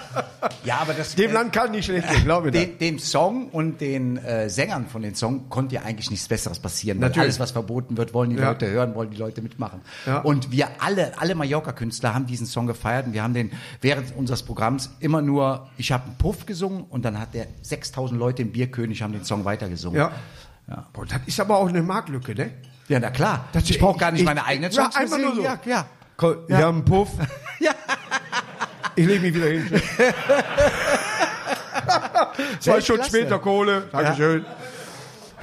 Ja, 0.64 0.78
aber 0.80 0.94
das. 0.94 1.14
Dem 1.16 1.32
Land 1.32 1.52
kann 1.52 1.72
nicht 1.72 1.86
schlecht 1.86 2.08
gehen, 2.08 2.24
glaube 2.24 2.48
ich. 2.48 2.52
Den, 2.52 2.78
dem 2.78 2.98
Song 2.98 3.48
und 3.48 3.80
den 3.80 4.16
äh, 4.18 4.48
Sängern 4.48 4.86
von 4.86 5.02
den 5.02 5.14
Song 5.14 5.48
konnte 5.48 5.74
ja 5.74 5.82
eigentlich 5.82 6.10
nichts 6.10 6.28
Besseres 6.28 6.60
passieren. 6.60 6.98
Weil 7.00 7.08
Natürlich. 7.08 7.24
alles, 7.24 7.40
was 7.40 7.50
verboten 7.50 7.96
wird, 7.96 8.14
wollen 8.14 8.30
die 8.30 8.36
Ja. 8.36 8.50
Leute 8.50 8.70
hören, 8.70 8.94
wollen 8.94 9.10
die 9.10 9.16
Leute 9.16 9.42
mitmachen. 9.42 9.80
Ja. 10.06 10.18
Und 10.20 10.52
wir 10.52 10.68
alle, 10.78 11.12
alle 11.20 11.34
Mallorca-Künstler 11.34 12.14
haben 12.14 12.26
diesen 12.26 12.46
Song 12.46 12.66
gefeiert 12.68 13.06
und 13.06 13.12
wir 13.14 13.22
haben 13.22 13.34
den 13.34 13.50
während 13.80 14.14
unseres 14.16 14.42
Programms 14.44 14.90
immer 15.00 15.22
nur, 15.22 15.68
ich 15.76 15.90
habe 15.90 16.04
einen 16.04 16.18
Puff 16.18 16.46
gesungen 16.46 16.84
und 16.88 17.04
dann 17.04 17.18
hat 17.18 17.34
der 17.34 17.46
6000 17.62 18.18
Leute 18.18 18.42
im 18.42 18.52
Bierkönig 18.52 19.02
haben 19.02 19.12
den 19.12 19.24
Song 19.24 19.44
weitergesungen. 19.44 19.98
Ja. 19.98 20.12
Boah, 20.92 21.04
das 21.04 21.20
ist 21.26 21.40
aber 21.40 21.58
auch 21.58 21.68
eine 21.68 21.82
Marktlücke, 21.82 22.34
ne? 22.34 22.50
Ja, 22.88 22.98
na 23.00 23.10
klar. 23.10 23.46
Das- 23.52 23.68
ich 23.70 23.78
brauche 23.78 23.98
gar 23.98 24.10
nicht 24.10 24.20
ich- 24.20 24.26
meine 24.26 24.44
eigenen 24.44 24.70
ja, 24.70 24.82
Songs 24.82 24.96
einfach 24.96 25.18
nur 25.18 25.34
so. 25.34 25.42
Ja, 25.42 25.58
ja. 25.64 25.86
Komm, 26.16 26.36
Wir 26.46 26.58
haben 26.58 26.76
einen 26.78 26.84
Puff. 26.84 27.10
Ja. 27.60 27.72
Ich 28.96 29.06
lege 29.06 29.20
mich 29.20 29.34
wieder 29.34 29.46
hin. 29.46 29.70
Zwei 32.60 32.80
Stunden 32.80 33.04
später 33.04 33.38
Kohle. 33.38 33.88
Dankeschön. 33.92 34.44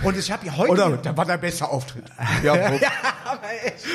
Und 0.03 0.17
ich 0.17 0.31
habe 0.31 0.45
ja 0.45 0.55
heute 0.55 0.71
Oder 0.71 0.97
da 0.97 1.15
war 1.17 1.25
der 1.25 1.37
beste 1.37 1.67
Auftritt. 1.67 2.05
Ja, 2.43 2.55
ja, 2.73 2.89
aber 3.25 3.41
echt. 3.63 3.85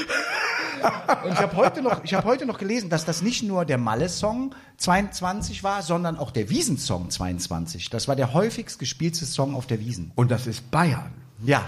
Und 1.24 1.32
ich 1.32 1.38
habe 1.38 1.56
heute 1.56 1.80
noch, 1.82 2.04
ich 2.04 2.12
habe 2.12 2.26
heute 2.26 2.44
noch 2.44 2.58
gelesen, 2.58 2.90
dass 2.90 3.04
das 3.06 3.22
nicht 3.22 3.42
nur 3.42 3.64
der 3.64 3.78
Malle-Song 3.78 4.54
22 4.76 5.64
war, 5.64 5.82
sondern 5.82 6.18
auch 6.18 6.30
der 6.30 6.50
Wiesensong 6.50 7.08
22. 7.10 7.88
Das 7.88 8.06
war 8.06 8.16
der 8.16 8.34
häufigst 8.34 8.78
gespielte 8.78 9.24
Song 9.24 9.54
auf 9.54 9.66
der 9.66 9.80
Wiesen. 9.80 10.12
Und 10.14 10.30
das 10.30 10.46
ist 10.46 10.70
Bayern. 10.70 11.12
Ja. 11.42 11.62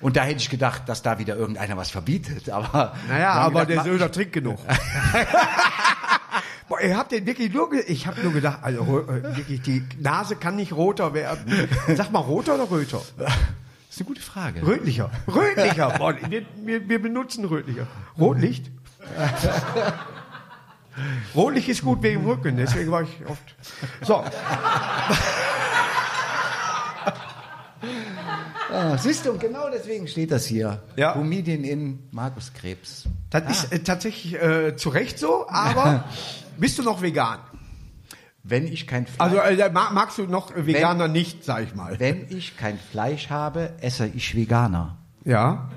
Und 0.00 0.16
da 0.16 0.24
hätte 0.24 0.38
ich 0.38 0.50
gedacht, 0.50 0.88
dass 0.88 1.02
da 1.02 1.18
wieder 1.18 1.36
irgendeiner 1.36 1.76
was 1.76 1.90
verbietet. 1.90 2.50
Aber 2.56 2.94
naja, 3.08 3.32
aber 3.32 3.66
gedacht, 3.66 3.86
der 3.86 3.92
Söder 3.92 4.12
trinkt 4.12 4.32
genug. 4.32 4.58
Boah, 6.68 6.80
ihr 6.80 6.96
habt 6.96 7.12
den 7.12 7.26
wirklich 7.26 7.52
nur, 7.52 7.70
ich 7.86 8.08
habe 8.08 8.20
nur 8.22 8.32
gedacht, 8.32 8.58
also 8.62 8.82
äh, 8.82 9.36
wirklich 9.36 9.62
die 9.62 9.84
Nase 10.00 10.34
kann 10.34 10.56
nicht 10.56 10.72
roter 10.72 11.14
werden. 11.14 11.68
Sag 11.94 12.10
mal 12.10 12.18
roter 12.18 12.56
oder 12.56 12.68
röter? 12.68 13.00
Das 13.16 13.32
ist 13.90 14.00
eine 14.00 14.08
gute 14.08 14.20
Frage. 14.20 14.66
Rötlicher. 14.66 15.12
Rötlicher. 15.28 15.90
Boah, 15.96 16.16
wir, 16.28 16.42
wir, 16.56 16.88
wir 16.88 17.00
benutzen 17.00 17.44
Rötlicher. 17.44 17.86
Rotlicht? 18.18 18.72
Rotlicht 21.34 21.68
ist 21.68 21.82
gut 21.82 22.02
wegen 22.02 22.24
Rücken, 22.24 22.56
deswegen 22.56 22.90
war 22.90 23.02
ich 23.02 23.10
oft. 23.28 23.54
So, 24.02 24.24
Ah, 28.72 28.98
siehst 28.98 29.24
du, 29.26 29.30
und 29.32 29.40
genau 29.40 29.68
deswegen 29.72 30.08
steht 30.08 30.30
das 30.32 30.44
hier. 30.46 30.82
Ja. 30.96 31.12
Comedian 31.12 31.62
in 31.64 32.00
Markus 32.10 32.52
Krebs. 32.52 33.04
das 33.30 33.64
ist 33.64 33.72
äh, 33.72 33.78
tatsächlich 33.80 34.34
äh, 34.42 34.76
zu 34.76 34.88
Recht 34.88 35.18
so, 35.18 35.46
aber 35.48 36.04
bist 36.58 36.78
du 36.78 36.82
noch 36.82 37.00
vegan? 37.02 37.38
Wenn 38.42 38.66
ich 38.66 38.86
kein 38.86 39.06
Fleisch, 39.06 39.20
Also 39.20 39.38
äh, 39.62 39.70
ma- 39.70 39.90
magst 39.90 40.18
du 40.18 40.24
noch 40.26 40.52
Veganer 40.54 41.08
nicht, 41.08 41.44
sag 41.44 41.64
ich 41.64 41.74
mal. 41.74 41.98
wenn 41.98 42.26
ich 42.30 42.56
kein 42.56 42.78
Fleisch 42.78 43.28
habe, 43.30 43.70
esse 43.80 44.06
ich 44.06 44.34
Veganer. 44.36 44.96
Ja. 45.24 45.68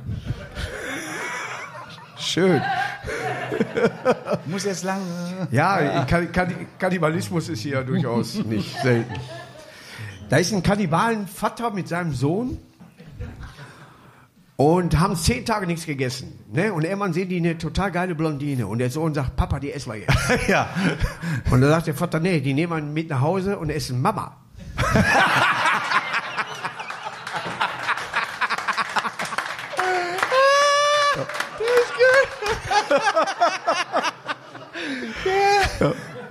Schön. 2.18 2.62
Muss 4.46 4.66
jetzt 4.66 4.84
lang. 4.84 5.02
äh, 5.52 5.56
Ja, 5.56 6.06
Kann, 6.06 6.32
kann, 6.32 6.54
Kannibalismus 6.78 7.50
ist 7.50 7.62
hier 7.62 7.82
durchaus 7.84 8.36
nicht 8.44 8.78
selten. 8.82 9.14
Da 10.30 10.38
ist 10.38 10.54
ein 10.54 10.62
Kannibalenvater 10.62 11.72
mit 11.72 11.88
seinem 11.88 12.14
Sohn 12.14 12.60
und 14.60 15.00
haben 15.00 15.16
zehn 15.16 15.46
Tage 15.46 15.66
nichts 15.68 15.86
gegessen. 15.86 16.38
Ne? 16.52 16.74
Und 16.74 16.84
irgendwann 16.84 17.14
sehen 17.14 17.30
die 17.30 17.38
eine 17.38 17.58
total 17.58 17.94
geile 17.94 18.14
Blondine 18.14 18.68
und 18.68 18.80
der 18.80 18.90
Sohn 18.90 19.14
sagt, 19.14 19.38
Papa, 19.38 19.58
die 19.58 19.72
essen 19.72 19.94
wir 19.94 20.00
jetzt. 20.00 20.14
ja. 20.50 20.68
Und 21.50 21.62
dann 21.62 21.70
sagt 21.70 21.88
der 21.88 21.94
Vater, 21.94 22.20
nee, 22.20 22.42
die 22.42 22.54
nehmen 22.54 22.74
wir 22.74 22.82
mit 22.82 23.10
nach 23.10 23.22
Hause 23.22 23.58
und 23.58 23.70
essen 23.70 24.02
Mama. 24.02 24.36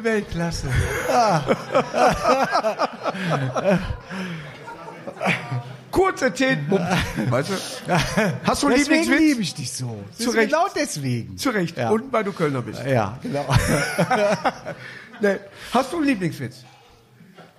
Weltklasse. 0.01 0.69
Kurze 5.99 6.33
Tät. 6.33 6.59
Weißt 6.71 7.51
du? 7.51 7.55
Hast 8.45 8.63
du 8.63 8.69
einen 8.69 8.77
Deswegen 8.77 9.03
Lieblingswitz? 9.03 9.19
liebe 9.19 9.43
ich 9.43 9.55
dich 9.55 9.73
so. 9.73 10.05
Zu 10.17 10.31
Recht. 10.31 10.51
Genau 10.51 10.67
deswegen. 10.75 11.37
Zu 11.37 11.51
Recht. 11.51 11.77
Ja. 11.77 11.91
Und 11.91 12.13
weil 12.13 12.23
du 12.23 12.33
Kölner 12.33 12.63
bist. 12.63 12.83
Ja, 12.85 13.19
genau. 13.23 13.45
Ne. 15.21 15.41
Hast 15.73 15.93
du 15.93 15.97
einen 15.97 16.07
Lieblingswitz? 16.07 16.63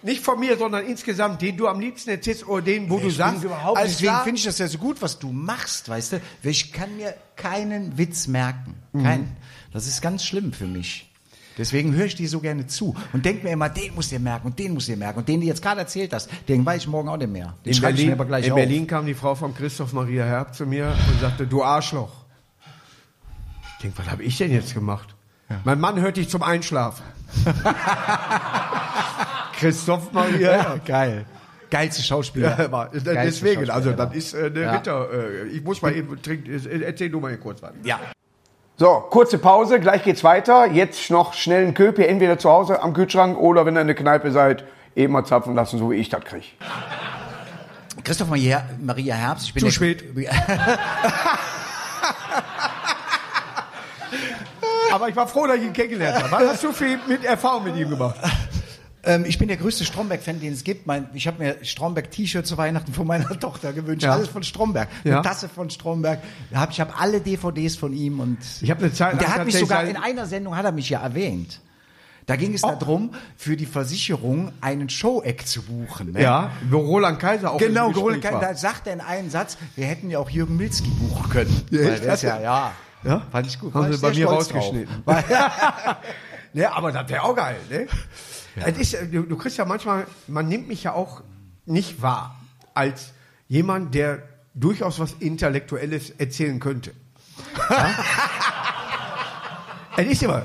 Nicht 0.01 0.23
von 0.23 0.39
mir, 0.39 0.57
sondern 0.57 0.85
insgesamt, 0.85 1.41
den 1.41 1.57
du 1.57 1.67
am 1.67 1.81
liebsten 1.81 2.09
erzählst 2.09 2.47
oder 2.47 2.61
den, 2.61 2.89
wo 2.89 2.99
du 2.99 3.09
sagst, 3.09 3.43
überhaupt 3.43 3.77
alles 3.77 3.97
Deswegen 3.97 4.15
finde 4.23 4.37
ich 4.37 4.45
das 4.45 4.59
ja 4.59 4.67
so 4.69 4.77
gut, 4.77 5.01
was 5.01 5.19
du 5.19 5.29
machst, 5.33 5.89
weißt 5.89 6.13
du? 6.13 6.21
Ich 6.41 6.71
kann 6.71 6.95
mir 6.95 7.13
keinen 7.35 7.97
Witz 7.97 8.27
merken. 8.27 8.75
Kein. 8.93 9.35
Das 9.73 9.87
ist 9.87 10.01
ganz 10.01 10.23
schlimm 10.23 10.53
für 10.53 10.67
mich. 10.67 11.08
Deswegen 11.59 11.93
höre 11.93 12.05
ich 12.05 12.15
dir 12.15 12.27
so 12.29 12.39
gerne 12.39 12.65
zu 12.65 12.95
und 13.13 13.25
denke 13.25 13.43
mir 13.45 13.51
immer, 13.51 13.69
den 13.69 13.93
muss 13.93 14.11
ihr 14.11 14.19
merken 14.19 14.47
und 14.47 14.57
den 14.57 14.73
muss 14.73 14.87
ihr 14.89 14.97
merken. 14.97 15.19
Und 15.19 15.27
den, 15.27 15.41
die 15.41 15.47
jetzt 15.47 15.61
gerade 15.61 15.81
erzählt 15.81 16.13
hast, 16.13 16.29
den 16.47 16.65
weiß 16.65 16.81
ich 16.83 16.87
morgen 16.87 17.09
auch 17.09 17.17
nicht 17.17 17.29
mehr. 17.31 17.53
Den 17.65 17.73
in 17.73 17.81
Berlin, 17.81 18.07
mir 18.07 18.13
aber 18.13 18.25
gleich 18.25 18.45
in 18.45 18.53
auf. 18.53 18.57
Berlin 18.57 18.87
kam 18.87 19.05
die 19.05 19.13
Frau 19.13 19.35
von 19.35 19.53
Christoph 19.53 19.93
Maria 19.93 20.23
Herb 20.25 20.55
zu 20.55 20.65
mir 20.65 20.95
und 21.11 21.19
sagte, 21.21 21.45
du 21.45 21.61
Arschloch. 21.63 22.11
Ich 23.75 23.83
denke, 23.83 23.99
was 23.99 24.09
habe 24.09 24.23
ich 24.23 24.37
denn 24.37 24.51
jetzt 24.51 24.73
gemacht? 24.73 25.13
Mein 25.65 25.79
Mann 25.79 25.99
hört 25.99 26.17
dich 26.17 26.29
zum 26.29 26.43
Einschlafen. 26.43 27.03
Christoph 29.57 30.11
Maria 30.13 30.51
Herb. 30.51 30.85
geil. 30.85 31.25
Geilste 31.69 32.01
Schauspieler. 32.01 32.57
Ja, 32.57 32.65
aber 32.65 32.85
Geilste 32.87 33.13
deswegen, 33.13 33.69
also 33.69 33.89
Schauspieler. 33.91 34.05
das 34.07 34.15
ist 34.15 34.33
äh, 34.33 34.45
eine 34.45 34.61
Ja. 34.61 34.75
Ritter. 34.75 35.07
Äh, 35.13 35.47
ich 35.49 35.63
muss 35.63 35.81
mal 35.81 35.93
eben 35.93 36.19
trinken. 36.21 36.49
äh, 36.51 36.81
Erzähl 36.83 37.09
du 37.11 37.19
mal 37.19 37.29
hier 37.29 37.37
kurz 37.39 37.61
was. 37.61 37.73
Ja. 37.83 37.99
So, 38.79 39.01
kurze 39.09 39.37
Pause, 39.37 39.81
gleich 39.81 40.03
geht's 40.03 40.23
weiter. 40.23 40.65
Jetzt 40.67 41.11
noch 41.11 41.33
schnell 41.33 41.63
einen 41.63 41.73
Köpi, 41.73 42.05
entweder 42.05 42.39
zu 42.39 42.49
Hause 42.49 42.81
am 42.81 42.93
Kühlschrank 42.93 43.37
oder 43.37 43.65
wenn 43.65 43.75
ihr 43.75 43.81
in 43.81 43.87
der 43.87 43.95
Kneipe 43.97 44.31
seid, 44.31 44.63
eben 44.95 45.11
mal 45.11 45.25
zapfen 45.25 45.53
lassen, 45.53 45.77
so 45.79 45.91
wie 45.91 45.95
ich 45.95 46.07
das 46.07 46.23
kriege. 46.23 46.45
Christoph 48.05 48.29
Maria, 48.29 48.63
Maria 48.81 49.15
Herbst. 49.15 49.47
Ich 49.47 49.53
bin 49.53 49.59
Zu 49.59 49.65
der- 49.65 49.73
spät. 49.73 50.05
Aber 54.93 55.09
ich 55.09 55.15
war 55.15 55.27
froh, 55.27 55.45
dass 55.45 55.57
ich 55.57 55.63
ihn 55.63 55.73
kennengelernt 55.73 56.23
habe. 56.23 56.31
Was 56.31 56.53
hast 56.53 56.63
du 56.63 56.71
viel 56.71 56.97
mit 57.05 57.25
Erfahrung 57.25 57.65
mit 57.65 57.75
ihm 57.75 57.89
gemacht? 57.89 58.15
Ähm, 59.03 59.23
ich 59.25 59.37
bin 59.39 59.47
der 59.47 59.55
größte 59.57 59.85
Stromberg-Fan, 59.85 60.41
den 60.41 60.51
es 60.53 60.63
gibt. 60.65 60.85
Mein, 60.85 61.09
ich 61.13 61.25
habe 61.27 61.41
mir 61.41 61.55
Stromberg-T-Shirt 61.63 62.45
zu 62.45 62.57
Weihnachten 62.57 62.93
von 62.93 63.07
meiner 63.07 63.29
Tochter 63.39 63.71
gewünscht. 63.71 64.03
Ja. 64.03 64.13
Alles 64.13 64.27
von 64.27 64.43
Stromberg. 64.43 64.89
Ja. 65.05 65.15
Eine 65.15 65.21
Tasse 65.21 65.47
von 65.47 65.69
Stromberg. 65.69 66.19
Hab, 66.53 66.71
ich 66.71 66.81
habe 66.81 66.93
alle 66.97 67.21
DVDs 67.21 67.77
von 67.77 67.93
ihm 67.93 68.19
und 68.19 68.37
Ich 68.61 68.69
habe 68.69 68.81
eine 68.83 68.93
Zeit 68.93 69.19
der 69.21 69.33
hat 69.35 69.45
mich 69.45 69.57
sogar 69.57 69.83
in 69.85 69.95
einer 69.97 70.25
Sendung 70.25 70.55
hat 70.55 70.65
er 70.65 70.71
mich 70.73 70.89
ja 70.89 71.01
erwähnt. 71.01 71.61
Da 72.25 72.35
ging 72.35 72.53
es 72.53 72.63
Oh. 72.63 72.75
darum, 72.79 73.11
für 73.37 73.55
die 73.57 73.65
Versicherung 73.65 74.51
einen 74.61 74.87
Show-Eck 74.89 75.47
zu 75.47 75.63
buchen. 75.63 76.11
Ne? 76.11 76.21
Ja, 76.21 76.51
wo 76.69 76.77
Roland 76.77 77.19
Kaiser 77.19 77.53
auch 77.53 77.57
Genau, 77.57 77.89
Roland 77.89 78.21
Kaiser, 78.21 78.39
da 78.39 78.53
sagt 78.53 78.85
er 78.85 78.93
in 78.93 79.01
einem 79.01 79.31
Satz, 79.31 79.57
wir 79.75 79.87
hätten 79.87 80.11
ja 80.11 80.19
auch 80.19 80.29
Jürgen 80.29 80.55
Milzki 80.55 80.89
buchen 80.89 81.27
können. 81.29 81.63
Ja, 81.71 81.79
Weil 81.85 81.93
ist 81.93 82.21
ja, 82.21 82.39
ja, 82.39 82.71
Ja? 83.03 83.21
fand 83.31 83.47
ich 83.47 83.57
gut. 83.59 83.73
Haben 83.73 83.91
sie 83.91 83.97
bei 83.99 84.11
mir 84.11 84.27
rausgeschnitten. 84.27 84.93
Weil- 85.05 85.23
Ne, 86.53 86.71
aber 86.71 86.91
das 86.91 87.07
wäre 87.09 87.23
auch 87.23 87.35
geil, 87.35 87.57
ne? 87.69 87.87
Es 88.65 88.77
ist, 88.77 88.97
du, 89.11 89.23
du 89.23 89.37
kriegst 89.37 89.57
ja 89.57 89.65
manchmal, 89.65 90.07
man 90.27 90.47
nimmt 90.47 90.67
mich 90.67 90.83
ja 90.83 90.93
auch 90.93 91.21
nicht 91.65 92.01
wahr 92.01 92.35
als 92.73 93.11
jemand, 93.47 93.95
der 93.95 94.23
durchaus 94.53 94.99
was 94.99 95.13
Intellektuelles 95.19 96.11
erzählen 96.11 96.59
könnte. 96.59 96.91
Ja? 97.69 97.89
es 99.97 100.07
ist 100.07 100.23
immer 100.23 100.43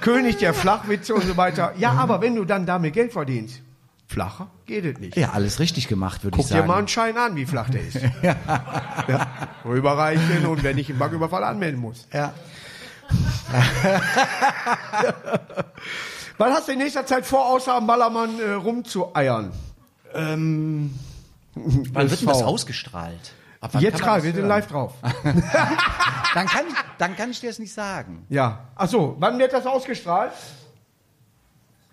König 0.00 0.38
der 0.38 0.54
Flachwitze 0.54 1.14
und 1.14 1.24
so 1.24 1.36
weiter. 1.36 1.72
Ja, 1.78 1.92
aber 1.92 2.20
wenn 2.20 2.34
du 2.34 2.44
dann 2.44 2.66
damit 2.66 2.94
Geld 2.94 3.12
verdienst, 3.12 3.60
flacher 4.08 4.48
geht 4.66 4.84
es 4.84 4.98
nicht. 4.98 5.16
ja, 5.16 5.30
alles 5.30 5.60
richtig 5.60 5.88
gemacht, 5.88 6.24
würde 6.24 6.36
ich 6.36 6.42
Guck 6.42 6.48
dir 6.48 6.56
sagen. 6.58 6.68
mal 6.68 6.78
einen 6.78 6.88
Schein 6.88 7.16
an, 7.16 7.36
wie 7.36 7.46
flach 7.46 7.70
der 7.70 7.86
ist. 7.86 7.98
ja. 8.22 8.36
Rüberreichen 9.64 10.46
und 10.46 10.62
wenn 10.62 10.78
ich 10.78 10.90
einen 10.90 10.98
Banküberfall 10.98 11.44
anmelden 11.44 11.80
muss. 11.80 12.06
ja. 12.12 12.32
Was 16.38 16.52
hast 16.56 16.68
du 16.68 16.72
in 16.72 16.78
nächster 16.78 17.06
Zeit 17.06 17.24
vor, 17.26 17.46
außer 17.46 17.74
am 17.74 17.86
Ballermann 17.86 18.40
äh, 18.40 18.52
rumzueiern? 18.52 19.52
Wann 20.14 20.90
wird 21.54 22.20
denn 22.20 22.28
das 22.28 22.42
ausgestrahlt? 22.42 23.32
Jetzt 23.78 24.00
gerade, 24.02 24.22
wir 24.22 24.32
sind 24.32 24.46
live 24.46 24.66
drauf. 24.66 24.92
Dann 26.34 26.46
kann, 26.46 26.66
ich, 26.68 26.74
dann 26.98 27.16
kann 27.16 27.30
ich 27.30 27.38
dir 27.40 27.48
das 27.48 27.60
nicht 27.60 27.72
sagen. 27.72 28.26
Ja. 28.28 28.64
Ach 28.74 28.88
so, 28.88 29.14
wann 29.20 29.38
wird 29.38 29.52
das 29.52 29.66
ausgestrahlt? 29.66 30.32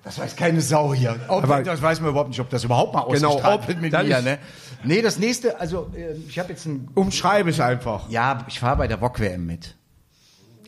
Das 0.04 0.18
weiß 0.18 0.36
keine 0.36 0.62
Sau 0.62 0.96
hier. 0.96 1.20
Ob, 1.28 1.44
Aber- 1.44 1.62
das 1.62 1.80
weiß 1.80 2.02
man 2.02 2.10
überhaupt 2.10 2.30
nicht, 2.30 2.40
ob 2.40 2.50
das 2.50 2.64
überhaupt 2.64 2.92
mal 2.96 3.06
Genau, 3.12 3.30
ausgestrahlt 3.30 3.68
wird 3.68 3.82
mit 3.82 3.92
mir. 3.92 4.22
Ne? 4.24 4.40
Nee, 4.84 5.04
das 5.04 5.20
nächste, 5.20 5.60
also 5.60 5.92
äh, 5.96 6.14
ich 6.28 6.40
habe 6.40 6.50
jetzt 6.50 6.66
ein... 6.66 6.90
Umschreib 6.96 7.46
es 7.46 7.60
einfach. 7.60 8.10
Ja, 8.10 8.44
ich 8.48 8.60
fahre 8.60 8.78
bei 8.78 8.88
der 8.88 8.98
VOG-WM 9.00 9.46
mit. 9.46 9.76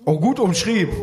Oh, 0.06 0.20
gut 0.20 0.40
umschrieben. 0.40 0.94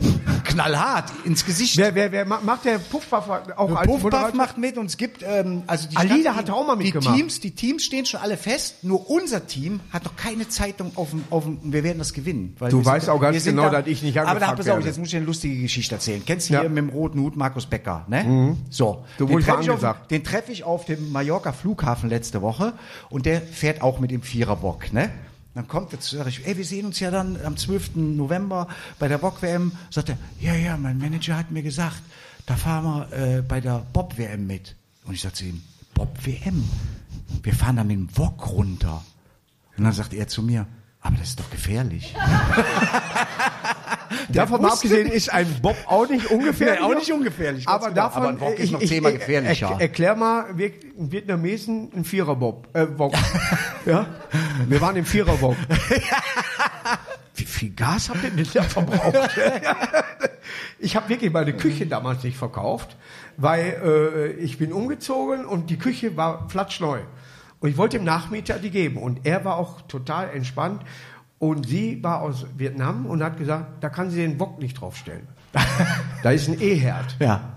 Knallhart, 0.44 1.12
ins 1.24 1.44
Gesicht. 1.44 1.76
Wer, 1.76 1.94
wer, 1.94 2.12
wer 2.12 2.24
ma- 2.24 2.40
macht 2.44 2.64
der 2.64 2.78
Puffpuff 2.78 3.28
auch 3.56 3.76
als 3.76 3.86
Puffpuff 3.86 4.32
macht 4.34 4.58
mit 4.58 4.78
und 4.78 4.86
es 4.86 4.96
gibt 4.96 5.22
ähm, 5.22 5.62
also 5.66 5.88
die 5.88 5.96
Alida 5.96 6.32
Stadt- 6.32 6.36
hat 6.36 6.50
auch 6.50 6.66
mal 6.66 6.76
die 6.76 6.84
mitgemacht. 6.84 7.14
Teams, 7.16 7.40
die 7.40 7.50
Teams 7.50 7.84
stehen 7.84 8.06
schon 8.06 8.20
alle 8.20 8.36
fest. 8.36 8.82
Nur 8.84 9.10
unser 9.10 9.46
Team 9.46 9.80
hat 9.92 10.04
noch 10.04 10.16
keine 10.16 10.48
Zeitung 10.48 10.92
auf 10.94 11.10
dem, 11.10 11.24
auf 11.30 11.44
dem 11.44 11.58
wir 11.62 11.82
werden 11.84 11.98
das 11.98 12.12
gewinnen. 12.12 12.54
Weil 12.58 12.70
Du 12.70 12.78
wir 12.78 12.84
sind- 12.84 12.92
weißt 12.92 13.08
auch 13.10 13.20
ganz 13.20 13.44
genau, 13.44 13.68
dass 13.70 13.86
ich 13.86 14.02
nicht 14.02 14.16
Aber 14.18 14.26
da 14.26 14.30
angefragt 14.32 14.56
pass 14.58 14.68
auf, 14.68 14.74
werde. 14.76 14.86
jetzt 14.88 14.98
muss 14.98 15.08
ich 15.08 15.16
eine 15.16 15.26
lustige 15.26 15.60
Geschichte 15.60 15.94
erzählen. 15.96 16.22
Kennst 16.24 16.48
du 16.48 16.54
Ja. 16.54 16.60
hier 16.60 16.68
mit 16.68 16.78
dem 16.78 16.88
roten 16.90 17.20
Hut 17.20 17.36
Markus 17.36 17.66
Becker, 17.66 18.04
ne? 18.08 18.56
So, 18.70 19.04
Du 19.18 19.26
den 19.26 19.40
treffe 19.40 19.62
ich, 19.62 19.70
auf, 19.70 19.96
den 20.10 20.24
treffe 20.24 20.52
ich 20.52 20.64
auf 20.64 20.84
dem 20.84 21.12
Mallorca 21.12 21.52
Flughafen 21.52 22.08
letzte 22.08 22.40
Woche 22.42 22.72
und 23.10 23.26
der 23.26 23.40
fährt 23.42 23.82
auch 23.82 23.98
mit 24.00 24.10
dem 24.10 24.22
Viererbock, 24.22 24.92
ne? 24.92 25.10
Dann 25.56 25.68
kommt 25.68 25.92
jetzt, 25.92 26.10
sag 26.10 26.26
ich, 26.26 26.46
ey, 26.46 26.54
wir 26.58 26.66
sehen 26.66 26.84
uns 26.84 27.00
ja 27.00 27.10
dann 27.10 27.40
am 27.42 27.56
12. 27.56 27.96
November 27.96 28.68
bei 28.98 29.08
der 29.08 29.16
Bock-WM. 29.16 29.72
Sagt 29.88 30.10
er, 30.10 30.18
ja, 30.38 30.54
ja, 30.54 30.76
mein 30.76 30.98
Manager 30.98 31.38
hat 31.38 31.50
mir 31.50 31.62
gesagt, 31.62 32.02
da 32.44 32.56
fahren 32.56 33.08
wir 33.10 33.38
äh, 33.38 33.40
bei 33.40 33.62
der 33.62 33.86
Bob-WM 33.94 34.46
mit. 34.46 34.76
Und 35.06 35.14
ich 35.14 35.22
sag 35.22 35.34
zu 35.34 35.46
ihm, 35.46 35.62
Bob 35.94 36.26
WM. 36.26 36.68
Wir 37.42 37.54
fahren 37.54 37.76
da 37.76 37.84
mit 37.84 37.96
dem 37.96 38.18
Wok 38.18 38.50
runter. 38.50 39.02
Und 39.78 39.84
dann 39.84 39.94
sagt 39.94 40.12
er 40.12 40.28
zu 40.28 40.42
mir, 40.42 40.66
aber 41.00 41.16
das 41.16 41.28
ist 41.28 41.40
doch 41.40 41.50
gefährlich. 41.50 42.14
Davon 44.28 44.62
mal 44.62 44.72
abgesehen 44.72 45.08
ist 45.08 45.32
ein 45.32 45.46
Bob 45.62 45.76
auch 45.86 46.08
nicht 46.08 46.26
ungefährlich. 46.30 46.80
Nee, 46.80 46.86
auch 46.86 46.94
nicht 46.94 47.12
ungefährlich, 47.12 47.68
Aber 47.68 47.88
genau. 47.90 47.94
davon, 48.02 48.22
Aber 48.22 48.28
ein 48.30 48.40
Wok 48.40 48.54
ist 48.58 48.64
ich- 48.64 48.70
noch 48.72 48.80
zehnmal 48.80 49.12
ich- 49.12 49.18
gefährlicher. 49.20 49.70
Er, 49.74 49.80
erklär 49.80 50.14
mal, 50.16 50.46
wir 50.56 50.70
ein 50.98 51.12
Vietnamesen 51.12 51.90
ein 51.94 52.04
Vierer-Bob. 52.04 52.68
Äh, 52.74 52.86
Wok. 52.96 53.14
ja? 53.86 54.06
Wir 54.68 54.80
waren 54.80 54.96
im 54.96 55.04
Vierer-Wok. 55.04 55.56
Wie 57.34 57.44
viel 57.44 57.70
Gas 57.74 58.08
habt 58.08 58.24
ihr 58.24 58.30
denn 58.30 58.46
da 58.54 58.62
verbraucht? 58.62 59.14
ich 60.78 60.96
habe 60.96 61.08
wirklich 61.08 61.32
meine 61.32 61.52
Küche 61.54 61.86
damals 61.86 62.22
nicht 62.24 62.36
verkauft, 62.38 62.96
weil 63.36 63.76
äh, 63.84 64.40
ich 64.42 64.58
bin 64.58 64.72
umgezogen 64.72 65.44
und 65.44 65.68
die 65.70 65.78
Küche 65.78 66.16
war 66.16 66.48
flatschneu. 66.48 67.00
Und 67.60 67.70
ich 67.70 67.76
wollte 67.76 67.98
dem 67.98 68.04
Nachmieter 68.04 68.58
die 68.58 68.70
geben. 68.70 68.98
Und 68.98 69.20
er 69.26 69.44
war 69.44 69.56
auch 69.56 69.80
total 69.82 70.30
entspannt. 70.30 70.82
Und 71.38 71.66
sie 71.66 72.02
war 72.02 72.22
aus 72.22 72.46
Vietnam 72.56 73.06
und 73.06 73.22
hat 73.22 73.36
gesagt, 73.36 73.82
da 73.82 73.88
kann 73.88 74.10
sie 74.10 74.18
den 74.18 74.40
Wok 74.40 74.58
nicht 74.58 74.80
draufstellen. 74.80 75.26
da 76.22 76.30
ist 76.30 76.48
ein 76.48 76.60
E-Herd. 76.60 77.16
Ja. 77.18 77.52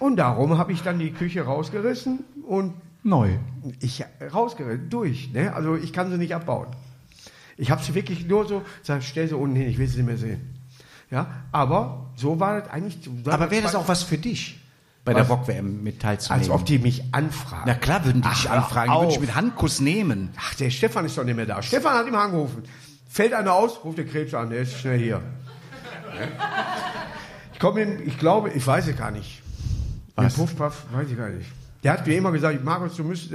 Und 0.00 0.16
darum 0.16 0.58
habe 0.58 0.72
ich 0.72 0.82
dann 0.82 0.98
die 0.98 1.12
Küche 1.12 1.42
rausgerissen 1.42 2.24
und 2.46 2.74
Neu. 3.02 3.30
ich 3.80 4.04
rausgerissen, 4.32 4.90
durch. 4.90 5.32
Ne? 5.32 5.54
Also 5.54 5.76
ich 5.76 5.92
kann 5.92 6.10
sie 6.10 6.18
nicht 6.18 6.34
abbauen. 6.34 6.68
Ich 7.56 7.70
habe 7.70 7.82
sie 7.82 7.94
wirklich 7.94 8.26
nur 8.26 8.46
so, 8.46 8.62
sag, 8.82 9.02
stell 9.02 9.28
sie 9.28 9.36
unten 9.36 9.56
hin, 9.56 9.68
ich 9.68 9.78
will 9.78 9.86
sie 9.86 9.98
nicht 9.98 10.06
mehr 10.06 10.16
sehen. 10.16 10.58
Ja, 11.10 11.26
aber 11.52 12.10
so 12.16 12.40
war 12.40 12.60
das 12.60 12.70
eigentlich. 12.70 12.98
Aber 13.26 13.50
wäre 13.50 13.62
das 13.62 13.74
auch 13.74 13.86
was 13.86 14.02
für 14.02 14.16
dich, 14.16 14.58
bei 15.04 15.12
der 15.12 15.28
Was? 15.28 15.28
Wok-WM 15.28 15.82
mit 15.82 16.00
teilzunehmen? 16.00 16.40
Als 16.40 16.50
ob 16.50 16.64
die 16.64 16.78
mich 16.78 17.04
anfragen. 17.12 17.64
Na 17.66 17.74
klar 17.74 18.04
würden 18.04 18.22
die 18.22 18.28
dich 18.28 18.48
anfragen, 18.48 18.90
die 18.90 18.98
würden 18.98 19.08
dich 19.08 19.18
auf. 19.18 19.20
mit 19.20 19.34
Handkuss 19.34 19.80
nehmen. 19.80 20.30
Ach, 20.38 20.54
der 20.54 20.70
Stefan 20.70 21.04
ist 21.04 21.18
doch 21.18 21.24
nicht 21.24 21.36
mehr 21.36 21.44
da. 21.44 21.62
Stefan 21.62 21.94
hat 21.94 22.06
immer 22.06 22.20
angerufen. 22.20 22.62
Fällt 23.12 23.34
einer 23.34 23.52
aus, 23.52 23.84
ruft 23.84 23.98
der 23.98 24.06
Krebs 24.06 24.32
an, 24.32 24.48
der 24.48 24.62
ist 24.62 24.72
schnell 24.72 24.98
hier. 24.98 25.22
Ich 27.52 27.58
komme 27.58 27.82
ihm, 27.82 28.08
ich 28.08 28.18
glaube, 28.18 28.48
ich 28.48 28.66
weiß 28.66 28.88
es 28.88 28.96
gar 28.96 29.10
nicht. 29.10 29.42
Den 30.16 30.24
Was? 30.24 30.34
Puffpuff, 30.34 30.86
weiß 30.92 31.10
ich 31.10 31.18
gar 31.18 31.28
nicht. 31.28 31.46
Der 31.82 31.92
hat 31.92 32.06
mir 32.06 32.16
immer 32.16 32.32
gesagt, 32.32 32.64
Markus, 32.64 32.96
du 32.96 33.04
müsstest. 33.04 33.34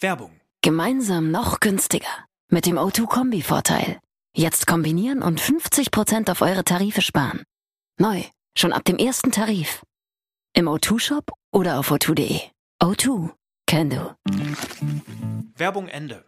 Werbung. 0.00 0.32
Gemeinsam 0.60 1.30
noch 1.30 1.60
günstiger. 1.60 2.26
Mit 2.50 2.66
dem 2.66 2.76
O2-Kombi-Vorteil. 2.76 4.00
Jetzt 4.34 4.66
kombinieren 4.66 5.22
und 5.22 5.40
50% 5.40 6.30
auf 6.30 6.42
eure 6.42 6.62
Tarife 6.62 7.00
sparen. 7.00 7.42
Neu. 7.98 8.22
Schon 8.58 8.74
ab 8.74 8.84
dem 8.84 8.98
ersten 8.98 9.32
Tarif. 9.32 9.82
Im 10.52 10.68
O2-Shop 10.68 11.30
oder 11.52 11.78
auf 11.78 11.90
o2.de. 11.90 12.40
O2. 12.82 13.30
Can 13.66 13.88
do. 13.88 14.14
Werbung 15.56 15.88
Ende. 15.88 16.26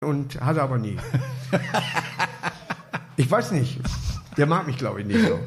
Und 0.00 0.40
hat 0.40 0.56
er 0.56 0.62
aber 0.62 0.78
nie. 0.78 0.96
Ich 3.16 3.28
weiß 3.28 3.50
nicht. 3.50 3.80
Der 4.36 4.46
mag 4.46 4.68
mich, 4.68 4.78
glaube 4.78 5.00
ich, 5.00 5.06
nicht 5.06 5.26
so. 5.26 5.40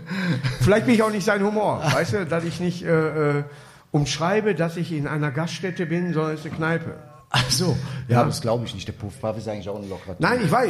Vielleicht 0.59 0.85
bin 0.87 0.95
ich 0.95 1.03
auch 1.03 1.09
nicht 1.09 1.23
sein 1.23 1.41
Humor. 1.41 1.81
Weißt 1.93 2.13
du, 2.13 2.25
dass 2.25 2.43
ich 2.43 2.59
nicht 2.59 2.83
äh, 2.83 3.39
äh, 3.39 3.43
umschreibe, 3.91 4.53
dass 4.53 4.75
ich 4.75 4.91
in 4.91 5.07
einer 5.07 5.31
Gaststätte 5.31 5.85
bin, 5.85 6.13
sondern 6.13 6.33
es 6.33 6.41
ist 6.41 6.47
eine 6.47 6.55
Kneipe. 6.55 6.99
Ach 7.29 7.49
so. 7.49 7.77
Ja, 8.09 8.25
das 8.25 8.41
glaube 8.41 8.65
ich 8.65 8.73
nicht. 8.73 8.85
Der 8.89 8.91
Puffpuff 8.91 9.37
ist 9.37 9.47
eigentlich 9.47 9.69
auch 9.69 9.81
ein 9.81 9.87
lockerer. 9.87 10.17
Nein, 10.19 10.41
ich 10.43 10.51
weiß, 10.51 10.69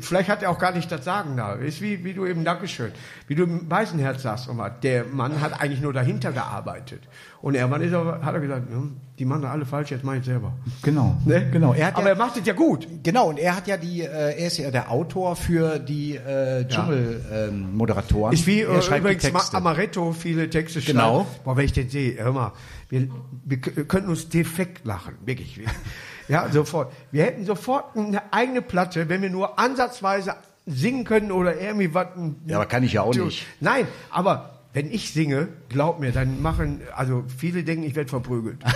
vielleicht 0.00 0.28
hat 0.28 0.42
er 0.42 0.50
auch 0.50 0.58
gar 0.58 0.72
nicht 0.72 0.92
das 0.92 1.06
Sagen 1.06 1.38
da. 1.38 1.54
Ist 1.54 1.80
wie, 1.80 2.04
wie 2.04 2.12
du 2.12 2.26
eben, 2.26 2.44
Dankeschön, 2.44 2.92
wie 3.28 3.34
du 3.34 3.44
im 3.44 3.70
Weißenherz 3.70 4.20
sagst, 4.20 4.50
Oma, 4.50 4.68
der 4.68 5.04
Mann 5.06 5.40
hat 5.40 5.58
eigentlich 5.58 5.80
nur 5.80 5.94
dahinter 5.94 6.32
gearbeitet. 6.32 7.00
Und 7.42 7.54
irgendwann 7.56 7.82
ist 7.82 7.92
er, 7.92 8.20
hat 8.22 8.34
er 8.34 8.40
gesagt, 8.40 8.70
hm, 8.70 8.96
die 9.18 9.24
machen 9.24 9.44
alle 9.44 9.66
falsch, 9.66 9.90
jetzt 9.90 10.04
mach 10.04 10.14
ich 10.14 10.24
selber. 10.24 10.52
Genau. 10.82 11.16
Ne? 11.26 11.50
Genau. 11.50 11.74
Er 11.74 11.88
Aber 11.88 12.02
ja, 12.04 12.08
er 12.10 12.16
macht 12.16 12.36
es 12.36 12.46
ja 12.46 12.52
gut. 12.54 12.86
genau, 13.02 13.28
und 13.30 13.38
er 13.38 13.56
hat 13.56 13.66
ja 13.66 13.76
die, 13.76 14.00
äh, 14.02 14.06
er 14.06 14.46
ist 14.46 14.58
ja 14.58 14.70
der 14.70 14.90
Autor 14.90 15.34
für 15.34 15.80
die 15.80 16.14
äh, 16.16 16.64
Dschungel-Moderatoren. 16.68 18.32
Ist 18.32 18.46
wie 18.46 18.60
er 18.62 18.70
äh, 18.92 18.98
übrigens 18.98 19.32
Ma-. 19.32 19.42
Amaretto 19.52 20.12
viele 20.12 20.48
Texte 20.50 20.80
schreibt. 20.80 20.96
Genau. 20.96 21.26
Boah, 21.44 21.56
wenn 21.56 21.64
ich 21.64 21.72
den 21.72 21.88
sehe, 21.88 22.16
hör 22.22 22.32
mal, 22.32 22.52
wir, 22.88 23.08
wir 23.44 23.58
könnten 23.60 24.08
uns 24.10 24.28
defekt 24.28 24.84
lachen, 24.86 25.14
wirklich. 25.24 25.58
Wir- 25.58 25.66
Ja, 26.28 26.48
sofort. 26.50 26.92
Wir 27.10 27.24
hätten 27.24 27.44
sofort 27.44 27.96
eine 27.96 28.32
eigene 28.32 28.62
Platte, 28.62 29.08
wenn 29.08 29.20
wir 29.22 29.28
nur 29.30 29.58
ansatzweise 29.58 30.36
singen 30.64 31.02
können 31.04 31.32
oder 31.32 31.60
irgendwie 31.60 31.92
was. 31.92 32.06
Ja, 32.46 32.56
aber 32.56 32.66
kann 32.66 32.84
ich 32.84 32.92
ja 32.92 33.02
auch 33.02 33.12
nicht. 33.12 33.44
Nein, 33.58 33.88
aber 34.10 34.60
wenn 34.72 34.90
ich 34.90 35.12
singe, 35.12 35.48
glaub 35.68 36.00
mir, 36.00 36.12
dann 36.12 36.40
machen, 36.40 36.80
also 36.94 37.24
viele 37.36 37.62
denken, 37.62 37.84
ich 37.84 37.94
werde 37.94 38.08
verprügelt. 38.08 38.58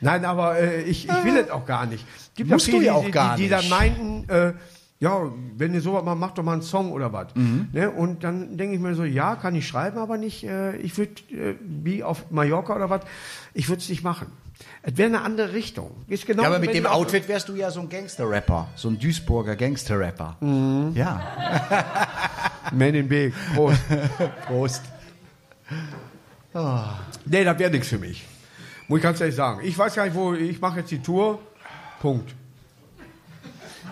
Nein, 0.00 0.24
aber 0.24 0.58
äh, 0.58 0.82
ich, 0.82 1.08
ich 1.08 1.24
will 1.24 1.36
es 1.36 1.50
auch 1.50 1.66
gar 1.66 1.86
nicht. 1.86 2.04
Gibt 2.34 2.50
Musst 2.50 2.68
du 2.68 2.72
viele, 2.72 2.86
ja 2.86 2.94
auch 2.94 3.04
die, 3.04 3.10
gar 3.10 3.36
die, 3.36 3.44
die 3.44 3.48
dann 3.48 3.60
nicht. 3.60 3.70
meinten, 3.70 4.28
äh, 4.28 4.52
ja, 5.00 5.32
wenn 5.56 5.72
ihr 5.72 5.80
sowas 5.80 6.04
mal 6.04 6.14
macht, 6.14 6.36
doch 6.36 6.42
mal 6.42 6.52
einen 6.52 6.62
Song 6.62 6.92
oder 6.92 7.10
was. 7.10 7.34
Mhm. 7.34 7.68
Ne? 7.72 7.90
Und 7.90 8.22
dann 8.22 8.58
denke 8.58 8.74
ich 8.74 8.80
mir 8.80 8.94
so, 8.94 9.04
ja, 9.04 9.34
kann 9.34 9.54
ich 9.54 9.66
schreiben, 9.66 9.98
aber 9.98 10.18
nicht, 10.18 10.44
äh, 10.44 10.76
ich 10.76 10.96
würde, 10.98 11.14
äh, 11.32 11.54
wie 11.62 12.04
auf 12.04 12.30
Mallorca 12.30 12.76
oder 12.76 12.90
was, 12.90 13.00
ich 13.54 13.70
würde 13.70 13.80
es 13.80 13.88
nicht 13.88 14.04
machen. 14.04 14.26
Es 14.82 14.98
wäre 14.98 15.08
eine 15.08 15.22
andere 15.22 15.54
Richtung. 15.54 15.90
Ist 16.06 16.26
genau 16.26 16.42
ja, 16.42 16.48
aber 16.50 16.58
mit 16.58 16.74
dem 16.74 16.84
Outfit 16.84 17.28
wärst 17.28 17.48
du 17.48 17.54
ja 17.54 17.70
so 17.70 17.80
ein 17.80 17.88
Gangster-Rapper. 17.88 18.68
So 18.76 18.88
ein 18.90 18.98
Duisburger 18.98 19.56
Gangster-Rapper. 19.56 20.36
Mhm. 20.40 20.92
Ja. 20.94 21.22
Man 22.72 22.94
in 22.94 23.08
Big. 23.08 23.32
Prost. 23.54 23.80
Prost. 24.46 24.82
Nee, 27.24 27.44
das 27.44 27.58
wäre 27.58 27.70
nichts 27.70 27.88
für 27.88 27.98
mich. 27.98 28.26
Muss 28.86 28.98
ich 28.98 29.02
ganz 29.02 29.18
ehrlich 29.20 29.36
sagen. 29.36 29.60
Ich 29.64 29.78
weiß 29.78 29.94
gar 29.94 30.04
nicht, 30.04 30.14
wo, 30.14 30.34
ich 30.34 30.60
mache 30.60 30.80
jetzt 30.80 30.90
die 30.90 31.00
Tour. 31.00 31.38
Punkt. 32.00 32.34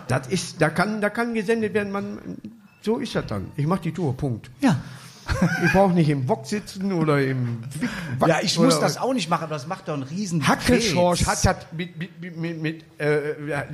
Das 0.09 0.27
ist, 0.27 0.59
da 0.59 0.69
kann, 0.69 1.01
da 1.01 1.09
kann 1.11 1.35
gesendet 1.35 1.75
werden, 1.75 1.91
man, 1.91 2.17
so 2.81 2.97
ist 2.97 3.13
das 3.13 3.27
dann. 3.27 3.51
Ich 3.55 3.67
mache 3.67 3.81
die 3.81 3.93
Tour, 3.93 4.17
Punkt. 4.17 4.49
Ja. 4.59 4.75
Ich 5.65 5.71
brauche 5.73 5.93
nicht 5.93 6.09
im 6.09 6.25
Bock 6.25 6.45
sitzen 6.45 6.91
oder 6.93 7.21
im 7.21 7.63
Wick, 7.79 7.89
Wack 8.19 8.29
Ja, 8.29 8.39
ich 8.41 8.57
oder 8.57 8.67
muss 8.67 8.79
das 8.79 8.97
auch 8.97 9.13
nicht 9.13 9.29
machen, 9.29 9.43
aber 9.43 9.55
das 9.55 9.67
macht 9.67 9.87
doch 9.87 9.93
einen 9.93 10.03
riesen 10.03 10.47
Hackelschorsch 10.47 11.25
hat 11.25 11.45
das 11.45 11.57
mit, 11.71 11.97
mit, 11.97 12.37
mit, 12.37 12.61
mit, 12.61 12.83
äh, 12.99 13.19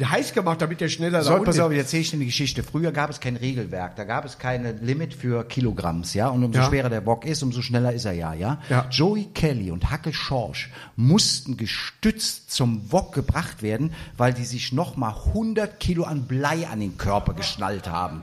heiß 0.04 0.34
gemacht, 0.34 0.62
damit 0.62 0.82
der 0.82 0.90
schneller 0.90 1.24
So, 1.24 1.34
da 1.38 1.40
pass 1.40 1.60
auf, 1.60 1.72
ich 1.72 1.78
erzähle 1.78 2.02
ich 2.02 2.10
dir 2.12 2.18
eine 2.18 2.26
Geschichte. 2.26 2.64
Früher 2.64 2.92
gab 2.92 3.10
es 3.10 3.20
kein 3.20 3.36
Regelwerk, 3.36 3.96
da 3.96 4.04
gab 4.04 4.26
es 4.26 4.38
keine 4.38 4.74
Limit 4.74 5.14
für 5.14 5.44
Kilogramms, 5.48 6.14
ja. 6.14 6.28
Und 6.30 6.44
umso 6.44 6.60
Ja. 6.60 6.66
schwerer 6.66 6.90
der 6.90 7.02
Bock 7.02 7.26
ist, 7.26 7.44
umso 7.44 7.62
schneller 7.62 7.94
ist 7.94 8.06
er 8.06 8.14
ja, 8.14 8.34
ja. 8.34 8.60
Ja. 8.70 8.88
Joey 8.92 9.26
Kelly 9.34 9.72
und 9.72 9.90
Hacke 9.92 10.14
Schorsch 10.14 10.70
mussten 10.96 11.58
gestützt 11.58 12.52
zum 12.52 12.92
Wok 12.92 13.14
gebracht 13.14 13.62
werden, 13.62 13.94
weil 14.18 14.34
die 14.34 14.46
sich 14.46 14.72
nochmal 14.72 15.14
100 15.28 15.80
Kilo 15.80 16.04
an 16.04 16.28
Blei 16.28 16.68
an 16.68 16.80
den 16.80 16.98
Körper 16.98 17.34
geschnallt 17.34 17.90
haben. 17.90 18.22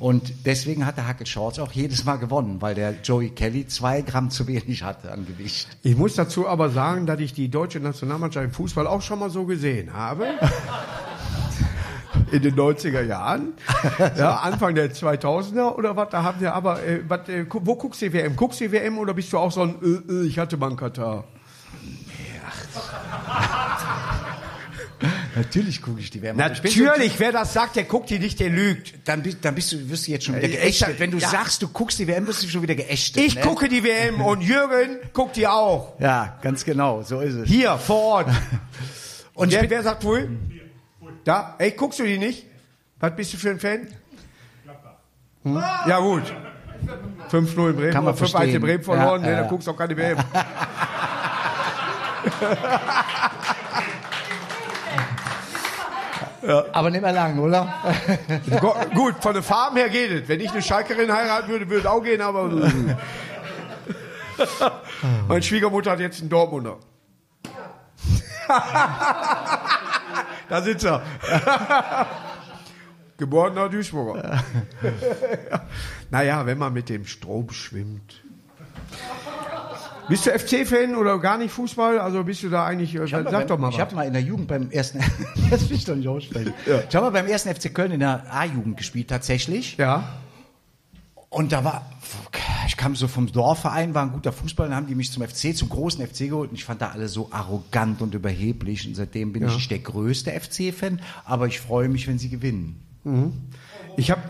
Und 0.00 0.46
deswegen 0.46 0.86
hat 0.86 0.96
der 0.96 1.06
Hacke 1.06 1.26
Schorsch 1.26 1.58
auch 1.58 1.72
jedes 1.72 2.06
Mal 2.06 2.16
gewonnen, 2.16 2.56
weil 2.60 2.74
der 2.74 2.94
Joey 3.04 3.28
Kelly 3.28 3.66
zwei 3.66 4.00
Gramm 4.00 4.30
zu 4.30 4.46
wenig 4.46 4.82
hatte 4.82 5.12
an 5.12 5.26
Gewicht. 5.26 5.68
Ich 5.82 5.94
muss 5.94 6.14
dazu 6.14 6.48
aber 6.48 6.70
sagen, 6.70 7.04
dass 7.04 7.20
ich 7.20 7.34
die 7.34 7.50
deutsche 7.50 7.80
Nationalmannschaft 7.80 8.46
im 8.46 8.52
Fußball 8.52 8.86
auch 8.86 9.02
schon 9.02 9.18
mal 9.18 9.28
so 9.28 9.44
gesehen 9.44 9.92
habe. 9.92 10.26
In 12.32 12.40
den 12.40 12.54
90er 12.54 13.02
Jahren. 13.02 13.52
Ja, 14.16 14.36
Anfang 14.36 14.74
der 14.74 14.90
2000er 14.90 15.74
oder 15.74 15.96
was, 15.96 16.08
da 16.08 16.22
haben 16.22 16.40
wir 16.40 16.54
aber, 16.54 16.82
äh, 16.82 17.00
was, 17.06 17.28
äh, 17.28 17.44
wo 17.50 17.74
guckst 17.74 18.00
du 18.00 18.10
WM? 18.10 18.36
Guckst 18.36 18.60
du 18.60 18.72
WM 18.72 18.96
oder 18.98 19.12
bist 19.12 19.32
du 19.32 19.38
auch 19.38 19.52
so 19.52 19.62
ein, 19.62 19.74
äh, 19.82 20.12
äh, 20.12 20.26
ich 20.26 20.38
hatte 20.38 20.56
mal 20.56 20.68
einen 20.68 20.76
Katar? 20.76 21.24
Natürlich 25.42 25.80
gucke 25.82 26.00
ich 26.00 26.10
die 26.10 26.20
WM. 26.22 26.36
Natürlich, 26.36 27.18
wer 27.18 27.32
das 27.32 27.52
sagt, 27.52 27.76
der 27.76 27.84
guckt 27.84 28.10
die 28.10 28.18
nicht, 28.18 28.38
der 28.40 28.50
lügt. 28.50 28.94
Dann 29.08 29.22
bist, 29.22 29.38
dann 29.42 29.54
bist 29.54 29.72
du, 29.72 29.88
wirst 29.88 30.06
du 30.06 30.10
jetzt 30.12 30.24
schon 30.26 30.36
wieder 30.36 30.48
Äh, 30.48 30.52
geächtet. 30.52 30.88
ich- 30.94 31.00
Wenn 31.00 31.10
du 31.10 31.18
ja. 31.18 31.28
sagst, 31.28 31.62
du 31.62 31.68
guckst 31.68 31.98
die 31.98 32.06
WM, 32.06 32.26
wirst 32.26 32.42
du 32.42 32.48
schon 32.48 32.62
wieder 32.62 32.74
geächtet. 32.74 33.22
Ich 33.22 33.34
ne? 33.36 33.40
gucke 33.40 33.68
die 33.68 33.82
WM 33.84 34.20
und 34.26 34.40
Jürgen 34.42 34.98
guckt 35.12 35.36
die 35.36 35.46
auch. 35.46 35.98
Ja, 36.00 36.38
ganz 36.42 36.64
genau, 36.64 37.02
so 37.02 37.20
ist 37.20 37.34
es. 37.34 37.48
Hier, 37.48 37.76
vor 37.78 37.96
Ort. 38.00 38.28
Und 39.34 39.52
wer, 39.52 39.70
wer 39.70 39.82
sagt 39.82 40.04
wohl? 40.04 40.28
Da? 41.24 41.54
Ey, 41.58 41.70
guckst 41.70 41.98
du 41.98 42.04
die 42.04 42.18
nicht? 42.18 42.44
Was 42.98 43.16
bist 43.16 43.32
du 43.32 43.38
für 43.38 43.50
ein 43.50 43.58
Fan? 43.60 43.86
Hm? 45.44 45.54
Ja, 45.86 45.98
gut. 46.00 46.24
5-0 47.30 47.70
in 47.70 47.76
Bremen, 47.76 47.90
Kann 47.92 48.04
man 48.04 48.12
oder 48.14 48.22
5-1 48.22 48.26
in 48.26 48.28
verstehen. 48.30 48.60
Bremen 48.60 48.82
verloren, 48.84 49.22
Ja, 49.22 49.30
ja, 49.30 49.36
da 49.36 49.42
ja. 49.44 49.48
guckst 49.48 49.66
du 49.66 49.70
auch 49.70 49.76
keine 49.78 49.96
WM. 49.96 50.18
Aber 56.72 56.90
nicht 56.90 57.02
mehr 57.02 57.12
lang, 57.12 57.38
oder? 57.38 57.72
Gut, 58.94 59.16
von 59.20 59.34
der 59.34 59.42
Farben 59.42 59.76
her 59.76 59.88
geht 59.88 60.10
es. 60.10 60.28
Wenn 60.28 60.40
ich 60.40 60.50
eine 60.50 60.62
Schalkerin 60.62 61.12
heiraten 61.12 61.48
würde, 61.48 61.68
würde 61.68 61.80
es 61.80 61.86
auch 61.86 62.02
gehen, 62.02 62.20
aber. 62.20 62.48
Meine 65.28 65.42
Schwiegermutter 65.42 65.92
hat 65.92 66.00
jetzt 66.00 66.20
einen 66.20 66.30
Dortmunder. 66.30 66.78
da 70.48 70.62
sitzt 70.62 70.84
er. 70.84 71.02
Geborener 73.16 73.68
Bist 80.10 80.26
du 80.26 80.30
FC-Fan 80.36 80.96
oder 80.96 81.18
gar 81.20 81.38
nicht 81.38 81.52
Fußball? 81.52 82.00
Also 82.00 82.24
bist 82.24 82.42
du 82.42 82.48
da 82.48 82.66
eigentlich, 82.66 82.96
äh, 82.96 83.04
Ich 83.04 83.10
sag 83.12 83.46
doch 83.46 83.58
mal 83.58 83.70
Ich 83.70 83.78
habe 83.78 83.94
mal 83.94 84.02
in 84.02 84.12
der 84.12 84.22
Jugend 84.22 84.48
beim 84.48 84.70
ersten, 84.70 84.98
das 85.50 85.70
will 85.70 85.76
ich 85.76 85.84
doch 85.84 85.94
nicht 85.94 86.08
aussprechen. 86.08 86.52
Ich 86.66 86.96
habe 86.96 87.06
mal 87.06 87.12
beim 87.12 87.28
ersten 87.28 87.54
FC 87.54 87.72
Köln 87.72 87.92
in 87.92 88.00
der 88.00 88.24
A-Jugend 88.28 88.76
gespielt, 88.76 89.08
tatsächlich. 89.08 89.76
Ja. 89.76 90.18
Und 91.28 91.52
da 91.52 91.62
war, 91.62 91.88
ich 92.66 92.76
kam 92.76 92.96
so 92.96 93.06
vom 93.06 93.30
Dorfverein, 93.30 93.94
war 93.94 94.02
ein 94.02 94.10
guter 94.10 94.32
Fußball, 94.32 94.66
dann 94.66 94.76
haben 94.76 94.88
die 94.88 94.96
mich 94.96 95.12
zum 95.12 95.22
FC, 95.22 95.56
zum 95.56 95.68
großen 95.68 96.04
FC 96.04 96.28
geholt 96.28 96.50
und 96.50 96.56
ich 96.56 96.64
fand 96.64 96.82
da 96.82 96.88
alle 96.88 97.06
so 97.06 97.28
arrogant 97.30 98.02
und 98.02 98.12
überheblich 98.14 98.88
und 98.88 98.96
seitdem 98.96 99.32
bin 99.32 99.46
ich 99.46 99.54
nicht 99.54 99.70
der 99.70 99.78
größte 99.78 100.32
FC-Fan, 100.32 101.00
aber 101.24 101.46
ich 101.46 101.60
freue 101.60 101.88
mich, 101.88 102.08
wenn 102.08 102.18
sie 102.18 102.30
gewinnen. 102.30 102.82
Ich 103.96 104.10
habe, 104.10 104.22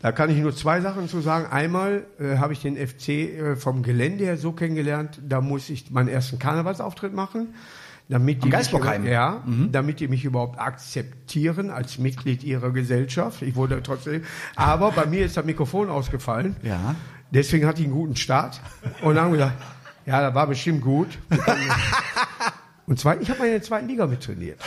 da 0.00 0.12
kann 0.12 0.30
ich 0.30 0.38
nur 0.38 0.54
zwei 0.54 0.80
Sachen 0.80 1.08
zu 1.08 1.20
sagen. 1.20 1.46
Einmal 1.46 2.06
äh, 2.20 2.38
habe 2.38 2.52
ich 2.52 2.60
den 2.60 2.76
FC 2.76 3.08
äh, 3.08 3.56
vom 3.56 3.82
Gelände 3.82 4.24
her 4.24 4.36
so 4.36 4.52
kennengelernt, 4.52 5.20
da 5.26 5.40
muss 5.40 5.70
ich 5.70 5.90
meinen 5.90 6.08
ersten 6.08 6.38
Karnevalsauftritt 6.38 7.14
machen. 7.14 7.54
Damit 8.10 8.42
die, 8.42 8.48
mich, 8.48 8.72
ja, 9.04 9.44
damit 9.70 10.00
die 10.00 10.08
mich 10.08 10.24
überhaupt 10.24 10.58
akzeptieren 10.58 11.68
als 11.68 11.98
Mitglied 11.98 12.42
ihrer 12.42 12.70
Gesellschaft. 12.70 13.42
Ich 13.42 13.54
wurde 13.54 13.82
trotzdem, 13.82 14.22
aber 14.56 14.92
bei 14.92 15.04
mir 15.04 15.26
ist 15.26 15.36
das 15.36 15.44
Mikrofon 15.44 15.90
ausgefallen. 15.90 16.56
Ja. 16.62 16.94
Deswegen 17.30 17.66
hatte 17.66 17.82
ich 17.82 17.86
einen 17.86 17.94
guten 17.94 18.16
Start. 18.16 18.62
Und 19.02 19.16
dann 19.16 19.24
haben 19.24 19.32
wir 19.32 19.38
gesagt, 19.38 19.62
ja, 20.06 20.22
das 20.22 20.34
war 20.34 20.46
bestimmt 20.46 20.80
gut. 20.80 21.18
Und 22.86 22.98
zwar, 22.98 23.20
ich 23.20 23.28
habe 23.28 23.40
mal 23.40 23.44
in 23.44 23.52
der 23.52 23.62
zweiten 23.62 23.86
Liga 23.86 24.06
mittrainiert. 24.06 24.58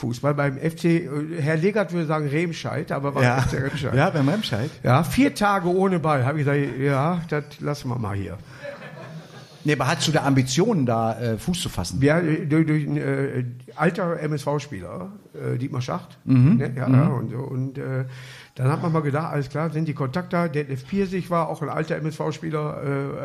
Fußball 0.00 0.34
beim 0.34 0.56
FC, 0.58 0.84
äh, 0.84 1.10
Herr 1.40 1.56
Legert 1.56 1.92
würde 1.92 2.06
sagen 2.06 2.28
Remscheid, 2.28 2.90
aber 2.90 3.14
war 3.14 3.42
FC 3.42 3.54
Remscheid. 3.54 3.94
ja 3.94 4.10
beim 4.10 4.28
Remscheid. 4.28 4.70
Ja, 4.82 5.04
vier 5.04 5.34
Tage 5.34 5.68
ohne 5.68 5.98
Ball. 5.98 6.24
Habe 6.24 6.40
ich 6.40 6.46
gesagt, 6.46 6.78
ja, 6.78 7.20
das 7.28 7.60
lassen 7.60 7.88
wir 7.88 7.98
mal 7.98 8.16
hier. 8.16 8.38
Nee, 9.62 9.74
aber 9.74 9.88
hast 9.88 10.08
du 10.08 10.12
da 10.12 10.24
Ambitionen, 10.24 10.86
da 10.86 11.20
äh, 11.20 11.36
Fuß 11.36 11.60
zu 11.60 11.68
fassen? 11.68 12.00
Ja, 12.02 12.18
äh, 12.18 12.46
durch, 12.46 12.66
durch 12.66 12.86
ein 12.86 12.96
äh, 12.96 13.44
alter 13.76 14.18
MSV-Spieler, 14.18 15.12
äh, 15.34 15.58
Dietmar 15.58 15.82
Schacht. 15.82 16.18
Ne? 16.24 16.72
Ja, 16.74 16.88
ja, 16.88 17.06
und, 17.08 17.34
und 17.34 17.76
äh, 17.76 18.04
dann 18.54 18.72
hat 18.72 18.82
man 18.82 18.90
mal 18.90 19.02
gedacht, 19.02 19.32
alles 19.32 19.50
klar, 19.50 19.70
sind 19.70 19.86
die 19.86 19.92
Kontakte 19.92 20.30
da. 20.36 20.48
Detlef 20.48 20.86
Piersig 20.86 21.28
war 21.28 21.48
auch 21.50 21.60
ein 21.60 21.68
alter 21.68 21.96
MSV-Spieler, 21.96 22.82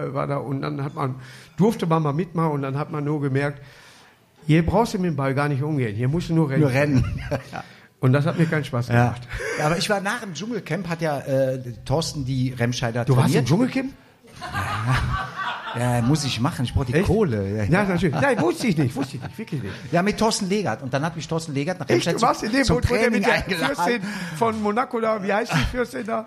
äh, 0.10 0.14
war 0.14 0.28
da. 0.28 0.38
Und 0.38 0.62
dann 0.62 0.84
hat 0.84 0.94
man, 0.94 1.16
durfte 1.56 1.86
man 1.88 2.04
mal 2.04 2.14
mitmachen 2.14 2.52
und 2.52 2.62
dann 2.64 2.78
hat 2.78 2.92
man 2.92 3.06
nur 3.06 3.22
gemerkt, 3.22 3.62
hier 4.48 4.66
brauchst 4.66 4.94
du 4.94 4.98
mit 5.00 5.12
dem 5.12 5.16
Ball 5.16 5.34
gar 5.34 5.48
nicht 5.50 5.62
umgehen, 5.64 5.96
hier 5.96 6.08
musst 6.08 6.30
du 6.30 6.34
nur 6.36 6.50
rennen. 6.50 6.62
Nur 6.62 6.72
rennen. 6.72 7.22
Und 8.02 8.14
das 8.14 8.26
hat 8.26 8.38
mir 8.38 8.46
keinen 8.46 8.64
Spaß 8.66 8.90
Ja. 8.90 8.94
gemacht. 9.06 9.22
ja. 9.58 9.66
Aber 9.66 9.78
ich 9.78 9.90
war 9.90 10.00
nach 10.02 10.20
dem 10.22 10.34
Dschungelcamp, 10.34 10.88
hat 10.90 11.02
ja 11.02 11.20
äh, 11.22 11.60
Thorsten 11.86 12.24
die 12.26 12.54
Remscheider 12.58 13.04
Du 13.06 13.16
warst 13.16 13.28
im 13.30 13.46
trainiert. 13.46 13.48
Dschungelcamp? 13.48 13.94
Ja, 15.78 16.02
muss 16.02 16.24
ich 16.24 16.40
machen, 16.40 16.64
ich 16.66 16.74
brauche 16.74 16.86
die 16.86 16.94
Echt? 16.94 17.06
Kohle. 17.08 17.66
Ja, 17.70 17.84
natürlich. 17.84 18.16
Nein, 18.16 18.40
wusste 18.40 18.68
ich 18.68 18.78
nicht, 18.78 18.96
wusste 18.96 19.18
ich 19.18 19.24
nicht, 19.24 19.38
wirklich 19.38 19.62
nicht. 19.62 19.74
Ja, 19.92 20.02
mit 20.04 20.18
Thorsten 20.18 20.48
Legert. 20.48 20.82
Und 20.82 20.94
dann 20.94 21.04
hat 21.04 21.16
mich 21.18 21.28
Thorsten 21.28 21.54
Legert 21.54 21.80
nach 21.80 21.90
Remscheid 21.90 22.16
du 22.16 22.22
warst 22.22 22.44
in 22.44 22.52
dem 22.54 22.64
zum, 22.64 22.82
zum 22.82 22.90
Training 22.90 23.12
mit 23.12 23.26
der 23.26 23.34
eingeladen. 23.34 23.76
Fürstin 23.76 24.02
von 24.38 24.62
Monaco 24.62 25.00
da, 25.02 25.22
wie 25.22 25.34
heißt 25.34 25.52
die 25.54 25.66
Fürstin 25.76 26.06
da? 26.06 26.26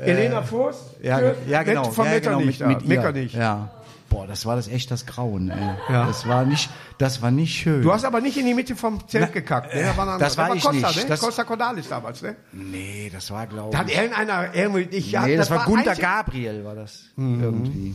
Elena 0.00 0.42
Furst? 0.42 0.80
Ja, 1.02 1.18
Fürst? 1.18 1.40
ja 1.48 1.62
genau. 1.62 1.90
Von 1.90 2.06
ja, 2.06 2.18
genau, 2.20 2.40
mit, 2.40 2.60
mit 2.60 2.82
ihr. 2.82 2.88
Metternich. 2.88 3.32
Ja. 3.34 3.70
Boah, 4.14 4.28
das 4.28 4.46
war 4.46 4.54
das 4.54 4.68
echt 4.68 4.92
das 4.92 5.06
Grauen, 5.06 5.50
ey. 5.50 5.58
Ja. 5.88 6.06
Das 6.06 6.28
war 6.28 6.44
nicht, 6.44 6.70
das 6.98 7.20
war 7.20 7.32
nicht 7.32 7.52
schön. 7.52 7.82
Du 7.82 7.92
hast 7.92 8.04
aber 8.04 8.20
nicht 8.20 8.36
in 8.36 8.46
die 8.46 8.54
Mitte 8.54 8.76
vom 8.76 9.08
Zelt 9.08 9.32
gekackt, 9.32 9.74
ne? 9.74 9.82
Da 9.82 9.96
war 9.96 10.06
ein 10.14 10.20
das 10.20 10.38
anderer. 10.38 10.50
war 10.50 10.56
ich 10.56 10.62
Costa, 10.62 10.86
nicht. 10.88 10.96
Ne? 11.02 11.08
Das- 11.08 11.20
Costa 11.20 11.42
Cordalis 11.42 11.88
damals, 11.88 12.22
ne? 12.22 12.36
nee, 12.52 13.10
das 13.12 13.28
war 13.32 13.48
glaube 13.48 13.72
Da 13.72 13.78
hat 13.78 13.90
ich. 13.90 13.96
irgendeiner, 13.96 14.54
irgendwie, 14.54 14.82
ich, 14.96 15.10
ja, 15.10 15.26
nee, 15.26 15.36
das, 15.36 15.50
war 15.50 15.64
Gunter 15.64 15.90
einzig- 15.90 16.02
Gabriel, 16.02 16.64
war 16.64 16.76
das. 16.76 17.00
Irgendwie. 17.16 17.92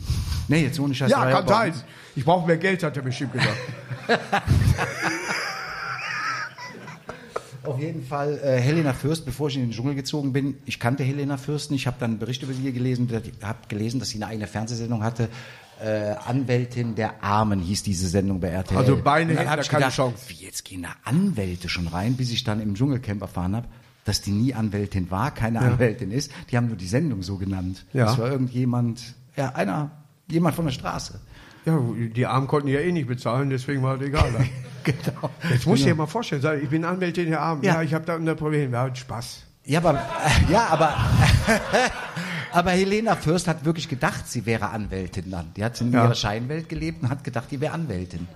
Nee, 0.48 0.62
jetzt 0.64 0.78
ohne 0.78 0.94
Scheiß. 0.94 1.10
Ja, 1.10 1.20
war 1.20 1.30
kann 1.32 1.48
sein. 1.48 1.72
Ich 2.14 2.24
brauche 2.26 2.46
mehr 2.46 2.58
Geld, 2.58 2.82
hat 2.82 2.94
er 2.98 3.02
bestimmt 3.02 3.32
gesagt. 3.32 3.56
Auf 7.62 7.78
jeden 7.78 8.02
Fall 8.04 8.38
äh, 8.42 8.58
Helena 8.58 8.92
Fürst, 8.94 9.26
bevor 9.26 9.48
ich 9.48 9.56
in 9.56 9.62
den 9.62 9.70
Dschungel 9.70 9.94
gezogen 9.94 10.32
bin. 10.32 10.56
Ich 10.64 10.80
kannte 10.80 11.04
Helena 11.04 11.36
Fürst 11.36 11.70
nicht, 11.70 11.86
habe 11.86 11.96
dann 12.00 12.12
einen 12.12 12.18
Bericht 12.18 12.42
über 12.42 12.52
sie 12.54 12.72
gelesen, 12.72 13.08
habe 13.42 13.58
gelesen, 13.68 14.00
dass 14.00 14.08
sie 14.08 14.16
eine 14.16 14.26
eigene 14.28 14.46
Fernsehsendung 14.46 15.02
hatte. 15.04 15.28
Äh, 15.82 16.14
Anwältin 16.26 16.94
der 16.94 17.22
Armen 17.22 17.60
hieß 17.60 17.82
diese 17.82 18.08
Sendung 18.08 18.40
bei 18.40 18.48
RTL. 18.48 18.76
Also 18.76 18.96
Beine 19.02 19.34
da 19.34 19.40
ich 19.40 19.46
keine 19.46 19.60
gedacht, 19.84 19.94
Chance. 19.94 20.24
Wie 20.28 20.44
jetzt 20.44 20.64
gehen 20.64 20.82
da 20.82 20.90
Anwälte 21.04 21.68
schon 21.68 21.86
rein, 21.88 22.14
bis 22.16 22.30
ich 22.30 22.44
dann 22.44 22.60
im 22.60 22.74
Dschungelcamp 22.74 23.22
erfahren 23.22 23.56
habe, 23.56 23.66
dass 24.04 24.20
die 24.20 24.30
nie 24.30 24.54
Anwältin 24.54 25.10
war, 25.10 25.30
keine 25.30 25.60
Anwältin 25.60 26.10
ist. 26.10 26.30
Die 26.50 26.56
haben 26.56 26.66
nur 26.68 26.76
die 26.76 26.86
Sendung 26.88 27.22
so 27.22 27.36
genannt. 27.36 27.86
Ja. 27.92 28.06
Das 28.06 28.18
war 28.18 28.30
irgendjemand, 28.30 29.14
ja, 29.36 29.50
einer, 29.54 29.90
jemand 30.28 30.54
von 30.54 30.66
der 30.66 30.72
Straße. 30.72 31.20
Ja, 31.64 31.78
die 31.78 32.26
Armen 32.26 32.46
konnten 32.46 32.68
ja 32.68 32.80
eh 32.80 32.90
nicht 32.92 33.06
bezahlen, 33.06 33.50
deswegen 33.50 33.82
war 33.82 33.96
das 33.98 34.06
egal. 34.06 34.30
genau. 34.84 35.30
Jetzt 35.50 35.66
musst 35.66 35.82
du 35.82 35.88
dir 35.88 35.94
mal 35.94 36.06
vorstellen, 36.06 36.40
sag, 36.42 36.62
ich 36.62 36.68
bin 36.70 36.84
Anwältin 36.84 37.28
der 37.28 37.40
Armen. 37.40 37.62
Ja, 37.62 37.74
Ja. 37.74 37.82
ich 37.82 37.94
habe 37.94 38.04
da 38.06 38.16
ein 38.16 38.36
Problem. 38.36 38.72
Ja, 38.72 38.94
Spaß. 38.94 39.44
Ja, 39.66 39.78
aber, 39.80 40.02
ja, 40.50 40.66
aber, 40.68 40.94
aber 42.52 42.70
Helena 42.70 43.16
Fürst 43.16 43.48
hat 43.48 43.64
wirklich 43.64 43.88
gedacht, 43.88 44.26
sie 44.28 44.46
wäre 44.46 44.70
Anwältin 44.70 45.30
dann. 45.30 45.52
Die 45.56 45.64
hat 45.64 45.80
in 45.80 45.92
Ja. 45.92 46.04
ihrer 46.04 46.14
Scheinwelt 46.14 46.68
gelebt 46.68 47.02
und 47.02 47.08
hat 47.10 47.24
gedacht, 47.24 47.46
die 47.50 47.60
wäre 47.60 47.72
Anwältin. 47.74 48.28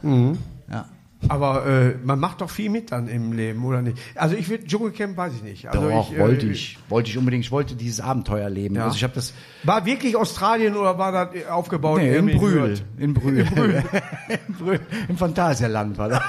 Ja. 0.71 0.87
Aber 1.27 1.65
äh, 1.65 1.95
man 2.05 2.19
macht 2.21 2.43
doch 2.43 2.51
viel 2.51 2.69
mit 2.69 2.93
dann 2.93 3.09
im 3.09 3.33
Leben, 3.33 3.65
oder 3.65 3.81
nicht? 3.81 3.97
Also 4.15 4.37
ich 4.37 4.47
würde 4.51 4.67
Dschungelcamp, 4.67 5.17
weiß 5.17 5.33
ich 5.37 5.43
nicht. 5.43 5.67
Also 5.69 5.89
Doch, 5.89 6.13
ich, 6.13 6.19
wollte 6.19 6.47
äh, 6.47 6.51
ich. 6.51 6.79
Wollte 6.91 7.09
ich 7.09 7.17
unbedingt. 7.17 7.45
Ich 7.47 7.51
wollte 7.51 7.77
dieses 7.77 8.01
Abenteuer 8.01 8.51
leben. 8.51 8.75
Ja. 8.75 8.85
Also 8.85 8.97
ich 8.97 9.05
habe 9.05 9.15
das. 9.15 9.33
War 9.63 9.87
wirklich 9.87 10.17
Australien 10.17 10.77
oder 10.77 10.99
war 10.99 11.13
das 11.13 11.35
äh, 11.35 11.47
aufgebaut? 11.47 11.99
Nee, 12.03 12.15
in 12.17 12.27
Brühl. 12.37 12.79
In 12.99 13.15
Brühl. 13.15 13.39
In 13.39 13.47
Brühl. 13.47 13.83
in 14.49 14.55
Brühl. 14.55 14.81
Im 15.09 15.17
Phantasialand 15.17 15.97
war 15.97 16.11
das. 16.11 16.21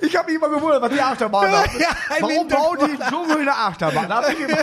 Ich 0.00 0.16
habe 0.16 0.26
mich 0.32 0.36
immer 0.36 0.48
gewundert, 0.48 0.80
was 0.80 0.92
die 0.92 1.00
Achterbahn 1.02 1.50
hat. 1.52 1.70
Ja, 1.78 1.88
Warum 2.20 2.48
bauen 2.48 2.78
die 2.80 2.98
Dschungel 3.10 3.40
eine 3.42 3.52
Achterbahn? 3.54 4.08
Da 4.08 4.22
hab 4.22 4.32
ich 4.32 4.40
immer- 4.40 4.56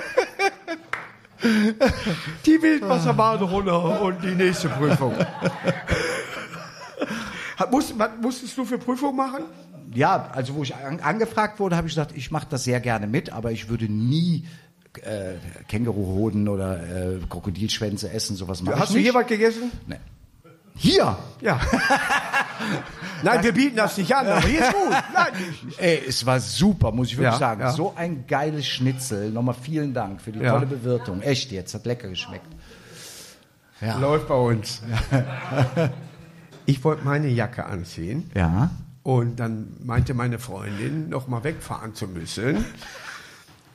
die 2.46 2.62
Wildwasserbahn 2.62 3.40
runter 3.42 4.02
und 4.02 4.24
die 4.24 4.36
nächste 4.36 4.70
Prüfung. 4.70 5.14
Musst- 7.72 7.98
was 7.98 8.10
musstest 8.22 8.58
du 8.58 8.66
für 8.66 8.78
Prüfung 8.78 9.16
machen? 9.16 9.44
Ja, 9.94 10.30
also 10.34 10.56
wo 10.56 10.64
ich 10.64 10.76
an, 10.76 11.00
angefragt 11.00 11.60
wurde, 11.60 11.78
habe 11.78 11.88
ich 11.88 11.94
gesagt, 11.94 12.12
ich 12.16 12.30
mache 12.32 12.48
das 12.50 12.64
sehr 12.66 12.80
gerne 12.82 13.08
mit, 13.08 13.32
aber 13.32 13.52
ich 13.52 13.70
würde 13.70 13.86
nie 13.86 14.46
äh, 15.04 15.34
Känguruhoden 15.70 16.48
oder 16.50 16.80
äh, 16.84 17.20
Krokodilschwänze 17.30 18.10
essen, 18.12 18.36
sowas 18.36 18.62
mache 18.62 18.76
ich 18.76 18.82
Hast 18.82 18.94
du 18.94 19.00
hier 19.00 19.14
was 19.14 19.28
gegessen? 19.28 19.72
Nee. 19.88 19.96
Hier? 20.78 21.18
Ja. 21.42 21.60
Nein, 23.24 23.44
wir 23.44 23.54
bieten 23.54 23.76
das 23.78 23.98
nicht 23.98 24.14
an, 24.16 24.28
aber 24.28 24.42
hier 24.42 24.60
ist 24.62 24.74
gut. 24.74 24.92
Nein, 25.14 25.34
nicht. 25.66 25.80
Ey, 25.80 26.04
es 26.08 26.26
war 26.26 26.40
super, 26.40 26.92
muss 26.92 27.08
ich 27.08 27.18
wirklich 27.18 27.34
Ja, 27.34 27.40
sagen. 27.40 27.62
ja. 27.62 27.72
So 27.72 27.94
ein 27.96 28.26
geiles 28.28 28.68
Schnitzel. 28.68 29.32
Nochmal 29.32 29.56
vielen 29.60 29.94
Dank 29.94 30.22
für 30.22 30.32
die 30.32 30.40
Ja. 30.40 30.52
tolle 30.52 30.66
Bewirtung. 30.66 31.22
Echt 31.22 31.52
jetzt, 31.52 31.74
hat 31.74 31.86
lecker 31.86 32.10
geschmeckt. 32.10 32.46
Läuft 34.00 34.28
bei 34.28 34.36
uns. 34.36 34.82
Ich 36.68 36.84
wollte 36.84 37.06
meine 37.06 37.28
Jacke 37.28 37.64
anziehen 37.68 38.32
Ja. 38.34 38.72
und 39.04 39.36
dann 39.40 39.68
meinte 39.84 40.16
meine 40.16 40.40
Freundin, 40.40 41.10
noch 41.10 41.28
mal 41.28 41.44
wegfahren 41.44 41.94
zu 41.94 42.08
müssen, 42.08 42.66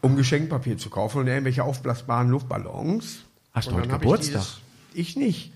um 0.00 0.16
Geschenkpapier 0.16 0.76
zu 0.76 0.90
kaufen 0.90 1.18
und 1.20 1.28
irgendwelche 1.28 1.62
aufblasbaren 1.62 2.28
Luftballons. 2.30 3.20
Hast 3.54 3.70
du 3.70 3.76
heute 3.76 3.86
Geburtstag? 3.86 4.42
Ich, 4.92 5.10
ich 5.10 5.16
nicht. 5.16 5.52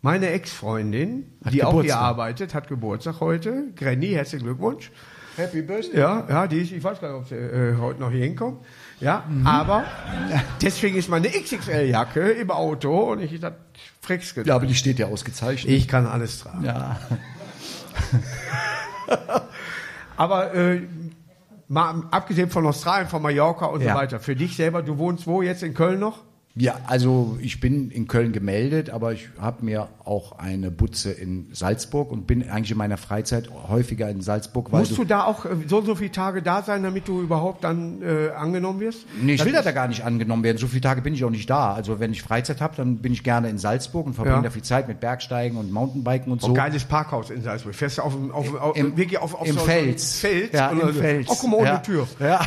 Meine 0.00 0.30
Ex-Freundin, 0.30 1.26
die 1.50 1.64
auch 1.64 1.70
hier 1.72 1.80
Geburtstag. 1.82 2.00
arbeitet, 2.00 2.54
hat 2.54 2.68
Geburtstag 2.68 3.20
heute. 3.20 3.72
Granny, 3.74 4.08
herzlichen 4.10 4.44
Glückwunsch. 4.44 4.92
Happy 5.36 5.62
Birthday. 5.62 5.98
Ja, 6.00 6.24
ja, 6.28 6.46
die 6.46 6.60
ist, 6.62 6.72
ich 6.72 6.82
weiß 6.82 7.00
gar 7.00 7.08
nicht, 7.12 7.20
ob 7.20 7.28
sie 7.28 7.34
äh, 7.36 7.76
heute 7.78 8.00
noch 8.00 8.10
hier 8.10 8.24
hinkommt. 8.24 8.64
Ja, 9.00 9.24
Mhm. 9.28 9.46
aber 9.46 9.84
deswegen 10.62 10.96
ist 10.96 11.08
meine 11.08 11.28
XXL-Jacke 11.28 12.30
im 12.32 12.50
Auto 12.50 13.12
und 13.12 13.20
ich 13.20 13.38
das 13.40 13.52
Frex 14.00 14.34
gedacht. 14.34 14.48
Ja, 14.48 14.54
aber 14.56 14.66
die 14.66 14.74
steht 14.74 14.98
ja 14.98 15.06
ausgezeichnet. 15.06 15.72
Ich 15.72 15.86
kann 15.88 16.06
alles 16.06 16.40
tragen. 16.40 16.64
Ja. 16.64 16.98
Aber 20.16 20.52
äh, 20.54 20.82
mal 21.68 22.02
abgesehen 22.10 22.50
von 22.50 22.66
Australien, 22.66 23.08
von 23.08 23.22
Mallorca 23.22 23.66
und 23.66 23.80
Ja. 23.82 23.92
so 23.94 23.98
weiter, 24.00 24.20
für 24.20 24.34
dich 24.34 24.56
selber, 24.56 24.82
du 24.82 24.98
wohnst 24.98 25.26
wo 25.28 25.42
jetzt 25.42 25.62
in 25.62 25.74
Köln 25.74 26.00
noch? 26.00 26.24
Ja, 26.58 26.74
also 26.86 27.38
ich 27.40 27.60
bin 27.60 27.90
in 27.90 28.08
Köln 28.08 28.32
gemeldet, 28.32 28.90
aber 28.90 29.12
ich 29.12 29.28
habe 29.40 29.64
mir 29.64 29.88
auch 30.04 30.38
eine 30.38 30.70
Butze 30.72 31.10
in 31.12 31.46
Salzburg 31.52 32.10
und 32.10 32.26
bin 32.26 32.48
eigentlich 32.50 32.72
in 32.72 32.78
meiner 32.78 32.96
Freizeit 32.96 33.48
häufiger 33.68 34.08
in 34.10 34.20
Salzburg, 34.22 34.72
Musst 34.72 34.96
du 34.98 35.04
da 35.04 35.24
auch 35.24 35.44
äh, 35.44 35.50
so 35.68 35.78
und 35.78 35.86
so 35.86 35.94
viele 35.94 36.10
Tage 36.10 36.42
da 36.42 36.62
sein, 36.62 36.82
damit 36.82 37.06
du 37.06 37.22
überhaupt 37.22 37.62
dann 37.64 38.02
äh, 38.02 38.30
angenommen 38.30 38.80
wirst? 38.80 39.06
Nee, 39.22 39.32
ich 39.34 39.38
Das 39.38 39.46
will 39.46 39.52
da 39.52 39.70
gar 39.70 39.86
nicht 39.88 40.04
angenommen 40.04 40.42
werden. 40.42 40.58
So 40.58 40.66
viele 40.66 40.80
Tage 40.80 41.00
bin 41.02 41.14
ich 41.14 41.24
auch 41.24 41.30
nicht 41.30 41.48
da. 41.48 41.74
Also 41.74 42.00
wenn 42.00 42.10
ich 42.12 42.22
Freizeit 42.22 42.60
habe, 42.60 42.74
dann 42.76 42.96
bin 42.98 43.12
ich 43.12 43.22
gerne 43.22 43.48
in 43.50 43.58
Salzburg 43.58 44.06
und 44.06 44.14
verbringe 44.14 44.36
Ja. 44.38 44.42
da 44.42 44.50
viel 44.50 44.62
Zeit 44.62 44.88
mit 44.88 44.98
Bergsteigen 45.00 45.58
und 45.58 45.70
Mountainbiken 45.70 46.32
und 46.32 46.40
So. 46.40 46.48
so. 46.48 46.54
geiles 46.54 46.84
Parkhaus 46.84 47.30
in 47.30 47.42
Salzburg. 47.42 47.74
Fährst 47.74 47.98
du 47.98 48.02
auf, 48.02 48.14
auf, 48.32 48.54
auf, 48.54 48.76
Im- 48.76 48.96
wirklich 48.96 49.18
auf, 49.20 49.34
auf 49.34 49.46
Im 49.46 49.54
so, 49.54 49.60
Fels. 49.60 50.18
Fels? 50.18 50.52
Ja, 50.52 50.70
im 50.70 50.80
so. 50.80 50.92
Fels. 50.94 51.26
Oh, 51.30 51.36
guck 51.40 51.50
mal, 51.50 51.56
ohne 51.58 51.66
ja. 51.68 51.76
Tür. 51.78 52.08
Ja. 52.20 52.40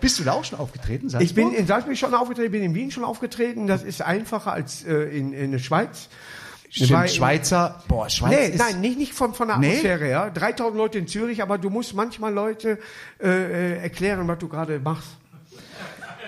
Bist 0.00 0.18
du 0.18 0.24
da 0.24 0.32
auch 0.32 0.44
schon 0.44 0.58
aufgetreten? 0.58 1.08
Ich 1.20 1.34
bin 1.34 1.52
in 1.52 1.66
Salzburg 1.66 1.83
schon 1.96 2.14
aufgetreten, 2.14 2.52
bin 2.52 2.62
in 2.62 2.74
Wien 2.74 2.90
schon 2.90 3.04
aufgetreten. 3.04 3.66
Das 3.66 3.82
ist 3.82 4.02
einfacher 4.02 4.52
als 4.52 4.84
äh, 4.84 4.94
in, 5.16 5.32
in 5.32 5.52
der 5.52 5.58
Schweiz. 5.58 6.08
Stimmt, 6.70 7.10
Schweizer. 7.10 7.82
Boah, 7.86 8.10
Schweiz 8.10 8.32
Nee, 8.32 8.48
ist, 8.48 8.58
nein, 8.58 8.80
nicht, 8.80 8.98
nicht 8.98 9.14
von, 9.14 9.32
von 9.32 9.46
der 9.46 9.58
Nee? 9.58 9.68
Atmosphäre, 9.68 10.10
ja. 10.10 10.30
3000 10.30 10.76
Leute 10.76 10.98
in 10.98 11.06
Zürich, 11.06 11.40
aber 11.40 11.56
du 11.56 11.70
musst 11.70 11.94
manchmal 11.94 12.32
Leute 12.32 12.80
äh, 13.22 13.28
äh, 13.28 13.78
erklären, 13.78 14.26
was 14.26 14.38
du 14.38 14.48
gerade 14.48 14.80
machst. 14.80 15.08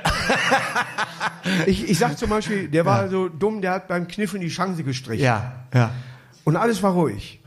ich, 1.66 1.90
ich 1.90 1.98
sag 1.98 2.16
zum 2.16 2.30
Beispiel, 2.30 2.68
der 2.68 2.84
war 2.84 3.08
so 3.08 3.28
dumm, 3.28 3.60
der 3.60 3.72
hat 3.72 3.88
beim 3.88 4.06
Kniffen 4.06 4.40
die 4.40 4.48
Chance 4.48 4.84
gestrichen. 4.84 5.24
Ja, 5.24 5.64
ja. 5.74 5.90
Und 6.44 6.54
alles 6.54 6.80
war 6.80 6.92
ruhig. 6.92 7.40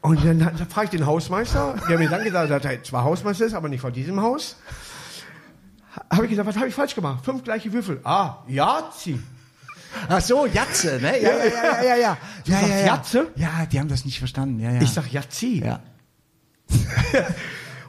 Und 0.00 0.24
dann, 0.24 0.38
dann 0.38 0.56
frage 0.68 0.86
ich 0.86 0.90
den 0.90 1.06
Hausmeister, 1.06 1.74
der 1.88 1.98
mir 1.98 2.08
dann 2.08 2.24
gesagt 2.24 2.50
hat, 2.50 2.64
er 2.64 2.82
zwar 2.82 3.04
Hausmeister 3.04 3.44
ist, 3.44 3.54
aber 3.54 3.68
nicht 3.68 3.80
von 3.80 3.92
diesem 3.92 4.22
Haus. 4.22 4.56
Habe 6.10 6.24
ich 6.24 6.30
gesagt, 6.30 6.48
was 6.48 6.56
habe 6.56 6.68
ich 6.68 6.74
falsch 6.74 6.94
gemacht? 6.94 7.24
Fünf 7.24 7.44
gleiche 7.44 7.72
Würfel. 7.72 8.00
Ah, 8.04 8.38
Jazi. 8.48 9.18
Ach 10.08 10.20
so, 10.20 10.46
Jatze, 10.46 10.98
ne? 11.00 11.22
Ja, 11.22 11.30
ja, 11.30 11.44
ja, 11.44 11.44
ja, 11.44 11.82
ja. 11.82 11.96
ja. 11.96 12.18
Du 12.44 12.52
ja, 12.52 12.58
sagst 12.58 12.70
ja, 12.70 12.78
ja. 12.78 12.86
Jatze? 12.86 13.26
Ja, 13.36 13.66
die 13.66 13.78
haben 13.78 13.88
das 13.88 14.04
nicht 14.04 14.18
verstanden. 14.18 14.58
Ja, 14.60 14.72
ja. 14.72 14.82
Ich 14.82 14.90
sag 14.90 15.10
Jazi. 15.12 15.62
ja. 15.64 15.80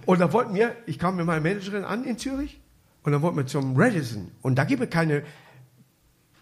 Und 0.05 0.19
da 0.19 0.31
wollten 0.31 0.53
wir, 0.53 0.75
ich 0.85 0.99
kam 0.99 1.15
mit 1.15 1.25
meiner 1.25 1.41
Managerin 1.41 1.83
an 1.83 2.03
in 2.03 2.17
Zürich 2.17 2.59
und 3.03 3.11
dann 3.11 3.21
wollten 3.21 3.37
wir 3.37 3.47
zum 3.47 3.75
Radisson. 3.75 4.31
Und 4.41 4.55
da 4.55 4.63
gibt 4.63 4.83
es 4.83 4.89
keine 4.89 5.23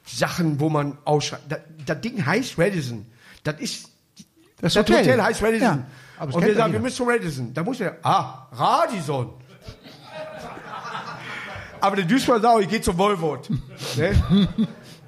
Sachen, 0.05 0.59
wo 0.59 0.69
man 0.69 0.97
ausschreibt. 1.05 1.49
Das, 1.49 1.59
das 1.85 2.01
Ding 2.01 2.25
heißt 2.25 2.57
Radisson. 2.57 3.05
Das 3.43 3.59
ist, 3.59 3.89
Das 4.59 4.73
das 4.73 4.83
Hotel. 4.83 4.99
Hotel, 4.99 5.23
heißt 5.23 5.41
Radisson. 5.41 5.85
Ja, 6.19 6.25
und 6.25 6.45
wir 6.45 6.55
sagen, 6.55 6.73
wir 6.73 6.79
müssen 6.79 6.97
zum 6.97 7.07
Radisson. 7.09 7.53
Da 7.53 7.63
muss 7.63 7.79
er, 7.79 7.97
ah, 8.03 8.49
Radisson. 8.51 9.33
Aber 11.83 11.97
der 11.97 12.05
Duisburger 12.05 12.41
Sau, 12.41 12.59
ich 12.59 12.69
gehe 12.69 12.79
zum 12.81 12.97
Volvo. 12.97 13.37
ne? 13.97 14.47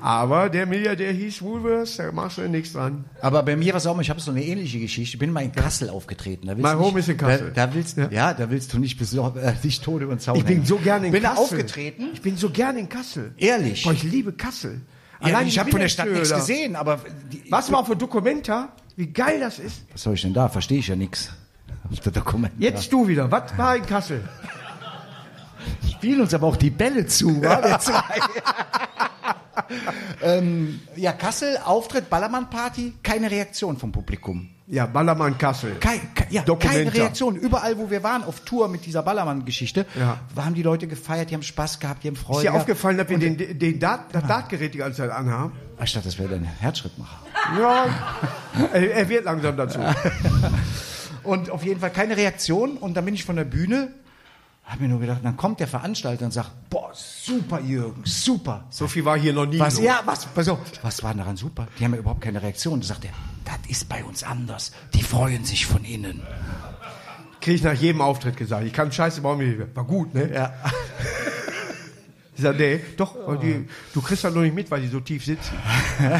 Aber 0.02 0.50
der 0.50 0.66
Milliardär 0.66 1.12
hieß 1.14 1.42
Woolworths, 1.42 1.96
da 1.98 2.12
machst 2.12 2.38
du 2.38 2.42
ja 2.42 2.48
nichts 2.50 2.74
dran. 2.74 3.06
Aber 3.22 3.42
bei 3.44 3.56
mir 3.56 3.72
war 3.72 3.78
es 3.78 3.88
auch 3.88 3.96
mal, 3.96 4.02
ich 4.02 4.10
habe 4.10 4.20
so 4.20 4.30
eine 4.30 4.44
ähnliche 4.44 4.80
Geschichte. 4.80 5.16
Ich 5.16 5.20
bin 5.20 5.32
mal 5.32 5.44
in 5.44 5.54
Kassel 5.54 5.90
aufgetreten. 5.90 6.48
Da 6.48 6.58
willst 6.58 6.70
nicht, 6.70 6.80
home 6.86 7.00
is 7.00 7.08
in 7.08 7.18
Kassel. 7.18 7.52
Da, 7.56 7.68
da 7.68 7.74
willst, 7.74 7.98
ja. 7.98 8.10
Ja. 8.12 8.34
da 8.34 8.50
willst 8.52 8.74
du 8.74 8.78
nicht 8.80 9.00
besor- 9.00 9.36
äh, 9.38 9.54
dich 9.64 9.80
tot 9.80 10.02
über 10.02 10.14
den 10.14 10.20
Zaun 10.20 10.36
Ich 10.36 10.44
bin 10.44 10.58
hängen. 10.58 10.66
so 10.68 10.76
gerne 10.78 11.08
in 11.08 11.14
bin 11.14 11.24
Kassel. 11.24 11.36
da 11.38 11.42
aufgetreten. 11.42 12.10
Ich 12.14 12.22
bin 12.22 12.36
so 12.36 12.50
gerne 12.50 12.80
in 12.80 12.90
Kassel. 12.90 13.34
Ehrlich? 13.38 13.84
Boah, 13.84 13.94
ich 13.94 14.04
liebe 14.04 14.34
Kassel. 14.34 14.82
Ja, 15.22 15.28
Allein 15.28 15.48
ich 15.48 15.58
habe 15.58 15.72
von 15.72 15.80
der 15.80 15.88
Stadt 15.88 16.10
nichts 16.12 16.34
gesehen, 16.34 16.76
aber 16.76 17.00
die, 17.32 17.44
Was 17.50 17.72
mal 17.72 17.86
für 17.86 17.96
Dokumenta? 17.96 18.74
Wie 18.98 19.08
geil 19.08 19.40
das 19.40 19.60
ist. 19.60 19.86
was 19.94 20.04
soll 20.04 20.16
ich 20.16 20.22
denn 20.24 20.34
da? 20.34 20.50
Verstehe 20.50 20.80
ich 20.80 20.88
ja 20.90 20.98
nichts. 20.98 21.30
Jetzt 22.60 22.92
du 22.92 23.08
wieder. 23.08 23.32
Was 23.32 23.58
war 23.58 23.78
in 23.78 23.86
Kassel? 23.86 24.22
Spielen 26.06 26.22
uns 26.22 26.34
aber 26.36 26.46
auch 26.48 26.56
die 26.56 26.70
Bälle 26.70 27.08
zu, 27.08 27.42
wa? 27.42 27.64
Wir 27.64 27.80
zwei. 27.80 28.04
ähm, 30.22 30.80
ja, 30.96 31.14
Kassel, 31.14 31.58
Auftritt, 31.66 32.10
Ballermann-Party, 32.12 32.94
keine 33.02 33.32
Reaktion 33.32 33.78
vom 33.78 33.92
Publikum. 33.92 34.50
Ja, 34.68 34.86
Ballermann 34.86 35.38
Kassel. 35.38 35.76
Kein, 35.80 36.00
ke- 36.14 36.26
ja, 36.30 36.44
keine 36.60 36.94
Reaktion. 36.94 37.36
Überall, 37.36 37.78
wo 37.80 37.90
wir 37.90 38.04
waren, 38.04 38.24
auf 38.24 38.42
Tour 38.42 38.68
mit 38.68 38.86
dieser 38.86 39.02
Ballermann-Geschichte, 39.04 39.86
Ja. 40.00 40.20
haben 40.36 40.54
die 40.56 40.62
Leute 40.64 40.88
gefeiert, 40.88 41.30
die 41.32 41.36
haben 41.36 41.44
Spaß 41.44 41.80
gehabt, 41.80 42.04
die 42.04 42.08
haben 42.10 42.16
Freude 42.16 42.40
Ist 42.40 42.44
dir 42.54 42.54
aufgefallen, 42.54 42.98
dass 42.98 43.10
wir 43.10 43.18
den, 43.18 43.58
den 43.60 43.80
Dart, 43.80 44.14
das 44.14 44.26
Dartgerät 44.28 44.74
die 44.76 44.80
ganze 44.80 44.98
Zeit 44.98 45.12
anhaben? 45.12 45.54
Anstatt, 45.78 46.06
das 46.06 46.18
wäre 46.20 46.30
dein 46.30 46.44
Herzschrittmacher. 46.44 47.20
Ja. 47.60 47.86
er, 48.74 48.94
er 48.96 49.10
wird 49.10 49.26
langsam 49.26 49.58
dazu. 49.58 49.80
Und 51.24 51.50
auf 51.50 51.64
jeden 51.64 51.80
Fall 51.80 51.90
keine 51.92 52.16
Reaktion. 52.18 52.78
Und 52.78 52.96
dann 52.96 53.06
bin 53.06 53.14
ich 53.16 53.26
von 53.26 53.36
der 53.36 53.46
Bühne, 53.46 53.90
habe 54.66 54.84
mir 54.84 54.90
nur 54.90 55.00
gedacht, 55.00 55.22
dann 55.24 55.38
kommt 55.38 55.60
der 55.60 55.68
Veranstalter 55.68 56.26
und 56.26 56.32
sagt, 56.32 56.52
boah, 56.70 56.92
super, 56.94 57.62
Jürgen, 57.62 58.02
super. 58.04 58.66
So 58.72 58.88
viel 58.88 59.06
war 59.06 59.18
hier 59.18 59.34
noch 59.34 59.46
nie. 59.46 59.60
Was, 59.60 59.76
los. 59.76 59.86
ja, 59.86 60.02
was, 60.06 60.26
pass 60.26 60.50
auf, 60.50 60.60
was 60.82 61.04
war 61.04 61.14
daran 61.14 61.38
super? 61.38 61.68
Die 61.80 61.86
haben 61.86 61.94
ja 61.94 62.00
überhaupt 62.00 62.22
keine 62.22 62.42
Reaktion. 62.42 62.82
Da 62.82 62.88
sagt 62.88 63.06
er, 63.06 63.12
das 63.44 63.60
ist 63.70 63.88
bei 63.88 64.04
uns 64.04 64.24
anders. 64.24 64.72
Die 64.94 65.04
freuen 65.04 65.46
sich 65.46 65.68
von 65.68 65.86
innen. 65.86 66.24
Krieg 67.42 67.56
ich 67.56 67.64
nach 67.64 67.74
jedem 67.74 68.02
Auftritt 68.02 68.38
gesagt. 68.38 68.66
Ich 68.66 68.74
kann 68.74 68.92
Scheiße 68.92 69.22
bauen 69.22 69.40
wie 69.40 69.76
War 69.76 69.84
gut, 69.84 70.16
ne? 70.16 70.34
Ja. 70.34 70.54
Ich 72.36 72.42
sag, 72.42 72.58
nee, 72.58 72.82
doch, 72.98 73.16
weil 73.28 73.38
die, 73.38 73.68
du 73.94 74.02
kriegst 74.02 74.24
das 74.24 74.34
noch 74.34 74.42
nicht 74.42 74.56
mit, 74.56 74.72
weil 74.72 74.82
die 74.82 74.88
so 74.88 75.00
tief 75.00 75.24
sitzen. 75.24 75.56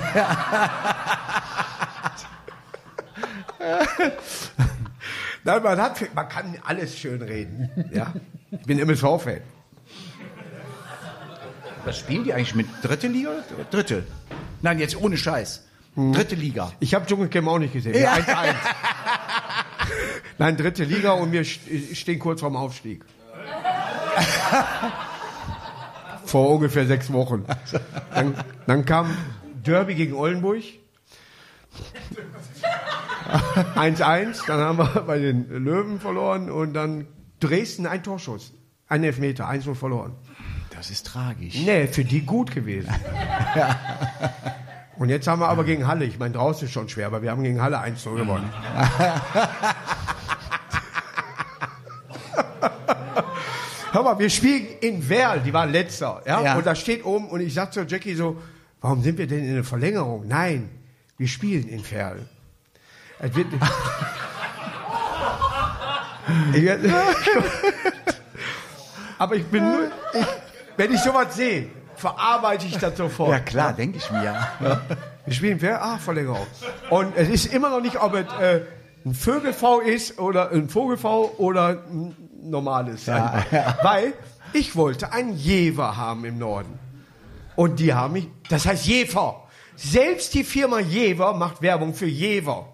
Nein, 5.46 5.62
man, 5.64 5.80
hat, 5.80 6.14
man 6.16 6.28
kann 6.28 6.58
alles 6.66 6.98
schön 6.98 7.22
reden. 7.22 7.70
Ja? 7.94 8.14
Ich 8.52 8.66
bin 8.66 8.80
MSV-Fan. 8.80 9.42
Was 11.86 12.00
spielen 12.00 12.24
die 12.24 12.34
eigentlich 12.34 12.56
mit? 12.56 12.66
Dritte 12.82 13.08
Liga? 13.08 13.30
Dritte. 13.70 14.04
Nein, 14.64 14.80
jetzt 14.80 15.00
ohne 15.00 15.18
Scheiß. 15.18 15.64
Dritte 15.96 16.34
Liga. 16.36 16.72
Ich 16.80 16.94
habe 16.96 17.06
Dschungelcamp 17.06 17.48
auch 17.48 17.60
nicht 17.60 17.74
gesehen. 17.74 17.94
Ja. 17.94 18.18
Ja. 18.18 18.20
1-1. 18.44 18.56
Nein, 20.40 20.58
dritte 20.58 20.84
Liga 20.84 21.12
und 21.12 21.32
wir 21.32 21.44
st- 21.46 21.96
stehen 21.96 22.18
kurz 22.20 22.42
vorm 22.42 22.56
Aufstieg. 22.58 23.06
Vor 26.26 26.50
ungefähr 26.50 26.86
sechs 26.88 27.14
Wochen. 27.14 27.46
Dann, 28.14 28.34
dann 28.66 28.86
kam 28.86 29.16
Derby 29.64 29.94
gegen 29.96 30.14
Oldenburg. 30.14 30.64
1-1, 33.76 34.46
dann 34.48 34.60
haben 34.60 34.78
wir 34.78 35.02
bei 35.02 35.20
den 35.20 35.50
Löwen 35.50 36.00
verloren 36.00 36.50
und 36.50 36.74
dann 36.74 37.08
Dresden 37.40 37.88
ein 37.88 38.04
Torschuss. 38.04 38.54
Ein 38.88 39.04
Elfmeter, 39.04 39.50
1-0 39.50 39.76
verloren. 39.76 40.16
Das 40.76 40.90
ist 40.92 41.08
tragisch. 41.08 41.56
Nee, 41.66 41.88
für 41.88 42.04
die 42.04 42.22
gut 42.22 42.54
gewesen. 42.54 42.90
Und 44.98 45.10
jetzt 45.10 45.28
haben 45.28 45.42
wir 45.42 45.50
aber 45.50 45.66
gegen 45.66 45.88
Halle, 45.88 46.06
ich 46.06 46.20
meine, 46.20 46.34
draußen 46.34 46.68
ist 46.68 46.74
schon 46.74 46.88
schwer, 46.88 47.08
aber 47.08 47.22
wir 47.22 47.30
haben 47.32 47.44
gegen 47.44 47.62
Halle 47.62 47.80
1-0 47.80 48.16
gewonnen. 48.16 48.50
Hör 53.92 54.04
mal, 54.04 54.18
wir 54.20 54.30
spielen 54.30 54.68
in 54.82 55.10
Werl, 55.10 55.42
die 55.42 55.52
waren 55.54 55.72
letzter, 55.72 56.22
ja? 56.26 56.42
Ja. 56.42 56.56
Und 56.58 56.66
da 56.66 56.76
steht 56.76 57.06
oben 57.06 57.30
und 57.30 57.42
ich 57.42 57.54
sag 57.54 57.74
zu 57.74 57.82
Jackie 57.84 58.14
so, 58.16 58.42
warum 58.82 59.02
sind 59.02 59.18
wir 59.18 59.28
denn 59.28 59.44
in 59.46 59.56
der 59.56 59.64
Verlängerung? 59.64 60.28
Nein, 60.28 60.70
wir 61.18 61.28
spielen 61.28 61.68
in 61.68 61.90
Werl. 61.92 62.28
Es 63.20 63.34
wird, 63.36 63.48
aber 69.18 69.36
ich 69.36 69.46
bin 69.46 69.64
nur, 69.64 69.92
ich, 70.14 70.26
wenn 70.78 70.94
ich 70.94 71.00
sowas 71.00 71.36
sehe, 71.36 71.70
verarbeite 71.96 72.66
ich 72.66 72.78
das 72.78 72.98
sofort. 72.98 73.32
Ja 73.32 73.40
klar, 73.40 73.74
denke 73.74 73.98
ich 73.98 74.12
mir. 74.12 74.48
Wir 75.26 75.34
spielen 75.34 75.62
wer? 75.62 75.84
Ah, 75.84 75.98
Verlängerung. 75.98 76.46
Und 76.90 77.16
es 77.16 77.30
ist 77.30 77.54
immer 77.54 77.70
noch 77.70 77.82
nicht, 77.82 78.02
ob 78.02 78.14
es 78.14 78.26
äh, 78.40 78.62
ein 79.06 79.14
Vögelv 79.14 79.64
ist 79.86 80.20
oder 80.20 80.52
ein 80.52 80.70
Vogelv 80.70 81.04
oder 81.06 81.82
ein 81.90 82.16
normales. 82.42 83.06
sein. 83.06 83.46
Weil 83.82 84.14
ich 84.54 84.76
wollte 84.76 85.12
einen 85.12 85.36
Jever 85.38 85.98
haben 85.98 86.26
im 86.26 86.38
Norden. 86.38 86.80
Und 87.56 87.80
die 87.80 87.94
haben 87.94 88.14
mich, 88.14 88.28
das 88.50 88.66
heißt 88.66 88.86
Jever. 88.86 89.45
Selbst 89.76 90.34
die 90.34 90.44
Firma 90.44 90.80
Jever 90.80 91.34
macht 91.34 91.62
Werbung 91.62 91.94
für 91.94 92.06
Jever. 92.06 92.68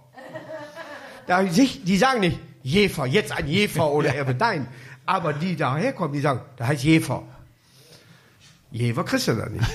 Da 1.28 1.44
die 1.44 1.98
sagen 1.98 2.20
nicht 2.22 2.40
Jefer, 2.64 3.06
jetzt 3.06 3.32
ein 3.32 3.48
Jefer 3.48 3.92
oder 3.92 4.14
er 4.16 4.34
nein. 4.34 4.68
Aber 5.06 5.34
die 5.34 5.56
daherkommen, 5.56 6.14
die 6.14 6.22
sagen, 6.22 6.42
da 6.58 6.68
heißt 6.68 6.84
Jefer. 6.84 7.24
Jever 8.72 9.04
kriegst 9.04 9.28
du 9.28 9.34
da 9.34 9.50
nicht. 9.50 9.66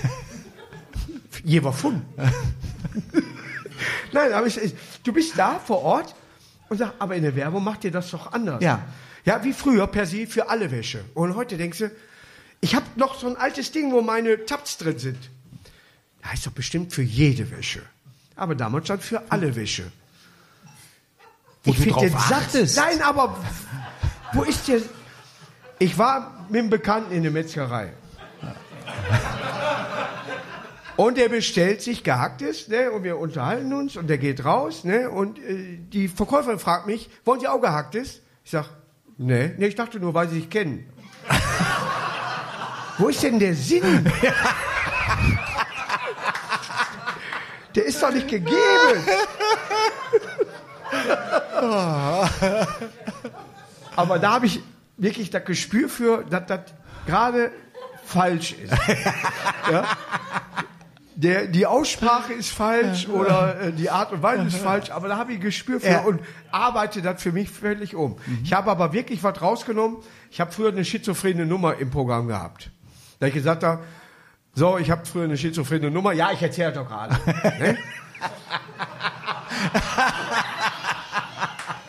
Jever 1.45 1.73
Fun. 1.73 2.03
Nein, 4.13 4.33
aber 4.33 4.47
es 4.47 4.57
ist, 4.57 4.75
du 5.05 5.13
bist 5.13 5.39
da 5.39 5.59
vor 5.59 5.83
Ort 5.83 6.15
und 6.69 6.79
sagst, 6.79 6.95
aber 6.99 7.15
in 7.15 7.23
der 7.23 7.37
Werbung 7.37 7.63
macht 7.63 7.85
ihr 7.85 7.91
das 7.91 8.11
doch 8.11 8.33
anders. 8.33 8.63
Ja. 8.63 8.85
Ja, 9.25 9.43
wie 9.45 9.53
früher 9.53 9.87
per 9.87 10.07
se 10.07 10.27
für 10.27 10.49
alle 10.49 10.71
Wäsche. 10.71 11.05
Und 11.15 11.35
heute 11.35 11.57
denkst 11.57 11.79
du, 11.79 11.91
ich 12.61 12.75
habe 12.75 12.87
noch 12.97 13.19
so 13.19 13.27
ein 13.27 13.37
altes 13.37 13.73
Ding, 13.73 13.93
wo 13.93 14.01
meine 14.01 14.45
Tabs 14.47 14.79
drin 14.79 14.99
sind. 14.99 15.19
Heißt 16.27 16.47
doch 16.47 16.53
bestimmt 16.53 16.93
für 16.93 17.03
jede 17.03 17.51
Wäsche. 17.51 17.83
Aber 18.35 18.55
damals 18.55 18.87
stand 18.87 19.03
für 19.03 19.23
alle 19.31 19.55
Wäsche. 19.55 19.91
Wo 21.65 21.73
du 21.73 21.81
find 21.81 21.95
drauf 21.95 22.03
den 22.03 22.19
Satz-. 22.19 22.77
Nein, 22.77 23.03
aber 23.03 23.37
wo 24.33 24.43
ist 24.43 24.69
der? 24.69 24.81
Ich 25.79 25.97
war 25.99 26.47
mit 26.49 26.61
einem 26.61 26.71
Bekannten 26.71 27.13
in 27.13 27.23
der 27.23 27.33
Metzgerei. 27.33 27.93
Und 30.97 31.19
der 31.19 31.29
bestellt 31.29 31.83
sich 31.83 32.03
gehacktes, 32.03 32.69
ne, 32.69 32.91
und 32.91 33.05
wir 33.05 33.19
unterhalten 33.19 33.73
uns 33.75 33.97
und 33.97 34.09
der 34.09 34.17
geht 34.17 34.45
raus, 34.47 34.85
ne, 34.85 35.11
und 35.11 35.39
äh, 35.39 35.77
die 35.79 36.09
Verkäuferin 36.09 36.59
fragt 36.59 36.87
mich, 36.87 37.11
wollen 37.27 37.39
Sie 37.39 37.49
auch 37.49 37.61
gehacktes? 37.61 38.23
Ich 38.45 38.53
sag, 38.53 38.71
ne, 39.19 39.55
ne, 39.59 39.67
ich 39.67 39.75
dachte 39.75 40.01
nur, 40.01 40.15
weil 40.15 40.31
Sie 40.31 40.37
sich 40.37 40.49
kennen. 40.49 40.87
Wo 42.99 43.09
ist 43.09 43.23
denn 43.23 43.39
der 43.39 43.55
Sinn? 43.55 44.11
Der 47.77 47.85
ist 47.85 48.03
doch 48.03 48.11
nicht 48.13 48.29
gegeben. 48.29 48.53
Aber 53.97 54.19
da 54.19 54.33
habe 54.33 54.47
ich 54.47 54.61
wirklich 54.97 55.31
das 55.31 55.45
Gespür 55.45 55.89
für, 55.89 56.25
dass 56.25 56.47
das 56.47 56.61
gerade 57.07 57.51
falsch 58.05 58.53
ist. 58.53 58.73
ja? 59.71 59.85
Der, 61.15 61.47
die 61.47 61.65
Aussprache 61.67 62.35
ist 62.35 62.51
falsch 62.51 63.09
oder 63.09 63.59
äh, 63.61 63.73
die 63.73 63.89
Art 63.89 64.13
und 64.13 64.23
Weise 64.23 64.45
ist 64.49 64.57
falsch, 64.63 64.91
aber 64.91 65.09
da 65.09 65.17
habe 65.17 65.33
ich 65.33 65.39
ein 65.39 65.43
Gespür 65.43 65.81
für 65.81 65.89
Ja. 65.89 66.01
und 66.01 66.21
arbeite 66.51 67.01
das 67.01 67.23
für 67.23 67.33
mich 67.33 67.49
völlig 67.51 67.95
um. 67.95 68.19
Ich 68.45 68.53
habe 68.53 68.71
aber 68.71 68.93
wirklich 68.93 69.23
was 69.23 69.41
rausgenommen. 69.41 69.99
Ich 70.31 70.41
habe 70.43 70.53
früher 70.53 70.69
eine 70.69 70.85
schizophrene 70.85 71.47
Nummer 71.47 71.77
im 71.77 71.91
Programm 71.91 72.29
gehabt. 72.29 72.71
Da 73.19 73.27
ich 73.29 73.35
gesagt 73.35 73.65
habe, 73.65 73.83
so, 74.59 74.79
ich 74.79 74.91
habe 74.91 75.05
früher 75.05 75.25
eine 75.25 75.37
schizophrene 75.37 75.91
Nummer. 75.91 76.13
Ja, 76.13 76.33
ich 76.33 76.41
erzähle 76.41 76.73
doch 76.73 76.89
gerade. 76.89 77.15
ne? 77.61 77.77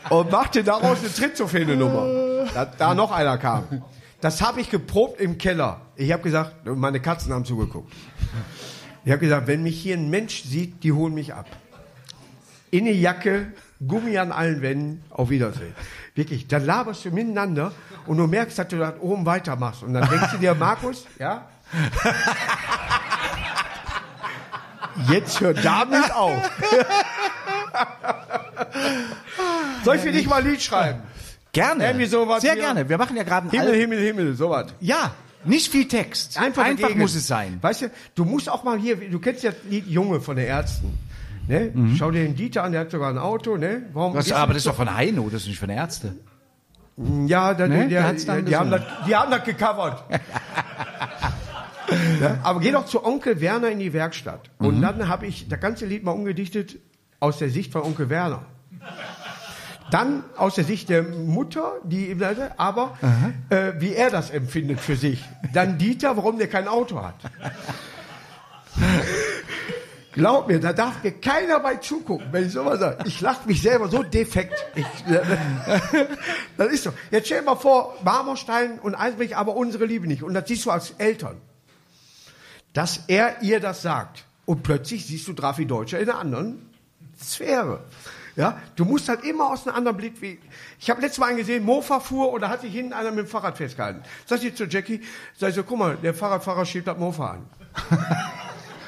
Und 0.10 0.32
machte 0.32 0.66
daraus 0.66 1.00
eine 1.00 1.14
trizophrene 1.14 1.78
Nummer. 1.78 2.46
Da, 2.54 2.66
da 2.66 2.94
noch 2.94 3.14
einer 3.14 3.38
kam. 3.38 3.84
Das 4.20 4.42
habe 4.42 4.60
ich 4.60 4.70
geprobt 4.70 5.22
im 5.22 5.38
Keller. 5.38 5.80
Ich 5.96 6.12
habe 6.12 6.24
gesagt, 6.24 6.66
meine 6.66 7.00
Katzen 7.00 7.34
haben 7.34 7.46
zugeguckt. 7.46 7.94
Ich 9.06 9.12
habe 9.14 9.22
gesagt, 9.22 9.48
wenn 9.48 9.64
mich 9.64 9.80
hier 9.80 9.96
ein 9.96 10.10
Mensch 10.10 10.44
sieht, 10.44 10.84
die 10.84 10.92
holen 10.92 11.14
mich 11.14 11.34
ab. 11.34 11.46
In 12.70 12.84
die 12.84 13.00
Jacke, 13.00 13.54
Gummi 13.86 14.18
an 14.18 14.34
allen 14.34 14.62
Wänden, 14.62 15.06
auf 15.10 15.30
Wiedersehen. 15.30 15.74
Wirklich, 16.16 16.48
dann 16.48 16.66
laberst 16.66 17.06
du 17.06 17.12
miteinander 17.12 17.72
und 18.08 18.18
du 18.18 18.28
merkst, 18.28 18.60
dass 18.60 18.68
du 18.68 18.78
das 18.78 19.00
oben 19.00 19.26
weitermachst. 19.26 19.84
Und 19.84 19.94
dann 19.94 20.10
denkst 20.10 20.32
du 20.34 20.38
dir, 20.38 20.54
Markus, 20.54 21.06
ja? 21.18 21.48
Jetzt 25.10 25.40
hör 25.42 25.54
damit 25.54 26.12
auf. 26.14 26.50
Soll 29.84 29.96
ich 29.98 30.02
für 30.02 30.12
dich 30.12 30.28
mal 30.28 30.42
ein 30.42 30.50
Lied 30.50 30.62
schreiben? 30.62 31.02
Gerne. 31.52 31.86
Irgendwie 31.86 32.06
sowas 32.08 32.42
Sehr 32.42 32.54
hier. 32.54 32.62
gerne. 32.64 32.90
Wir 32.90 32.98
machen 32.98 33.16
ja 33.16 33.24
gerade 33.24 33.48
ein 33.48 33.52
Himmel, 33.52 33.76
Himmel, 33.76 34.00
Himmel, 34.00 34.34
sowas. 34.36 34.68
Ja, 34.80 35.12
nicht 35.46 35.72
viel 35.72 35.88
Text. 35.88 36.40
Einfach, 36.40 36.66
Einfach 36.66 36.94
muss 36.96 37.16
es 37.16 37.28
sein. 37.28 37.60
Weißt 37.62 37.84
du, 37.84 37.92
du 38.16 38.26
musst 38.26 38.50
auch 38.50 38.64
mal 38.64 38.78
hier, 38.78 38.96
du 38.98 39.20
kennst 39.20 39.44
ja 39.44 39.52
das 39.52 39.60
Lied 39.70 39.88
Junge 39.88 40.20
von 40.20 40.36
den 40.36 40.46
Ärzten. 40.48 40.98
Ne? 41.48 41.72
Schau 41.98 42.12
dir 42.12 42.24
den 42.24 42.36
Dieter 42.36 42.64
an, 42.64 42.74
der 42.74 42.82
hat 42.82 42.92
sogar 42.92 43.10
ein 43.10 43.18
Auto, 43.18 43.56
ne? 43.56 43.84
Warum 43.94 44.14
du 44.14 44.36
aber 44.36 44.48
das 44.54 44.58
ist 44.58 44.68
doch 44.68 44.76
von 44.76 44.94
Heino, 44.94 45.30
das 45.30 45.44
ist 45.44 45.48
nicht 45.48 45.60
von 45.60 45.70
Ärzte. 45.70 46.14
Ja, 47.28 47.54
der, 47.54 47.68
Ne? 47.68 47.88
der, 47.88 48.12
Der 48.12 48.26
dann 48.26 48.46
die, 48.46 48.56
haben 48.56 48.72
das, 48.72 48.82
die 49.08 49.16
haben 49.16 49.32
das 49.32 49.44
gecovert. 49.46 50.04
ja, 52.22 52.40
aber 52.44 52.60
geh 52.60 52.72
doch 52.72 52.86
zu 52.86 53.06
Onkel 53.06 53.42
Werner 53.42 53.70
in 53.70 53.80
die 53.80 53.94
Werkstatt. 53.94 54.50
Mhm. 54.60 54.68
Und 54.68 54.82
dann 54.82 55.08
habe 55.08 55.26
ich 55.26 55.48
das 55.48 55.60
ganze 55.60 55.86
Lied 55.86 56.04
mal 56.04 56.12
umgedichtet 56.12 56.78
aus 57.20 57.40
der 57.40 57.50
Sicht 57.50 57.72
von 57.72 57.84
Onkel 57.84 58.10
Werner. 58.10 58.46
Dann 59.90 60.24
aus 60.36 60.56
der 60.56 60.66
Sicht 60.66 60.90
der 60.90 61.04
Mutter, 61.04 61.76
die 61.84 62.10
ihm 62.10 62.20
sagte, 62.20 62.52
aber 62.58 62.98
äh, 63.50 63.74
wie 63.80 63.94
er 63.94 64.10
das 64.10 64.30
empfindet 64.32 64.82
für 64.82 64.98
sich. 64.98 65.24
Dann 65.54 65.78
Dieter, 65.78 66.18
warum 66.18 66.38
der 66.38 66.48
kein 66.48 66.68
Auto 66.68 67.02
hat. 67.02 67.16
Glaub 70.12 70.48
mir, 70.48 70.60
da 70.60 70.74
darf 70.74 71.04
mir 71.04 71.12
keiner 71.12 71.60
bei 71.60 71.76
zugucken, 71.76 72.28
wenn 72.32 72.48
ich 72.48 72.52
sowas 72.52 72.80
sage. 72.80 73.04
Ich 73.06 73.22
lache 73.22 73.48
mich 73.48 73.62
selber 73.62 73.88
so 73.88 74.02
defekt. 74.02 74.66
Ich, 74.74 74.86
das 76.58 76.68
ist 76.74 76.84
so. 76.86 76.94
Jetzt 77.12 77.28
stell 77.28 77.42
dir 77.42 77.46
mal 77.46 77.56
vor, 77.56 77.96
Marmorstein 78.04 78.80
und 78.80 78.96
Eisbrich, 78.96 79.38
aber 79.38 79.56
unsere 79.56 79.86
Liebe 79.86 80.08
nicht. 80.08 80.24
Und 80.24 80.34
das 80.34 80.48
siehst 80.48 80.66
du 80.66 80.72
als 80.72 80.96
Eltern. 80.98 81.38
Dass 82.74 83.02
er 83.08 83.42
ihr 83.42 83.60
das 83.60 83.82
sagt. 83.82 84.26
Und 84.46 84.64
plötzlich 84.64 85.06
siehst 85.06 85.28
du 85.28 85.34
Drafi 85.34 85.66
Deutscher 85.66 86.00
in 86.00 86.10
einer 86.10 86.20
anderen 86.20 86.70
Sphäre. 87.22 87.84
Ja, 88.36 88.62
du 88.76 88.86
musst 88.86 89.10
halt 89.10 89.24
immer 89.24 89.50
aus 89.50 89.66
einem 89.66 89.76
anderen 89.76 89.98
Blick 89.98 90.22
wie. 90.22 90.40
Ich 90.80 90.92
habe 90.92 91.02
letztes 91.02 91.18
Mal 91.18 91.28
einen 91.28 91.38
gesehen, 91.38 91.66
Mofa 91.66 92.00
fuhr 92.00 92.32
und 92.32 92.42
da 92.42 92.50
hat 92.50 92.62
sich 92.62 92.72
hinten 92.72 92.94
einer 92.94 93.10
mit 93.10 93.26
dem 93.26 93.28
Fahrrad 93.28 93.58
festgehalten. 93.58 94.04
Sag 94.28 94.44
ich 94.44 94.56
zu 94.56 94.66
Jackie, 94.66 95.02
sag 95.36 95.50
ich 95.50 95.56
so, 95.56 95.64
guck 95.64 95.80
mal, 95.80 95.98
der 95.98 96.14
Fahrradfahrer 96.14 96.66
schiebt 96.66 96.88
das 96.88 97.00
Mofa 97.00 97.32
an. 97.32 97.48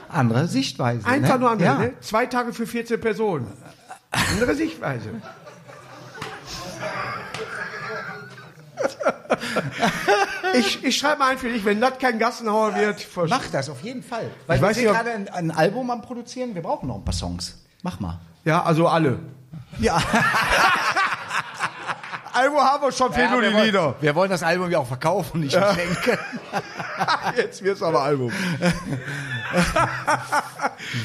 Andere 0.09 0.47
Sichtweise. 0.47 1.05
Einfach 1.05 1.35
ne? 1.35 1.39
nur 1.39 1.51
andere, 1.51 1.67
ja. 1.67 1.77
ne? 1.77 1.93
Zwei 1.99 2.27
Tage 2.27 2.53
für 2.53 2.67
14 2.67 3.01
Personen. 3.01 3.47
Andere 4.11 4.55
Sichtweise. 4.55 5.09
ich 10.55 10.83
ich 10.83 10.97
schreibe 10.97 11.19
mal 11.19 11.31
ein 11.31 11.37
für 11.37 11.49
dich, 11.49 11.63
wenn 11.65 11.79
das 11.81 11.97
kein 11.99 12.19
Gassenhauer 12.19 12.75
wird. 12.75 13.05
Mach 13.29 13.47
das 13.51 13.69
auf 13.69 13.81
jeden 13.81 14.03
Fall. 14.03 14.29
Weil 14.47 14.55
Ich 14.57 14.61
wir 14.61 14.67
weiß 14.67 14.75
sind 14.75 14.85
nicht, 14.85 14.91
ob- 14.95 15.03
gerade 15.03 15.11
ein, 15.15 15.29
ein 15.29 15.51
Album 15.51 15.89
am 15.91 16.01
Produzieren. 16.01 16.55
Wir 16.55 16.61
brauchen 16.61 16.87
noch 16.87 16.95
ein 16.95 17.05
paar 17.05 17.13
Songs. 17.13 17.57
Mach 17.83 17.99
mal. 17.99 18.19
Ja, 18.45 18.63
also 18.63 18.87
alle. 18.87 19.19
Ja, 19.79 19.97
Album 22.33 22.59
haben 22.59 22.83
wir 22.83 22.91
schon, 22.91 23.11
fehlen 23.11 23.31
nur 23.31 23.41
die 23.41 23.51
wollen, 23.53 23.65
Lieder. 23.65 23.95
wir 23.99 24.15
wollen 24.15 24.29
das 24.29 24.43
Album 24.43 24.69
ja 24.71 24.79
auch 24.79 24.87
verkaufen, 24.87 25.41
nicht 25.41 25.53
verschenken. 25.55 26.17
Jetzt 27.37 27.63
wird's 27.63 27.81
aber 27.83 28.01
Album. 28.03 28.31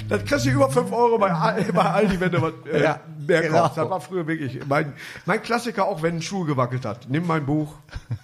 das 0.09 0.24
kriegst 0.24 0.47
du 0.47 0.51
über 0.51 0.70
5 0.70 0.92
Euro 0.92 1.18
bei, 1.18 1.30
Al- 1.32 1.64
bei 1.72 1.82
Aldi, 1.82 2.20
wenn 2.20 2.30
du 2.32 2.42
was 2.42 2.53
äh, 2.72 2.82
Ja, 2.82 3.01
mehr 3.27 3.43
genau. 3.43 3.68
Das 3.68 3.77
war 3.77 4.01
früher 4.01 4.27
wirklich 4.27 4.61
mein, 4.66 4.93
mein 5.27 5.43
Klassiker, 5.43 5.87
auch 5.87 6.03
wenn 6.03 6.16
ein 6.16 6.22
Schuh 6.22 6.45
gewackelt 6.45 6.85
hat. 6.85 7.09
Nimm 7.09 7.27
mein 7.27 7.47
Buch. 7.47 7.75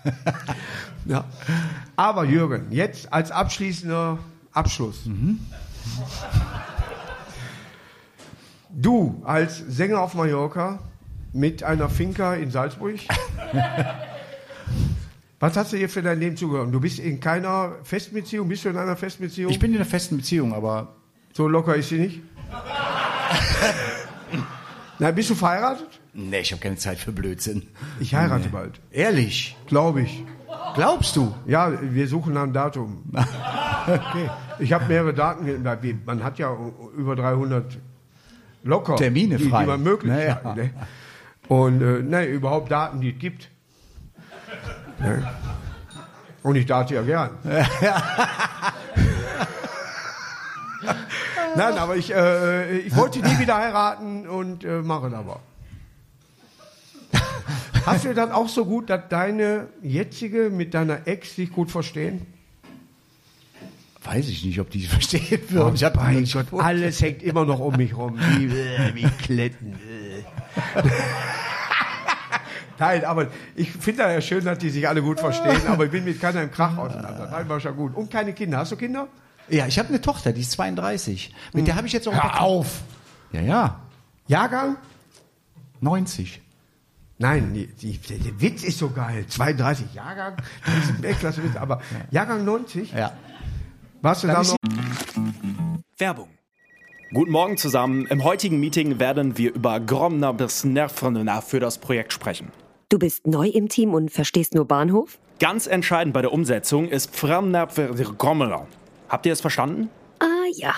ja. 1.06 1.24
Aber 1.96 2.24
Jürgen, 2.24 2.70
jetzt 2.70 3.12
als 3.12 3.30
abschließender 3.30 4.18
Abschluss. 4.52 5.02
Du 8.72 9.20
als 9.24 9.58
Sänger 9.58 10.00
auf 10.00 10.14
Mallorca 10.14 10.78
mit 11.32 11.64
einer 11.64 11.88
Finca 11.88 12.34
in 12.34 12.52
Salzburg. 12.52 13.00
Was 15.40 15.56
hast 15.56 15.72
du 15.72 15.76
hier 15.76 15.88
für 15.88 16.02
dein 16.02 16.20
Leben 16.20 16.36
zugehört? 16.36 16.72
Du 16.72 16.80
bist 16.80 16.98
in 16.98 17.18
keiner 17.18 17.76
festen 17.82 18.14
Beziehung? 18.14 18.48
Bist 18.48 18.64
du 18.64 18.68
in 18.68 18.76
einer 18.76 18.96
festen 18.96 19.24
Beziehung? 19.24 19.50
Ich 19.50 19.58
bin 19.58 19.70
in 19.72 19.78
einer 19.78 19.86
festen 19.86 20.18
Beziehung, 20.18 20.54
aber 20.54 20.94
so 21.32 21.48
locker 21.48 21.74
ist 21.74 21.88
sie 21.88 21.98
nicht? 21.98 22.20
Na, 25.00 25.10
bist 25.10 25.30
du 25.30 25.34
verheiratet? 25.34 25.88
nee, 26.12 26.40
ich 26.40 26.52
habe 26.52 26.60
keine 26.60 26.76
Zeit 26.76 26.98
für 26.98 27.10
Blödsinn. 27.10 27.68
Ich 28.00 28.14
heirate 28.14 28.50
bald. 28.50 28.80
Ehrlich? 28.90 29.56
Glaube 29.66 30.02
ich. 30.02 30.24
Glaubst 30.74 31.16
du? 31.16 31.34
Ja, 31.46 31.72
wir 31.80 32.06
suchen 32.06 32.34
nach 32.34 32.42
einem 32.42 32.52
Datum. 32.52 33.02
okay. 33.86 34.30
Ich 34.58 34.72
habe 34.72 34.86
mehrere 34.86 35.14
Daten. 35.14 35.64
Man 36.04 36.22
hat 36.22 36.38
ja 36.38 36.54
über 36.96 37.16
300 37.16 37.78
locker. 38.62 38.96
Termine 38.96 39.38
die, 39.38 39.48
frei. 39.48 39.62
Die 39.62 39.66
man 39.68 39.82
möglich 39.82 40.12
Na 40.14 40.22
ja. 40.22 40.34
hat, 40.44 40.56
ne? 40.56 40.70
Und 41.48 41.80
äh, 41.80 42.02
ne, 42.02 42.26
überhaupt 42.26 42.70
Daten, 42.70 43.00
die 43.00 43.12
es 43.12 43.18
gibt. 43.18 43.50
Ne? 45.00 45.26
Und 46.42 46.56
ich 46.56 46.66
date 46.66 46.90
ja 46.90 47.02
gern. 47.02 47.30
Nein, 51.60 51.78
aber 51.78 51.96
ich, 51.96 52.12
äh, 52.14 52.78
ich 52.78 52.96
wollte 52.96 53.20
nie 53.20 53.38
wieder 53.38 53.56
heiraten 53.56 54.26
und 54.26 54.64
äh, 54.64 54.82
mache 54.82 55.08
es 55.08 55.12
aber. 55.12 55.40
Hast 57.86 58.04
du 58.04 58.14
dann 58.14 58.32
auch 58.32 58.48
so 58.48 58.64
gut, 58.64 58.88
dass 58.90 59.02
deine 59.08 59.68
jetzige 59.82 60.50
mit 60.50 60.74
deiner 60.74 61.06
Ex 61.06 61.36
sich 61.36 61.52
gut 61.52 61.70
verstehen? 61.70 62.26
Weiß 64.02 64.28
ich 64.28 64.44
nicht, 64.44 64.58
ob 64.60 64.70
die 64.70 64.86
verstehen 64.86 65.40
würden. 65.50 65.74
Ich 65.74 65.84
hab 65.84 65.96
Mein 65.96 66.24
Gott, 66.24 66.46
alles 66.56 67.02
hängt 67.02 67.22
immer 67.22 67.44
noch 67.44 67.60
um 67.60 67.76
mich 67.76 67.94
rum. 67.96 68.18
Wie, 68.18 68.46
äh, 68.46 68.94
wie 68.94 69.08
Kletten. 69.22 69.74
äh. 69.74 70.82
Nein, 72.78 73.04
aber 73.04 73.26
ich 73.56 73.70
finde 73.70 74.04
ja 74.04 74.20
schön, 74.22 74.42
dass 74.42 74.56
die 74.56 74.70
sich 74.70 74.88
alle 74.88 75.02
gut 75.02 75.20
verstehen, 75.20 75.66
aber 75.68 75.84
ich 75.84 75.90
bin 75.90 76.02
mit 76.02 76.18
keiner 76.18 76.42
im 76.42 76.50
Krach 76.50 76.78
auseinander. 76.78 77.28
Das 77.30 77.46
war 77.46 77.60
schon 77.60 77.76
gut. 77.76 77.94
Und 77.94 78.10
keine 78.10 78.32
Kinder. 78.32 78.56
Hast 78.56 78.72
du 78.72 78.76
Kinder? 78.76 79.06
Ja, 79.50 79.66
ich 79.66 79.78
habe 79.78 79.88
eine 79.88 80.00
Tochter, 80.00 80.32
die 80.32 80.40
ist 80.42 80.52
32. 80.52 81.34
Mit 81.52 81.66
der 81.66 81.76
habe 81.76 81.86
ich 81.86 81.92
jetzt 81.92 82.06
auch 82.08 82.12
ein 82.12 82.18
paar- 82.18 82.34
Hör 82.34 82.42
auf! 82.42 82.82
Ja, 83.32 83.40
ja. 83.40 83.80
Jahrgang? 84.28 84.76
90. 85.80 86.40
Nein, 87.18 87.52
die, 87.52 87.66
die, 87.66 87.98
der 87.98 88.40
Witz 88.40 88.62
ist 88.64 88.78
so 88.78 88.90
geil. 88.90 89.26
32 89.28 89.92
Jahrgang, 89.94 90.36
das 90.64 90.84
ist 90.84 90.90
ein 90.90 91.02
Weltklasse-Witz, 91.02 91.56
aber 91.60 91.80
Jahrgang 92.10 92.44
90? 92.44 92.92
Ja. 92.92 93.12
Warst 94.02 94.22
du 94.22 94.28
da 94.28 94.42
noch? 94.42 94.56
Werbung. 95.98 96.28
Guten 97.12 97.32
Morgen 97.32 97.56
zusammen. 97.56 98.06
Im 98.06 98.22
heutigen 98.24 98.60
Meeting 98.60 98.98
werden 99.00 99.36
wir 99.36 99.52
über 99.52 99.80
Gromner 99.80 100.32
bis 100.32 100.64
Nervena 100.64 101.40
für 101.40 101.60
das 101.60 101.78
Projekt 101.78 102.12
sprechen. 102.12 102.48
Du 102.88 102.98
bist 102.98 103.26
neu 103.26 103.48
im 103.48 103.68
Team 103.68 103.94
und 103.94 104.10
verstehst 104.10 104.54
nur 104.54 104.64
Bahnhof? 104.66 105.18
Ganz 105.40 105.66
entscheidend 105.66 106.14
bei 106.14 106.22
der 106.22 106.32
Umsetzung 106.32 106.88
ist 106.88 107.14
Framnerver 107.14 107.88
Gromner. 108.16 108.66
Habt 109.10 109.26
ihr 109.26 109.32
es 109.32 109.40
verstanden? 109.40 109.90
Ah 110.20 110.46
ja, 110.54 110.74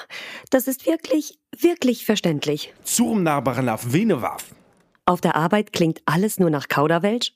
das 0.51 0.67
ist 0.67 0.87
wirklich, 0.87 1.39
wirklich 1.57 2.05
verständlich. 2.07 2.73
Zurmnarbarnaf 2.83 3.93
Venewaf. 3.93 4.47
Auf 5.05 5.21
der 5.21 5.37
Arbeit 5.37 5.73
klingt 5.73 6.01
alles 6.07 6.41
nur 6.41 6.49
nach 6.51 6.69
Kauderwelsch? 6.69 7.35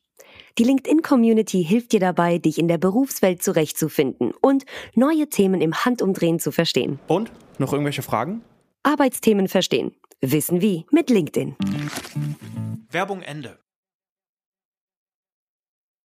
Die 0.58 0.64
LinkedIn-Community 0.64 1.62
hilft 1.64 1.92
dir 1.92 2.00
dabei, 2.00 2.38
dich 2.38 2.58
in 2.58 2.66
der 2.68 2.78
Berufswelt 2.78 3.42
zurechtzufinden 3.42 4.32
und 4.40 4.64
neue 4.94 5.28
Themen 5.28 5.60
im 5.60 5.74
Handumdrehen 5.84 6.38
zu 6.38 6.50
verstehen. 6.50 6.98
Und? 7.08 7.30
Noch 7.58 7.72
irgendwelche 7.72 8.02
Fragen? 8.02 8.42
Arbeitsthemen 8.82 9.48
verstehen. 9.48 9.94
Wissen 10.22 10.62
wie 10.62 10.86
mit 10.90 11.10
LinkedIn. 11.10 11.56
Werbung 12.90 13.20
Ende. 13.20 13.58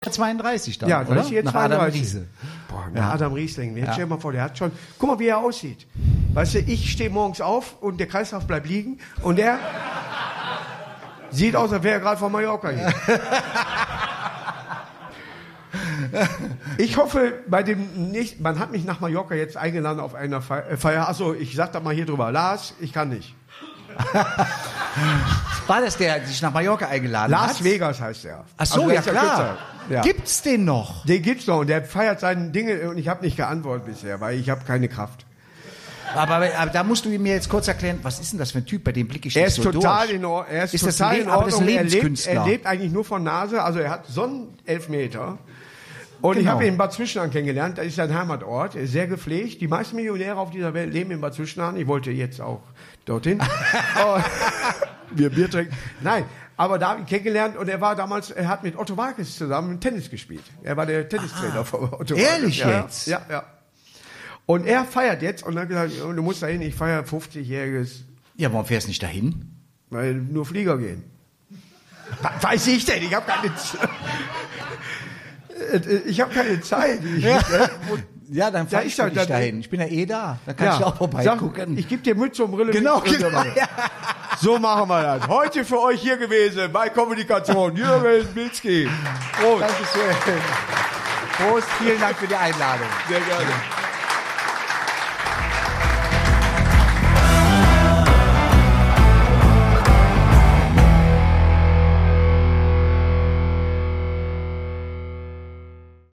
32 0.04 0.78
dann, 0.78 0.88
Ja, 0.88 1.02
da 1.02 1.10
oder? 1.10 1.42
Nach 1.42 1.54
Adam 1.54 1.78
32. 1.78 2.00
Riese. 2.00 2.28
Nach 2.92 3.14
Adam 3.14 3.32
Riesling. 3.32 3.76
Jetzt 3.76 3.92
stell 3.94 4.04
dir 4.04 4.10
mal 4.14 4.20
vor, 4.20 4.32
der 4.32 4.42
hat 4.42 4.56
schon. 4.58 4.72
Guck 4.98 5.08
mal, 5.10 5.18
wie 5.18 5.28
er 5.28 5.38
aussieht. 5.38 5.86
Weißt 6.34 6.54
du, 6.54 6.58
ich 6.60 6.90
stehe 6.92 7.10
morgens 7.10 7.40
auf 7.40 7.80
und 7.80 7.98
der 7.98 8.06
Kreislauf 8.06 8.46
bleibt 8.46 8.68
liegen 8.68 8.98
und 9.22 9.36
der 9.38 9.58
sieht 11.30 11.56
aus, 11.56 11.72
als 11.72 11.82
wäre 11.82 11.94
er 11.94 12.00
gerade 12.00 12.18
von 12.18 12.30
Mallorca 12.32 12.70
hier. 12.70 12.92
Ich 16.78 16.96
hoffe, 16.96 17.34
bei 17.48 17.62
dem 17.62 18.10
nicht, 18.10 18.40
man 18.40 18.58
hat 18.58 18.70
mich 18.70 18.84
nach 18.84 19.00
Mallorca 19.00 19.34
jetzt 19.34 19.56
eingeladen 19.56 20.00
auf 20.00 20.14
einer 20.14 20.40
Fe- 20.40 20.64
äh, 20.70 20.76
Feier. 20.76 21.08
Achso, 21.08 21.34
ich 21.34 21.54
sag 21.54 21.72
da 21.72 21.80
mal 21.80 21.94
hier 21.94 22.06
drüber. 22.06 22.30
Lars, 22.32 22.74
ich 22.80 22.92
kann 22.92 23.08
nicht. 23.10 23.34
War 25.66 25.80
das 25.80 25.96
der, 25.96 26.18
der 26.18 26.26
dich 26.28 26.40
nach 26.42 26.52
Mallorca 26.52 26.86
eingeladen 26.88 27.30
Las 27.30 27.56
hat? 27.58 27.64
Vegas 27.64 28.00
heißt 28.00 28.24
er. 28.26 28.44
Ach 28.56 28.66
so, 28.66 28.74
Also, 28.82 28.86
der 28.88 28.94
ja 28.94 29.02
klar. 29.02 29.58
Ja. 29.90 30.02
Gibt's 30.02 30.42
den 30.42 30.64
noch? 30.64 31.04
Den 31.06 31.22
gibt's 31.22 31.46
noch 31.46 31.58
und 31.60 31.68
der 31.68 31.84
feiert 31.84 32.20
seine 32.20 32.50
Dinge 32.50 32.88
und 32.90 32.98
ich 32.98 33.08
habe 33.08 33.24
nicht 33.24 33.36
geantwortet 33.36 33.86
bisher, 33.86 34.20
weil 34.20 34.38
ich 34.38 34.50
habe 34.50 34.64
keine 34.64 34.88
Kraft. 34.88 35.24
Aber, 36.14 36.36
aber 36.36 36.70
da 36.72 36.82
musst 36.84 37.04
du 37.04 37.08
mir 37.08 37.34
jetzt 37.34 37.48
kurz 37.48 37.66
erklären, 37.68 37.98
was 38.02 38.20
ist 38.20 38.32
denn 38.32 38.38
das 38.38 38.52
für 38.52 38.58
ein 38.58 38.66
Typ, 38.66 38.84
bei 38.84 38.92
dem 38.92 39.08
blicke 39.08 39.26
ich 39.28 39.36
Er 39.36 39.46
ist 39.48 39.56
so 39.56 39.64
total 39.70 40.06
durch. 40.06 40.16
in 40.18 40.24
Ordnung. 40.24 40.54
Er 40.56 40.64
ist, 40.64 40.74
Ist 40.74 40.84
total 40.84 41.16
in 41.18 41.28
Ordnung. 41.28 41.66
Er 41.68 41.82
lebt, 41.84 42.26
er 42.26 42.44
lebt 42.46 42.66
eigentlich 42.66 42.92
nur 42.92 43.04
von 43.04 43.22
Nase. 43.24 43.62
Also 43.62 43.80
er 43.80 43.90
hat 43.90 44.06
Sonnenelfmeter. 44.06 45.38
Und 46.22 46.32
ich 46.36 46.38
Genau. 46.40 46.52
habe 46.52 46.64
ihn 46.64 46.72
in 46.72 46.78
Bad 46.78 46.92
Zwischenahn 46.92 47.30
kennengelernt. 47.30 47.76
Das 47.78 47.86
ist 47.86 47.96
sein 47.96 48.12
Heimatort. 48.16 48.76
Er 48.76 48.82
ist 48.82 48.92
sehr 48.92 49.06
gepflegt. 49.08 49.60
Die 49.60 49.68
meisten 49.68 49.96
Millionäre 49.96 50.36
auf 50.38 50.50
dieser 50.50 50.72
Welt 50.74 50.92
leben 50.92 51.10
in 51.10 51.20
Bad 51.20 51.34
Zwischenahn. 51.34 51.76
Ich 51.76 51.86
wollte 51.86 52.10
jetzt 52.10 52.40
auch 52.40 52.62
dorthin. 53.04 53.40
Wir 55.10 55.30
Bier 55.30 55.50
trinken. 55.50 55.74
Nein, 56.00 56.24
aber 56.56 56.78
da 56.78 56.90
habe 56.90 57.00
ich 57.00 57.06
ihn 57.06 57.08
kennengelernt 57.08 57.56
und 57.56 57.68
er 57.68 57.80
war 57.80 57.96
damals, 57.96 58.30
er 58.30 58.48
hat 58.48 58.62
mit 58.62 58.76
Otto 58.76 58.96
Walkes 58.96 59.36
zusammen 59.36 59.80
Tennis 59.80 60.10
gespielt. 60.10 60.44
Er 60.62 60.76
war 60.76 60.86
der 60.86 61.08
Tennistrainer 61.08 61.64
von 61.64 61.84
Otto 61.84 62.14
Walkes. 62.14 62.18
Ehrlich 62.18 62.58
ja, 62.58 62.82
jetzt? 62.82 63.06
Ja, 63.06 63.20
ja. 63.30 63.44
Und 64.46 64.66
er 64.66 64.84
feiert 64.84 65.22
jetzt 65.22 65.44
und 65.44 65.56
dann 65.56 65.68
gesagt, 65.68 65.92
du 66.00 66.22
musst 66.22 66.42
dahin, 66.42 66.62
ich 66.62 66.74
feiere 66.74 67.02
50-jähriges 67.02 68.02
Ja, 68.36 68.52
warum 68.52 68.64
fährst 68.66 68.86
du 68.86 68.90
nicht 68.90 69.02
dahin? 69.02 69.52
weil 69.90 70.14
nur 70.14 70.44
Flieger 70.46 70.78
gehen. 70.78 71.04
Weiß 72.40 72.66
ich 72.68 72.84
denn? 72.84 73.02
Ich 73.02 73.14
habe 73.14 73.26
keine 73.30 73.54
Zeit. 73.56 73.88
Ich 76.06 76.20
habe 76.20 76.34
keine 76.34 76.60
Zeit. 76.60 77.00
Ich, 77.04 77.24
Ja, 77.24 77.40
ja 78.30 78.50
dann 78.50 78.68
Da 78.68 78.78
fahr 78.78 78.86
ich 78.86 78.96
nicht 78.98 79.16
da- 79.16 79.24
dahin. 79.26 79.60
Ich 79.60 79.70
bin 79.70 79.80
ja 79.80 79.86
eh 79.86 80.06
da. 80.06 80.38
Da 80.46 80.52
kann 80.52 80.68
ich 80.78 80.84
auch 80.84 80.90
Sag, 80.90 80.98
vorbeigucken. 80.98 81.76
ich 81.78 81.88
gebe 81.88 82.02
dir 82.02 82.14
Mütze 82.14 82.44
und 82.44 82.52
Brille. 82.52 82.72
Genau, 82.72 83.00
mit. 83.00 83.18
genau, 83.18 83.42
ja. 83.42 83.66
So 84.40 84.58
machen 84.58 84.88
wir 84.88 85.02
das. 85.18 85.28
Heute 85.28 85.64
für 85.64 85.80
euch 85.80 86.00
hier 86.00 86.16
gewesen 86.16 86.70
bei 86.72 86.88
Kommunikation. 86.90 87.74
Jürgen 87.76 88.28
Milzki. 88.34 88.88
Prost. 89.40 89.62
Dankeschön. 89.62 90.42
Prost, 91.38 91.66
vielen 91.78 92.00
Dank 92.00 92.16
für 92.16 92.26
die 92.26 92.34
Einladung. 92.36 92.86
Sehr 93.08 93.20
gerne. 93.20 93.85